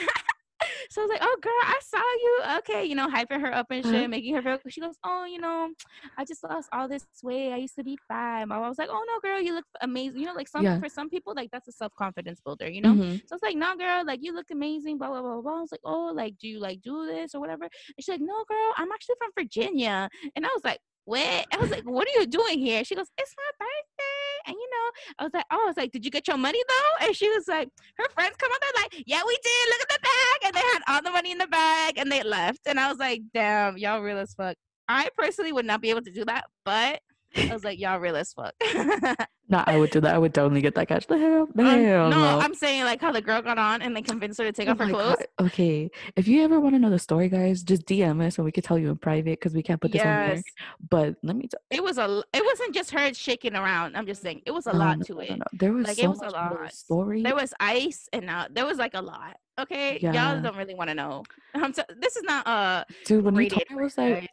So 0.93 1.01
I 1.01 1.05
was 1.07 1.11
like, 1.11 1.23
oh 1.23 1.37
girl, 1.41 1.53
I 1.65 1.81
saw 1.83 1.99
you. 2.25 2.59
Okay, 2.59 2.85
you 2.85 2.95
know, 2.95 3.09
hyping 3.09 3.41
her 3.41 3.53
up 3.55 3.67
and 3.71 3.83
shit, 3.83 3.95
Uh-huh. 3.95 4.09
making 4.09 4.35
her 4.35 4.43
feel. 4.43 4.59
She 4.69 4.83
goes, 4.83 4.97
oh, 5.05 5.25
you 5.25 5.39
know, 5.39 5.71
I 6.19 6.25
just 6.27 6.45
lost 6.45 6.69
all 6.71 6.87
this 6.87 7.07
weight. 7.23 7.51
I 7.51 7.57
used 7.57 7.77
to 7.77 7.83
be 7.85 7.97
fat. 8.09 8.47
I 8.51 8.69
was 8.69 8.77
like, 8.77 8.91
oh 8.93 9.03
no, 9.07 9.19
girl, 9.27 9.41
you 9.41 9.55
look 9.55 9.65
amazing. 9.81 10.19
You 10.21 10.27
know, 10.27 10.35
like 10.35 10.49
some 10.49 10.63
Yeah. 10.65 10.79
for 10.79 10.91
some 10.91 11.09
people, 11.09 11.33
like 11.35 11.51
that's 11.51 11.67
a 11.67 11.73
self 11.73 11.93
confidence 11.99 12.41
builder. 12.45 12.69
You 12.71 12.83
know. 12.83 12.93
Mhm. 12.95 13.21
So 13.27 13.35
it's 13.37 13.43
like, 13.43 13.57
no, 13.57 13.75
girl, 13.75 14.05
like 14.05 14.21
you 14.23 14.35
look 14.35 14.51
amazing. 14.51 14.99
Blah 14.99 15.09
blah 15.09 15.23
blah 15.23 15.41
blah. 15.41 15.59
I 15.59 15.61
was 15.63 15.73
like, 15.73 15.81
oh, 15.85 16.13
like 16.15 16.37
do 16.39 16.47
you 16.47 16.61
like 16.61 16.83
do 16.83 17.07
this 17.07 17.35
or 17.35 17.41
whatever? 17.41 17.65
And 17.65 17.73
she's 17.99 18.09
like, 18.09 18.21
no, 18.21 18.45
girl, 18.47 18.73
I'm 18.77 18.93
actually 18.93 19.17
from 19.19 19.31
Virginia. 19.39 20.11
And 20.37 20.45
I 20.45 20.51
was 20.55 20.63
like, 20.63 20.81
what? 21.07 21.47
I 21.53 21.57
was 21.57 21.71
like, 21.71 21.85
what 21.85 22.07
are 22.07 22.21
you 22.21 22.27
doing 22.27 22.59
here? 22.59 22.85
She 22.85 22.95
goes, 22.95 23.09
it's 23.17 23.35
my 23.43 23.51
birthday. 23.67 24.12
And 24.47 24.55
you 24.55 24.69
know, 24.71 24.91
I 25.19 25.25
was 25.25 25.33
like, 25.35 25.45
oh, 25.51 25.61
I 25.63 25.67
was 25.67 25.77
like, 25.77 25.93
did 25.93 26.05
you 26.05 26.11
get 26.11 26.29
your 26.29 26.37
money 26.37 26.61
though? 26.69 27.07
And 27.07 27.17
she 27.17 27.29
was 27.31 27.47
like, 27.49 27.69
her 27.97 28.09
friends 28.15 28.37
come 28.39 28.51
up, 28.53 28.61
they're 28.61 28.83
like, 28.83 29.05
yeah, 29.07 29.23
we 29.27 29.37
did. 29.43 29.69
Look 29.69 29.81
at 29.83 29.89
the 29.89 30.03
bag. 30.03 30.47
And 30.47 30.55
they 30.55 30.61
had 30.61 30.83
all 30.89 31.03
the 31.03 31.11
money 31.11 31.33
in 31.33 31.39
the 31.39 31.47
bag 31.47 31.99
and 31.99 32.11
they 32.11 32.23
left. 32.23 32.61
And 32.67 32.79
I 32.79 32.89
was 32.89 32.99
like, 32.99 33.23
damn, 33.35 33.79
y'all 33.79 34.01
real 34.01 34.19
as 34.19 34.35
fuck. 34.35 34.57
I 34.89 35.09
personally 35.17 35.53
would 35.53 35.65
not 35.65 35.81
be 35.81 35.91
able 35.91 36.03
to 36.03 36.11
do 36.11 36.25
that, 36.25 36.45
but 36.65 37.01
I 37.37 37.53
was 37.53 37.65
like, 37.65 37.79
y'all 37.79 37.99
real 37.99 38.17
as 38.17 38.33
fuck. 38.33 38.55
No, 39.49 39.63
I 39.67 39.77
would 39.77 39.91
do 39.91 40.01
that. 40.01 40.15
I 40.15 40.19
would 40.19 40.33
totally 40.33 40.63
get 40.63 40.75
that 40.77 40.89
catch. 40.89 41.07
The 41.09 41.19
hell, 41.19 41.47
the 41.55 41.63
Um, 41.63 41.85
hell 41.85 42.09
no, 42.09 42.19
no. 42.21 42.39
I'm 42.39 42.55
saying 42.55 42.85
like 42.85 43.03
how 43.03 43.13
the 43.13 43.21
girl 43.21 43.43
got 43.43 43.59
on 43.59 43.83
and 43.83 43.95
they 43.95 44.01
convinced 44.01 44.39
her 44.41 44.47
to 44.47 44.53
take 44.53 44.67
Oh 44.67 44.71
off 44.71 44.79
her 44.79 44.87
clothes. 44.89 45.17
God. 45.39 45.47
Okay, 45.49 45.91
if 46.17 46.27
you 46.27 46.43
ever 46.43 46.59
want 46.59 46.75
to 46.75 46.79
know 46.79 46.89
the 46.89 46.99
story, 46.99 47.29
guys, 47.29 47.63
just 47.63 47.85
DM 47.85 48.25
us 48.25 48.39
and 48.39 48.47
we 48.47 48.53
could 48.53 48.65
tell 48.65 48.79
you 48.79 48.89
in 48.89 48.97
private 48.97 49.39
because 49.39 49.53
we 49.53 49.63
can't 49.63 49.79
put 49.79 49.93
this 49.93 50.01
on 50.01 50.07
Yes. 50.07 50.35
there. 50.37 50.43
But 50.89 51.17
let 51.23 51.37
me 51.37 51.49
tell. 51.49 51.61
It 51.71 51.85
was 51.85 51.99
a. 51.99 52.23
It 52.33 52.43
wasn't 52.43 52.73
just 52.75 52.93
her 52.93 53.13
shaking 53.13 53.55
around. 53.55 53.95
I'm 53.95 54.07
just 54.07 54.23
saying 54.23 54.41
it 54.47 54.53
was 54.53 54.67
a 54.67 54.73
no, 54.73 54.79
lot 54.79 54.99
no, 55.01 55.05
to 55.05 55.19
it. 55.21 55.39
There 55.53 55.73
was 55.75 55.87
Like, 55.87 55.99
it 55.99 56.03
so 56.03 56.11
was 56.11 56.21
a 56.21 56.25
much 56.27 56.33
the 56.33 56.39
lot. 56.39 56.73
story. 56.73 57.23
There 57.23 57.35
was 57.35 57.53
ice 57.61 58.09
and 58.15 58.31
uh, 58.31 58.49
there 58.51 58.65
was 58.65 58.79
like 58.79 58.95
a 58.95 59.03
lot. 59.03 59.37
Okay, 59.61 59.99
Yeah. 60.01 60.33
y'all 60.33 60.41
don't 60.41 60.57
really 60.57 60.75
want 60.77 60.89
to 60.89 60.95
know. 60.95 61.25
I'm 61.55 61.75
t- 61.75 61.83
this 62.01 62.17
is 62.17 62.23
not 62.23 62.47
uh 62.47 62.85
Dude, 63.05 63.23
when 63.23 63.35
you 63.35 63.41
rated. 63.41 63.69
told 63.69 63.71
me, 63.71 63.83
I 63.83 63.85
was 63.85 63.99
like. 63.99 64.31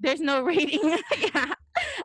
There's 0.00 0.20
no 0.20 0.42
rating. 0.50 0.98
yeah. 1.34 1.52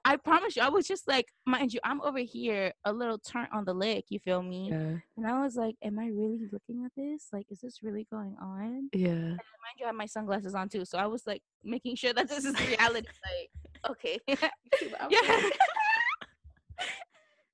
I 0.05 0.17
promise 0.17 0.55
you, 0.55 0.61
I 0.61 0.69
was 0.69 0.87
just 0.87 1.07
like, 1.07 1.25
mind 1.45 1.73
you, 1.73 1.79
I'm 1.83 2.01
over 2.01 2.19
here 2.19 2.73
a 2.85 2.93
little 2.93 3.17
turnt 3.17 3.49
on 3.53 3.65
the 3.65 3.73
lick. 3.73 4.05
You 4.09 4.19
feel 4.19 4.43
me? 4.43 4.69
yeah, 4.69 4.97
And 5.17 5.27
I 5.27 5.41
was 5.43 5.55
like, 5.55 5.75
am 5.83 5.97
I 5.97 6.07
really 6.07 6.41
looking 6.51 6.85
at 6.85 6.91
this? 6.95 7.27
Like, 7.33 7.47
is 7.49 7.59
this 7.61 7.79
really 7.81 8.05
going 8.11 8.35
on? 8.41 8.89
yeah. 8.93 9.07
Mind 9.09 9.39
you, 9.79 9.85
I 9.85 9.87
have 9.87 9.95
my 9.95 10.05
sunglasses 10.05 10.53
on 10.55 10.69
too, 10.69 10.85
so 10.85 10.97
I 10.97 11.07
was 11.07 11.25
like 11.25 11.41
making 11.63 11.95
sure 11.95 12.13
that 12.13 12.27
this 12.29 12.45
is 12.45 12.59
reality. 12.67 13.07
like, 13.23 13.91
okay, 13.91 14.19
yeah. 14.27 14.35
And 14.39 15.51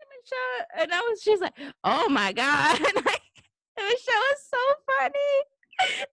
Michelle, 0.10 0.65
and 0.78 0.91
I 0.93 0.99
was 1.10 1.21
just 1.23 1.41
like, 1.41 1.54
oh 1.84 2.10
my 2.10 2.34
god, 2.34 2.78
and 2.78 3.06
like, 3.06 3.21
and 3.78 3.88
Michelle 3.88 4.15
was 4.15 4.45
so 4.49 4.58
funny. 4.97 5.43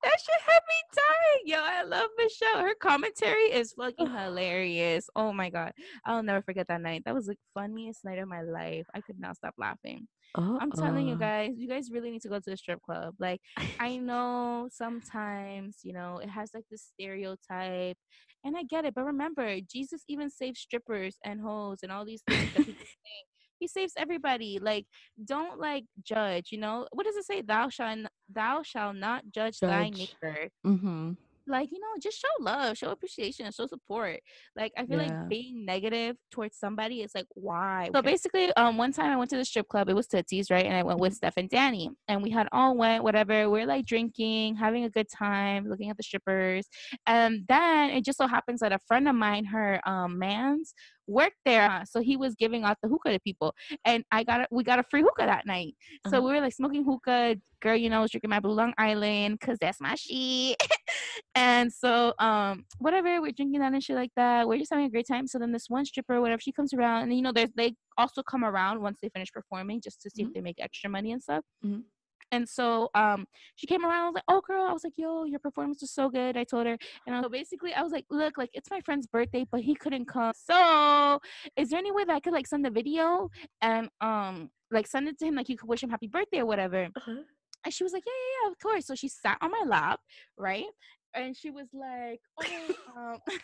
That 0.02 0.16
shit 0.20 0.40
had 0.46 0.60
me 0.68 0.80
dying. 0.94 1.42
Yo, 1.46 1.58
I 1.60 1.82
love 1.82 2.08
Michelle. 2.18 2.60
Her 2.62 2.74
commentary 2.74 3.52
is 3.52 3.72
fucking 3.72 4.06
hilarious. 4.16 5.08
Oh 5.16 5.32
my 5.32 5.50
god, 5.50 5.72
I'll 6.04 6.22
never 6.22 6.42
forget 6.42 6.68
that 6.68 6.80
night. 6.80 7.02
That 7.04 7.14
was 7.14 7.26
the 7.26 7.36
funniest 7.54 8.04
night 8.04 8.18
of 8.18 8.28
my 8.28 8.42
life. 8.42 8.86
I 8.94 9.00
could 9.00 9.18
not 9.18 9.36
stop 9.36 9.54
laughing. 9.58 10.06
I'm 10.34 10.70
telling 10.70 11.06
you 11.06 11.14
Uh-uh. 11.14 11.18
guys, 11.18 11.52
you 11.56 11.66
guys 11.66 11.90
really 11.90 12.10
need 12.10 12.20
to 12.22 12.28
go 12.28 12.38
to 12.38 12.50
the 12.50 12.56
strip 12.58 12.82
club. 12.82 13.14
Like, 13.18 13.40
I 13.80 13.96
know 13.96 14.68
sometimes, 14.70 15.78
you 15.82 15.94
know, 15.94 16.18
it 16.18 16.28
has 16.28 16.50
like 16.52 16.64
this 16.70 16.82
stereotype, 16.92 17.96
and 18.44 18.54
I 18.56 18.62
get 18.64 18.84
it. 18.84 18.94
But 18.94 19.04
remember, 19.06 19.58
Jesus 19.60 20.02
even 20.08 20.28
saved 20.28 20.58
strippers 20.58 21.16
and 21.24 21.40
hoes 21.40 21.78
and 21.82 21.90
all 21.90 22.04
these 22.04 22.22
things 22.28 22.52
that 22.54 22.66
people 22.66 22.74
think. 22.84 23.26
He 23.58 23.68
saves 23.68 23.92
everybody. 23.96 24.58
Like, 24.60 24.86
don't 25.24 25.58
like 25.58 25.84
judge. 26.02 26.48
You 26.52 26.58
know 26.58 26.86
what 26.92 27.06
does 27.06 27.16
it 27.16 27.24
say? 27.24 27.42
Thou 27.42 27.68
shall 27.68 27.96
thou 28.28 28.62
shall 28.62 28.92
not 28.92 29.24
judge, 29.32 29.58
thy 29.60 29.90
neighbor. 29.90 30.48
Mm-hmm. 30.66 31.12
Like, 31.48 31.70
you 31.70 31.78
know, 31.78 31.86
just 32.02 32.18
show 32.18 32.26
love, 32.42 32.76
show 32.76 32.90
appreciation, 32.90 33.46
and 33.46 33.54
show 33.54 33.68
support. 33.68 34.18
Like, 34.56 34.72
I 34.76 34.84
feel 34.84 34.98
Yeah. 34.98 35.20
like 35.20 35.28
being 35.28 35.64
negative 35.64 36.16
towards 36.32 36.56
somebody 36.56 37.02
is 37.02 37.14
like, 37.14 37.26
why? 37.34 37.88
So 37.94 38.02
basically, 38.02 38.52
um, 38.54 38.76
one 38.76 38.92
time 38.92 39.12
I 39.12 39.16
went 39.16 39.30
to 39.30 39.36
the 39.36 39.44
strip 39.44 39.68
club. 39.68 39.88
It 39.88 39.94
was 39.94 40.08
Tootsie's, 40.08 40.50
right? 40.50 40.66
And 40.66 40.74
I 40.74 40.82
went 40.82 40.98
with 40.98 41.14
Steph 41.14 41.36
and 41.36 41.48
Danny, 41.48 41.88
and 42.08 42.20
we 42.20 42.30
had 42.30 42.48
all 42.50 42.76
went, 42.76 43.04
whatever. 43.04 43.48
We're 43.48 43.64
like 43.64 43.86
drinking, 43.86 44.56
having 44.56 44.82
a 44.82 44.90
good 44.90 45.06
time, 45.08 45.68
looking 45.68 45.88
at 45.88 45.96
the 45.96 46.02
strippers, 46.02 46.66
and 47.06 47.44
then 47.48 47.90
it 47.90 48.04
just 48.04 48.18
so 48.18 48.26
happens 48.26 48.58
that 48.58 48.72
a 48.72 48.80
friend 48.88 49.06
of 49.06 49.14
mine, 49.14 49.44
her 49.44 49.80
um 49.88 50.18
man's 50.18 50.74
worked 51.06 51.36
there, 51.44 51.82
so 51.86 52.00
he 52.00 52.16
was 52.16 52.34
giving 52.34 52.64
out 52.64 52.76
the 52.82 52.88
hookah 52.88 53.12
to 53.12 53.20
people, 53.20 53.54
and 53.84 54.04
I 54.12 54.24
got 54.24 54.40
a, 54.42 54.46
we 54.50 54.64
got 54.64 54.78
a 54.78 54.84
free 54.90 55.02
hookah 55.02 55.26
that 55.26 55.46
night. 55.46 55.74
So 56.06 56.18
Uh-huh. 56.18 56.26
we 56.26 56.34
were 56.34 56.40
like 56.40 56.52
smoking 56.54 56.84
hookah. 56.84 57.36
Girl, 57.60 57.74
you 57.76 57.88
know, 57.88 57.98
I 57.98 58.02
was 58.02 58.10
drinking 58.10 58.30
my 58.30 58.40
Blue 58.40 58.52
Long 58.54 58.74
Island 58.76 59.38
because 59.40 59.58
that's 59.58 59.80
my 59.80 59.94
shit. 59.94 60.56
and 61.34 61.72
so, 61.72 62.12
um, 62.18 62.66
whatever, 62.78 63.20
we're 63.22 63.32
drinking 63.32 63.60
that 63.60 63.72
and 63.72 63.82
shit 63.82 63.96
like 63.96 64.10
that. 64.16 64.46
We're 64.46 64.58
just 64.58 64.70
having 64.70 64.86
a 64.86 64.90
great 64.90 65.06
time. 65.08 65.26
So 65.26 65.38
then 65.38 65.52
this 65.52 65.66
one 65.68 65.84
stripper, 65.86 66.20
whatever, 66.20 66.40
she 66.40 66.52
comes 66.52 66.74
around, 66.74 67.04
and 67.04 67.14
you 67.16 67.22
know, 67.22 67.32
there's 67.32 67.50
they 67.56 67.74
also 67.98 68.22
come 68.22 68.44
around 68.44 68.80
once 68.82 68.98
they 69.00 69.08
finish 69.08 69.32
performing 69.32 69.80
just 69.80 70.02
to 70.02 70.10
see 70.10 70.22
Mhm. 70.24 70.28
if 70.28 70.34
they 70.34 70.40
make 70.42 70.60
extra 70.60 70.90
money 70.90 71.12
and 71.12 71.22
stuff. 71.22 71.44
Mhm. 71.64 71.84
And 72.32 72.48
so 72.48 72.90
um 72.94 73.26
she 73.54 73.66
came 73.66 73.84
around, 73.84 74.02
I 74.02 74.06
was 74.06 74.14
like, 74.14 74.24
Oh 74.28 74.40
girl, 74.40 74.66
I 74.66 74.72
was 74.72 74.84
like, 74.84 74.94
yo, 74.96 75.24
your 75.24 75.38
performance 75.38 75.80
was 75.80 75.90
so 75.90 76.08
good. 76.08 76.36
I 76.36 76.44
told 76.44 76.66
her. 76.66 76.76
And 77.06 77.16
I, 77.16 77.22
so 77.22 77.28
basically 77.28 77.72
I 77.74 77.82
was 77.82 77.92
like, 77.92 78.06
look, 78.10 78.36
like 78.38 78.50
it's 78.52 78.70
my 78.70 78.80
friend's 78.80 79.06
birthday, 79.06 79.46
but 79.50 79.60
he 79.60 79.74
couldn't 79.74 80.06
come. 80.06 80.32
So 80.34 81.20
is 81.56 81.70
there 81.70 81.78
any 81.78 81.92
way 81.92 82.04
that 82.04 82.14
I 82.14 82.20
could 82.20 82.32
like 82.32 82.46
send 82.46 82.64
the 82.64 82.70
video 82.70 83.30
and 83.60 83.88
um 84.00 84.50
like 84.70 84.86
send 84.86 85.08
it 85.08 85.18
to 85.20 85.26
him, 85.26 85.34
like 85.34 85.48
you 85.48 85.56
could 85.56 85.68
wish 85.68 85.82
him 85.82 85.90
happy 85.90 86.08
birthday 86.08 86.38
or 86.40 86.46
whatever? 86.46 86.88
Uh-huh. 86.96 87.22
And 87.64 87.74
she 87.74 87.84
was 87.84 87.92
like, 87.92 88.04
Yeah, 88.06 88.12
yeah, 88.12 88.46
yeah, 88.46 88.52
of 88.52 88.58
course. 88.58 88.86
So 88.86 88.94
she 88.94 89.08
sat 89.08 89.38
on 89.40 89.50
my 89.50 89.64
lap, 89.66 90.00
right? 90.36 90.66
And 91.14 91.36
she 91.36 91.50
was 91.50 91.68
like, 91.72 92.20
Oh, 92.40 92.74
um 92.96 93.18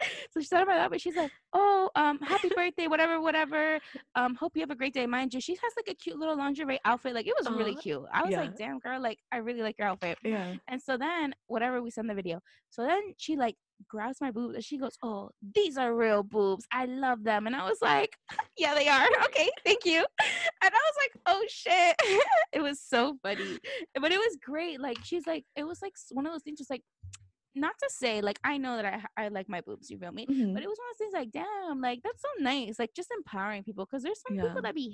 so 0.30 0.40
she 0.40 0.46
sat 0.46 0.62
about 0.62 0.76
that, 0.76 0.90
but 0.90 1.00
she's 1.00 1.16
like, 1.16 1.30
Oh, 1.52 1.90
um, 1.96 2.18
happy 2.20 2.48
birthday, 2.54 2.86
whatever, 2.86 3.20
whatever. 3.20 3.80
Um, 4.14 4.34
hope 4.34 4.52
you 4.54 4.60
have 4.62 4.70
a 4.70 4.74
great 4.76 4.94
day. 4.94 5.06
Mind 5.06 5.34
you, 5.34 5.40
she 5.40 5.54
has 5.54 5.72
like 5.76 5.88
a 5.88 5.94
cute 5.94 6.18
little 6.18 6.36
lingerie 6.36 6.78
outfit. 6.84 7.14
Like 7.14 7.26
it 7.26 7.34
was 7.38 7.50
really 7.50 7.72
Uh-huh. 7.72 7.80
cute. 7.82 8.02
I 8.12 8.22
was 8.22 8.30
Yeah. 8.32 8.40
like, 8.40 8.56
damn 8.56 8.78
girl, 8.78 9.00
like 9.00 9.18
I 9.32 9.38
really 9.38 9.62
like 9.62 9.76
your 9.78 9.88
outfit. 9.88 10.18
Yeah. 10.22 10.54
And 10.68 10.80
so 10.80 10.96
then 10.96 11.34
whatever 11.46 11.82
we 11.82 11.90
send 11.90 12.08
the 12.08 12.14
video. 12.14 12.40
So 12.70 12.82
then 12.84 13.00
she 13.18 13.36
like 13.36 13.56
grabs 13.88 14.20
my 14.20 14.30
boobs 14.30 14.54
and 14.54 14.64
she 14.64 14.78
goes, 14.78 14.96
Oh, 15.02 15.30
these 15.54 15.76
are 15.78 15.94
real 15.94 16.22
boobs. 16.22 16.66
I 16.72 16.84
love 16.84 17.24
them. 17.24 17.46
And 17.46 17.56
I 17.56 17.68
was 17.68 17.78
like, 17.82 18.16
Yeah, 18.56 18.74
they 18.74 18.88
are. 18.88 19.06
Okay, 19.24 19.50
thank 19.64 19.84
you. 19.84 20.04
And 20.62 20.72
I 20.74 20.90
was 20.90 20.94
like, 20.98 21.22
Oh 21.26 21.44
shit. 21.48 21.96
it 22.52 22.60
was 22.62 22.80
so 22.80 23.16
funny. 23.22 23.58
But 24.00 24.12
it 24.12 24.18
was 24.18 24.36
great. 24.42 24.80
Like 24.80 24.98
she's 25.02 25.26
like, 25.26 25.44
it 25.56 25.64
was 25.64 25.80
like 25.82 25.94
one 26.12 26.26
of 26.26 26.32
those 26.32 26.42
things 26.42 26.58
just 26.58 26.70
like 26.70 26.82
not 27.54 27.74
to 27.78 27.90
say 27.90 28.20
like 28.20 28.38
I 28.44 28.58
know 28.58 28.76
that 28.76 28.84
I 29.16 29.24
I 29.24 29.28
like 29.28 29.48
my 29.48 29.60
boobs, 29.60 29.90
you 29.90 29.98
feel 29.98 30.12
me? 30.12 30.28
Mhm. 30.28 30.54
But 30.54 30.62
it 30.62 30.68
was 30.68 30.78
one 30.78 30.88
of 30.90 30.98
those 30.98 30.98
things 30.98 31.14
like, 31.14 31.30
damn, 31.32 31.80
like 31.80 32.02
that's 32.02 32.22
so 32.22 32.28
nice. 32.42 32.78
Like 32.78 32.94
just 32.94 33.10
empowering 33.10 33.64
people 33.64 33.86
because 33.86 34.02
there's 34.02 34.20
some 34.22 34.36
Yeah. 34.36 34.42
people 34.42 34.62
that 34.62 34.74
be 34.74 34.90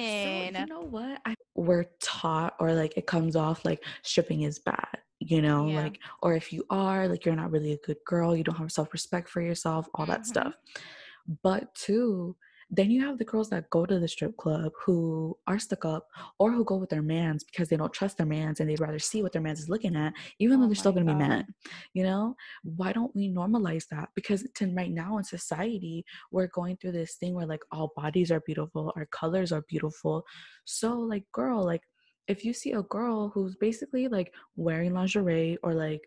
So 0.00 0.50
hating. 0.50 0.54
you 0.56 0.66
know 0.66 0.82
what? 0.82 1.20
I, 1.24 1.34
we're 1.54 1.84
taught, 2.00 2.54
or 2.60 2.72
like 2.74 2.96
it 2.96 3.06
comes 3.06 3.36
off 3.36 3.64
like 3.64 3.84
stripping 4.02 4.42
is 4.42 4.58
bad. 4.58 4.98
You 5.20 5.40
know, 5.40 5.66
Yeah. 5.66 5.70
like 5.70 6.00
or 6.22 6.34
if 6.34 6.52
you 6.52 6.64
are 6.70 7.06
like 7.08 7.24
you're 7.24 7.36
not 7.36 7.52
really 7.52 7.72
a 7.72 7.78
good 7.78 7.98
girl, 8.06 8.36
you 8.36 8.42
don't 8.44 8.56
have 8.58 8.72
self 8.72 8.92
respect 8.92 9.28
for 9.28 9.40
yourself, 9.40 9.88
all 9.94 10.06
that 10.06 10.26
Mhm. 10.26 10.26
stuff. 10.26 10.56
But 11.42 11.74
two, 11.74 12.36
then 12.74 12.90
you 12.90 13.06
have 13.06 13.18
the 13.18 13.24
girls 13.24 13.50
that 13.50 13.68
go 13.68 13.84
to 13.84 14.00
the 14.00 14.08
strip 14.08 14.34
club 14.38 14.72
who 14.84 15.36
are 15.46 15.58
stuck 15.58 15.84
up 15.84 16.08
or 16.38 16.50
who 16.50 16.64
go 16.64 16.76
with 16.76 16.88
their 16.88 17.02
mans 17.02 17.44
because 17.44 17.68
they 17.68 17.76
don't 17.76 17.92
trust 17.92 18.16
their 18.16 18.26
mans 18.26 18.60
and 18.60 18.68
they'd 18.68 18.80
rather 18.80 18.98
see 18.98 19.22
what 19.22 19.32
their 19.32 19.42
mans 19.42 19.60
is 19.60 19.68
looking 19.68 19.94
at, 19.94 20.14
even 20.38 20.58
though 20.58 20.66
Oh 20.66 20.68
they're 20.68 20.74
still 20.74 20.92
gonna 20.92 21.04
be 21.04 21.12
God. 21.12 21.18
mad. 21.28 21.46
You 21.92 22.04
know, 22.04 22.34
why 22.64 22.92
don't 22.92 23.14
we 23.14 23.28
normalize 23.30 23.84
that? 23.90 24.08
Because 24.14 24.46
to 24.54 24.74
right 24.74 24.90
now 24.90 25.18
in 25.18 25.24
society, 25.24 26.04
we're 26.30 26.46
going 26.48 26.78
through 26.78 26.92
this 26.92 27.16
thing 27.16 27.34
where 27.34 27.46
like 27.46 27.62
all 27.70 27.92
bodies 27.94 28.32
are 28.32 28.40
beautiful, 28.40 28.92
our 28.96 29.06
colors 29.06 29.52
are 29.52 29.64
beautiful. 29.68 30.24
So 30.64 30.98
like, 30.98 31.24
girl, 31.32 31.62
like 31.64 31.82
if 32.26 32.44
you 32.44 32.54
see 32.54 32.72
a 32.72 32.82
girl 32.82 33.28
who's 33.28 33.56
basically 33.56 34.08
like 34.08 34.32
wearing 34.56 34.94
lingerie 34.94 35.58
or 35.62 35.74
like 35.74 36.00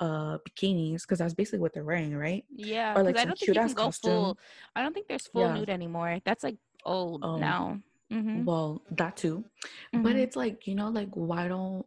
uh 0.00 0.38
bikinis, 0.48 1.02
because 1.02 1.18
that's 1.18 1.34
basically 1.34 1.58
what 1.60 1.72
they're 1.74 1.84
wearing, 1.84 2.16
right? 2.16 2.44
Yeah, 2.54 2.94
or, 2.96 3.02
like, 3.04 3.18
I 3.18 3.24
don't 3.24 3.38
think 3.38 3.48
you 3.48 3.54
can 3.54 3.74
go 3.74 3.84
costume. 3.86 4.10
full. 4.10 4.38
I 4.74 4.82
don't 4.82 4.92
think 4.94 5.08
there's 5.08 5.26
full 5.26 5.42
Yeah. 5.42 5.54
nude 5.54 5.70
anymore. 5.70 6.20
That's 6.24 6.42
like 6.42 6.56
old 6.84 7.22
Oh, 7.24 7.36
now. 7.36 7.80
Mm-hmm. 8.12 8.44
Well, 8.44 8.82
that 8.92 9.16
too. 9.16 9.44
But 9.92 10.16
Mhm. 10.16 10.22
it's 10.22 10.36
like, 10.36 10.66
you 10.66 10.74
know, 10.74 10.88
like 10.88 11.10
why 11.14 11.46
don't 11.48 11.86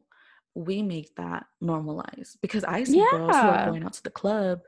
we 0.56 0.84
make 0.84 1.16
that 1.16 1.48
normalized? 1.60 2.38
Because 2.42 2.64
I 2.64 2.84
see 2.84 3.04
girls 3.12 3.36
who 3.38 3.48
are 3.50 3.66
going 3.66 3.84
out 3.84 3.94
to 3.94 4.04
the 4.04 4.12
club 4.12 4.62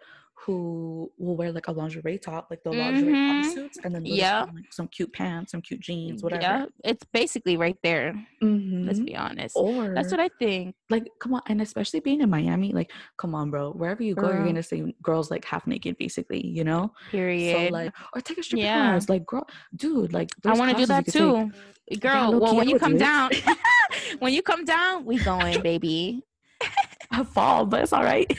who 0.44 1.12
will 1.18 1.38
wear 1.38 1.52
like 1.52 1.68
a 1.68 1.72
lingerie 1.72 2.18
top, 2.20 2.48
like 2.50 2.62
the 2.64 2.72
lingerie 2.72 3.14
Mhm. 3.14 3.30
bodysuits, 3.32 3.78
and 3.84 3.96
then 3.96 4.06
Yeah. 4.06 4.42
like 4.54 4.72
some 4.72 4.88
cute 4.90 5.12
pants, 5.14 5.52
some 5.52 5.62
cute 5.62 5.80
jeans, 5.80 6.22
whatever. 6.24 6.42
Yeah, 6.42 6.66
it's 6.84 7.04
basically 7.14 7.58
right 7.58 7.78
there. 7.84 8.14
Let's 8.42 9.00
Mhm. 9.00 9.06
be 9.06 9.16
honest. 9.16 9.56
Or 9.56 9.94
That's 9.96 10.12
what 10.12 10.20
I 10.20 10.30
think. 10.40 10.76
like 10.92 11.08
come 11.20 11.34
on 11.34 11.42
and 11.48 11.62
especially 11.64 12.00
being 12.00 12.22
in 12.22 12.30
miami 12.30 12.72
like 12.72 12.92
come 13.18 13.34
on 13.34 13.50
bro 13.50 13.72
wherever 13.72 14.04
you 14.04 14.14
go 14.14 14.30
you're 14.30 14.44
gonna 14.46 14.62
see 14.62 14.94
girls 15.02 15.32
like 15.32 15.44
half 15.44 15.66
naked 15.66 15.98
basically 15.98 16.46
you 16.46 16.64
know 16.64 16.94
Period. 17.10 17.56
so 17.56 17.74
like 17.74 17.92
or 18.14 18.22
take 18.22 18.38
a 18.38 18.44
strip 18.44 18.62
Yeah. 18.62 18.74
class 18.92 19.10
like 19.10 19.26
girl 19.26 19.48
dude 19.76 20.14
like 20.14 20.30
I 20.46 20.54
want 20.54 20.70
to 20.70 20.78
do 20.78 20.86
that 20.86 21.06
classes 21.06 21.16
you 21.16 21.34
could 21.34 21.52
too. 21.90 21.98
Girl, 22.00 22.32
low-key, 22.32 22.44
well, 22.44 22.56
when 22.56 22.70
you 22.70 22.78
come 22.78 22.98
down, 22.98 23.32
when 24.20 24.32
you 24.34 24.42
come 24.44 24.64
down, 24.66 25.06
we 25.06 25.18
going, 25.18 25.62
baby. 25.62 26.22
take. 26.60 26.70
I 27.12 27.24
fall 27.24 27.66
but 27.66 27.82
it's 27.84 27.94
all 27.94 28.04
right 28.04 28.30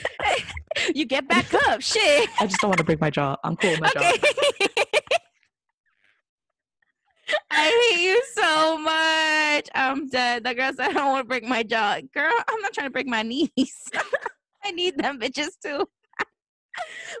You 0.95 1.05
get 1.05 1.27
back 1.27 1.53
up. 1.67 1.81
Shit. 1.81 2.29
i 2.39 2.45
just 2.47 2.59
don't 2.61 2.69
want 2.69 2.77
to 2.79 2.83
break 2.83 2.99
my 3.01 3.09
jaw 3.09 3.35
i'm 3.43 3.55
cool 3.55 3.71
with 3.71 3.81
my 3.81 3.89
jaw 3.89 3.99
Okay. 3.99 4.19
I 7.51 7.91
hate 7.91 8.01
you 8.03 8.23
so 8.35 8.77
much. 8.77 9.67
I'm 9.75 10.07
dead. 10.07 10.45
The 10.45 10.53
girl 10.53 10.71
said 10.73 10.89
I 10.89 10.93
don't 10.93 11.11
want 11.11 11.25
to 11.25 11.27
break 11.27 11.43
my 11.43 11.61
jaw. 11.61 11.99
Girl, 12.13 12.31
I'm 12.47 12.61
not 12.61 12.71
trying 12.73 12.87
to 12.87 12.91
break 12.91 13.07
my 13.07 13.21
knees. 13.21 13.51
I 14.63 14.71
need 14.71 14.97
them 14.97 15.19
bitches 15.19 15.49
too. 15.61 15.85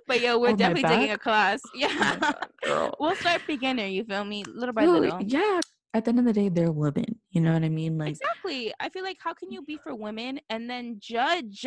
but 0.07 0.21
yo, 0.21 0.37
we're 0.39 0.51
my 0.51 0.55
definitely 0.55 0.83
taking 0.83 1.11
a 1.11 1.17
class. 1.17 1.59
Oh 1.65 1.71
Yeah. 1.75 2.31
Girl 2.63 2.95
we'll 3.01 3.15
start 3.15 3.41
beginner, 3.47 3.85
you 3.85 4.05
feel 4.05 4.23
me? 4.23 4.43
Little 4.45 4.73
by 4.73 4.85
Dude, 4.85 5.01
little. 5.01 5.21
yeah 5.23 5.59
at 5.93 6.05
the 6.05 6.09
end 6.09 6.19
of 6.19 6.25
the 6.25 6.33
day 6.33 6.49
they're 6.49 6.71
women 6.71 7.05
you 7.31 7.39
know 7.41 7.53
what 7.53 7.63
i 7.63 7.69
mean 7.69 7.97
like 7.97 8.09
Exactly. 8.09 8.73
I 8.79 8.89
feel 8.89 9.03
like 9.03 9.17
how 9.19 9.33
can 9.33 9.51
you 9.51 9.63
be 9.63 9.77
for 9.77 9.95
women 9.95 10.39
and 10.49 10.69
then 10.69 10.97
judge 10.99 11.65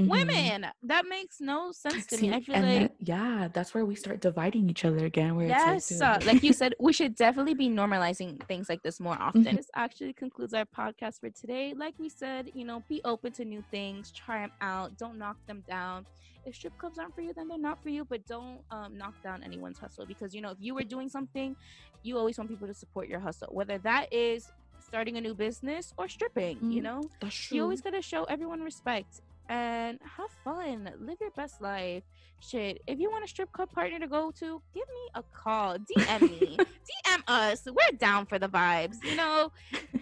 mhm. 0.00 0.08
women? 0.08 0.66
That 0.82 1.06
makes 1.08 1.40
no 1.40 1.72
sense 1.72 2.06
to 2.08 2.16
See, 2.16 2.28
me. 2.28 2.36
I 2.36 2.40
feel 2.40 2.60
like 2.60 2.92
yeah 3.00 3.48
that's 3.52 3.74
where 3.74 3.84
we 3.84 3.94
start 3.94 4.20
dividing 4.20 4.68
each 4.70 4.84
other 4.84 5.04
again 5.04 5.36
where 5.36 5.48
Yes, 5.48 5.90
it's 5.90 6.00
uh, 6.00 6.16
like, 6.18 6.26
like 6.26 6.42
you 6.42 6.52
said, 6.52 6.74
we 6.80 6.92
should 6.92 7.14
definitely 7.14 7.54
be 7.54 7.68
normalizing 7.68 8.42
things 8.46 8.68
like 8.68 8.82
this 8.82 9.00
more 9.00 9.16
often. 9.20 9.44
Mhm. 9.44 9.56
This 9.56 9.70
actually 9.74 10.12
concludes 10.14 10.54
our 10.54 10.64
podcast 10.66 11.20
for 11.20 11.30
today. 11.30 11.74
Like 11.76 11.94
we 11.98 12.08
said, 12.08 12.50
you 12.54 12.64
know, 12.64 12.82
be 12.88 13.00
open 13.04 13.32
to 13.34 13.44
new 13.44 13.62
things, 13.70 14.10
try 14.12 14.40
them 14.40 14.52
out, 14.60 14.96
don't 14.96 15.18
knock 15.18 15.36
them 15.46 15.62
down. 15.68 16.06
If 16.44 16.56
strip 16.56 16.76
clubs 16.78 16.98
aren't 16.98 17.14
for 17.14 17.22
you, 17.22 17.32
then 17.34 17.48
they're 17.48 17.58
not 17.58 17.82
for 17.82 17.88
you. 17.88 18.04
But 18.04 18.26
don't 18.26 18.60
um, 18.70 18.96
knock 18.96 19.14
down 19.22 19.42
anyone's 19.42 19.78
hustle 19.78 20.06
because 20.06 20.34
you 20.34 20.40
know 20.40 20.50
if 20.50 20.58
you 20.60 20.74
were 20.74 20.84
doing 20.84 21.08
something, 21.08 21.56
you 22.02 22.18
always 22.18 22.38
want 22.38 22.50
people 22.50 22.68
to 22.68 22.74
support 22.74 23.08
your 23.08 23.20
hustle, 23.20 23.48
whether 23.52 23.78
that 23.78 24.12
is 24.12 24.52
starting 24.78 25.16
a 25.16 25.20
new 25.20 25.34
business 25.34 25.92
or 25.96 26.08
stripping. 26.08 26.58
You 26.68 26.80
Mhm. 26.80 26.82
know, 26.82 27.10
that's 27.20 27.34
true 27.34 27.56
you 27.56 27.62
always 27.62 27.80
gotta 27.80 28.02
show 28.02 28.24
everyone 28.24 28.60
respect 28.60 29.20
and 29.48 29.98
have 30.16 30.30
fun. 30.42 30.90
Live 31.00 31.18
your 31.20 31.30
best 31.30 31.60
life. 31.60 32.02
Shit 32.40 32.82
if 32.86 32.98
you 32.98 33.10
want 33.10 33.24
a 33.24 33.28
strip 33.28 33.50
club 33.52 33.70
partner 33.72 33.98
to 33.98 34.06
go 34.06 34.30
to 34.32 34.60
give 34.74 34.88
me 34.88 35.08
a 35.14 35.22
call. 35.32 35.76
Dm 35.78 36.20
me. 36.22 36.56
Dm 37.06 37.22
us. 37.26 37.66
We're 37.66 37.96
down 37.96 38.26
for 38.26 38.38
the 38.38 38.48
vibes 38.48 38.96
you 39.02 39.16
know? 39.16 39.50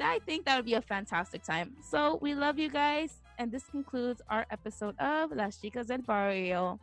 I 0.00 0.18
think 0.26 0.44
that 0.46 0.56
would 0.56 0.64
be 0.64 0.74
a 0.74 0.80
fantastic 0.80 1.44
time. 1.44 1.72
So 1.88 2.18
we 2.20 2.34
love 2.34 2.58
you 2.58 2.68
guys 2.68 3.20
and 3.38 3.50
this 3.50 3.64
concludes 3.70 4.20
our 4.28 4.46
episode 4.50 4.98
of 4.98 5.32
las 5.32 5.58
chicas 5.58 5.86
del 5.86 5.98
barrio. 5.98 6.80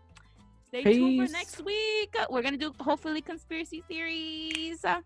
Stay 0.67 0.83
tuned 0.83 1.27
for 1.27 1.31
next 1.31 1.63
week. 1.65 2.15
We're 2.29 2.41
gonna 2.41 2.57
do 2.57 2.73
hopefully 2.79 3.21
conspiracy 3.21 3.83
theories. 3.87 4.81
Bye 4.81 4.99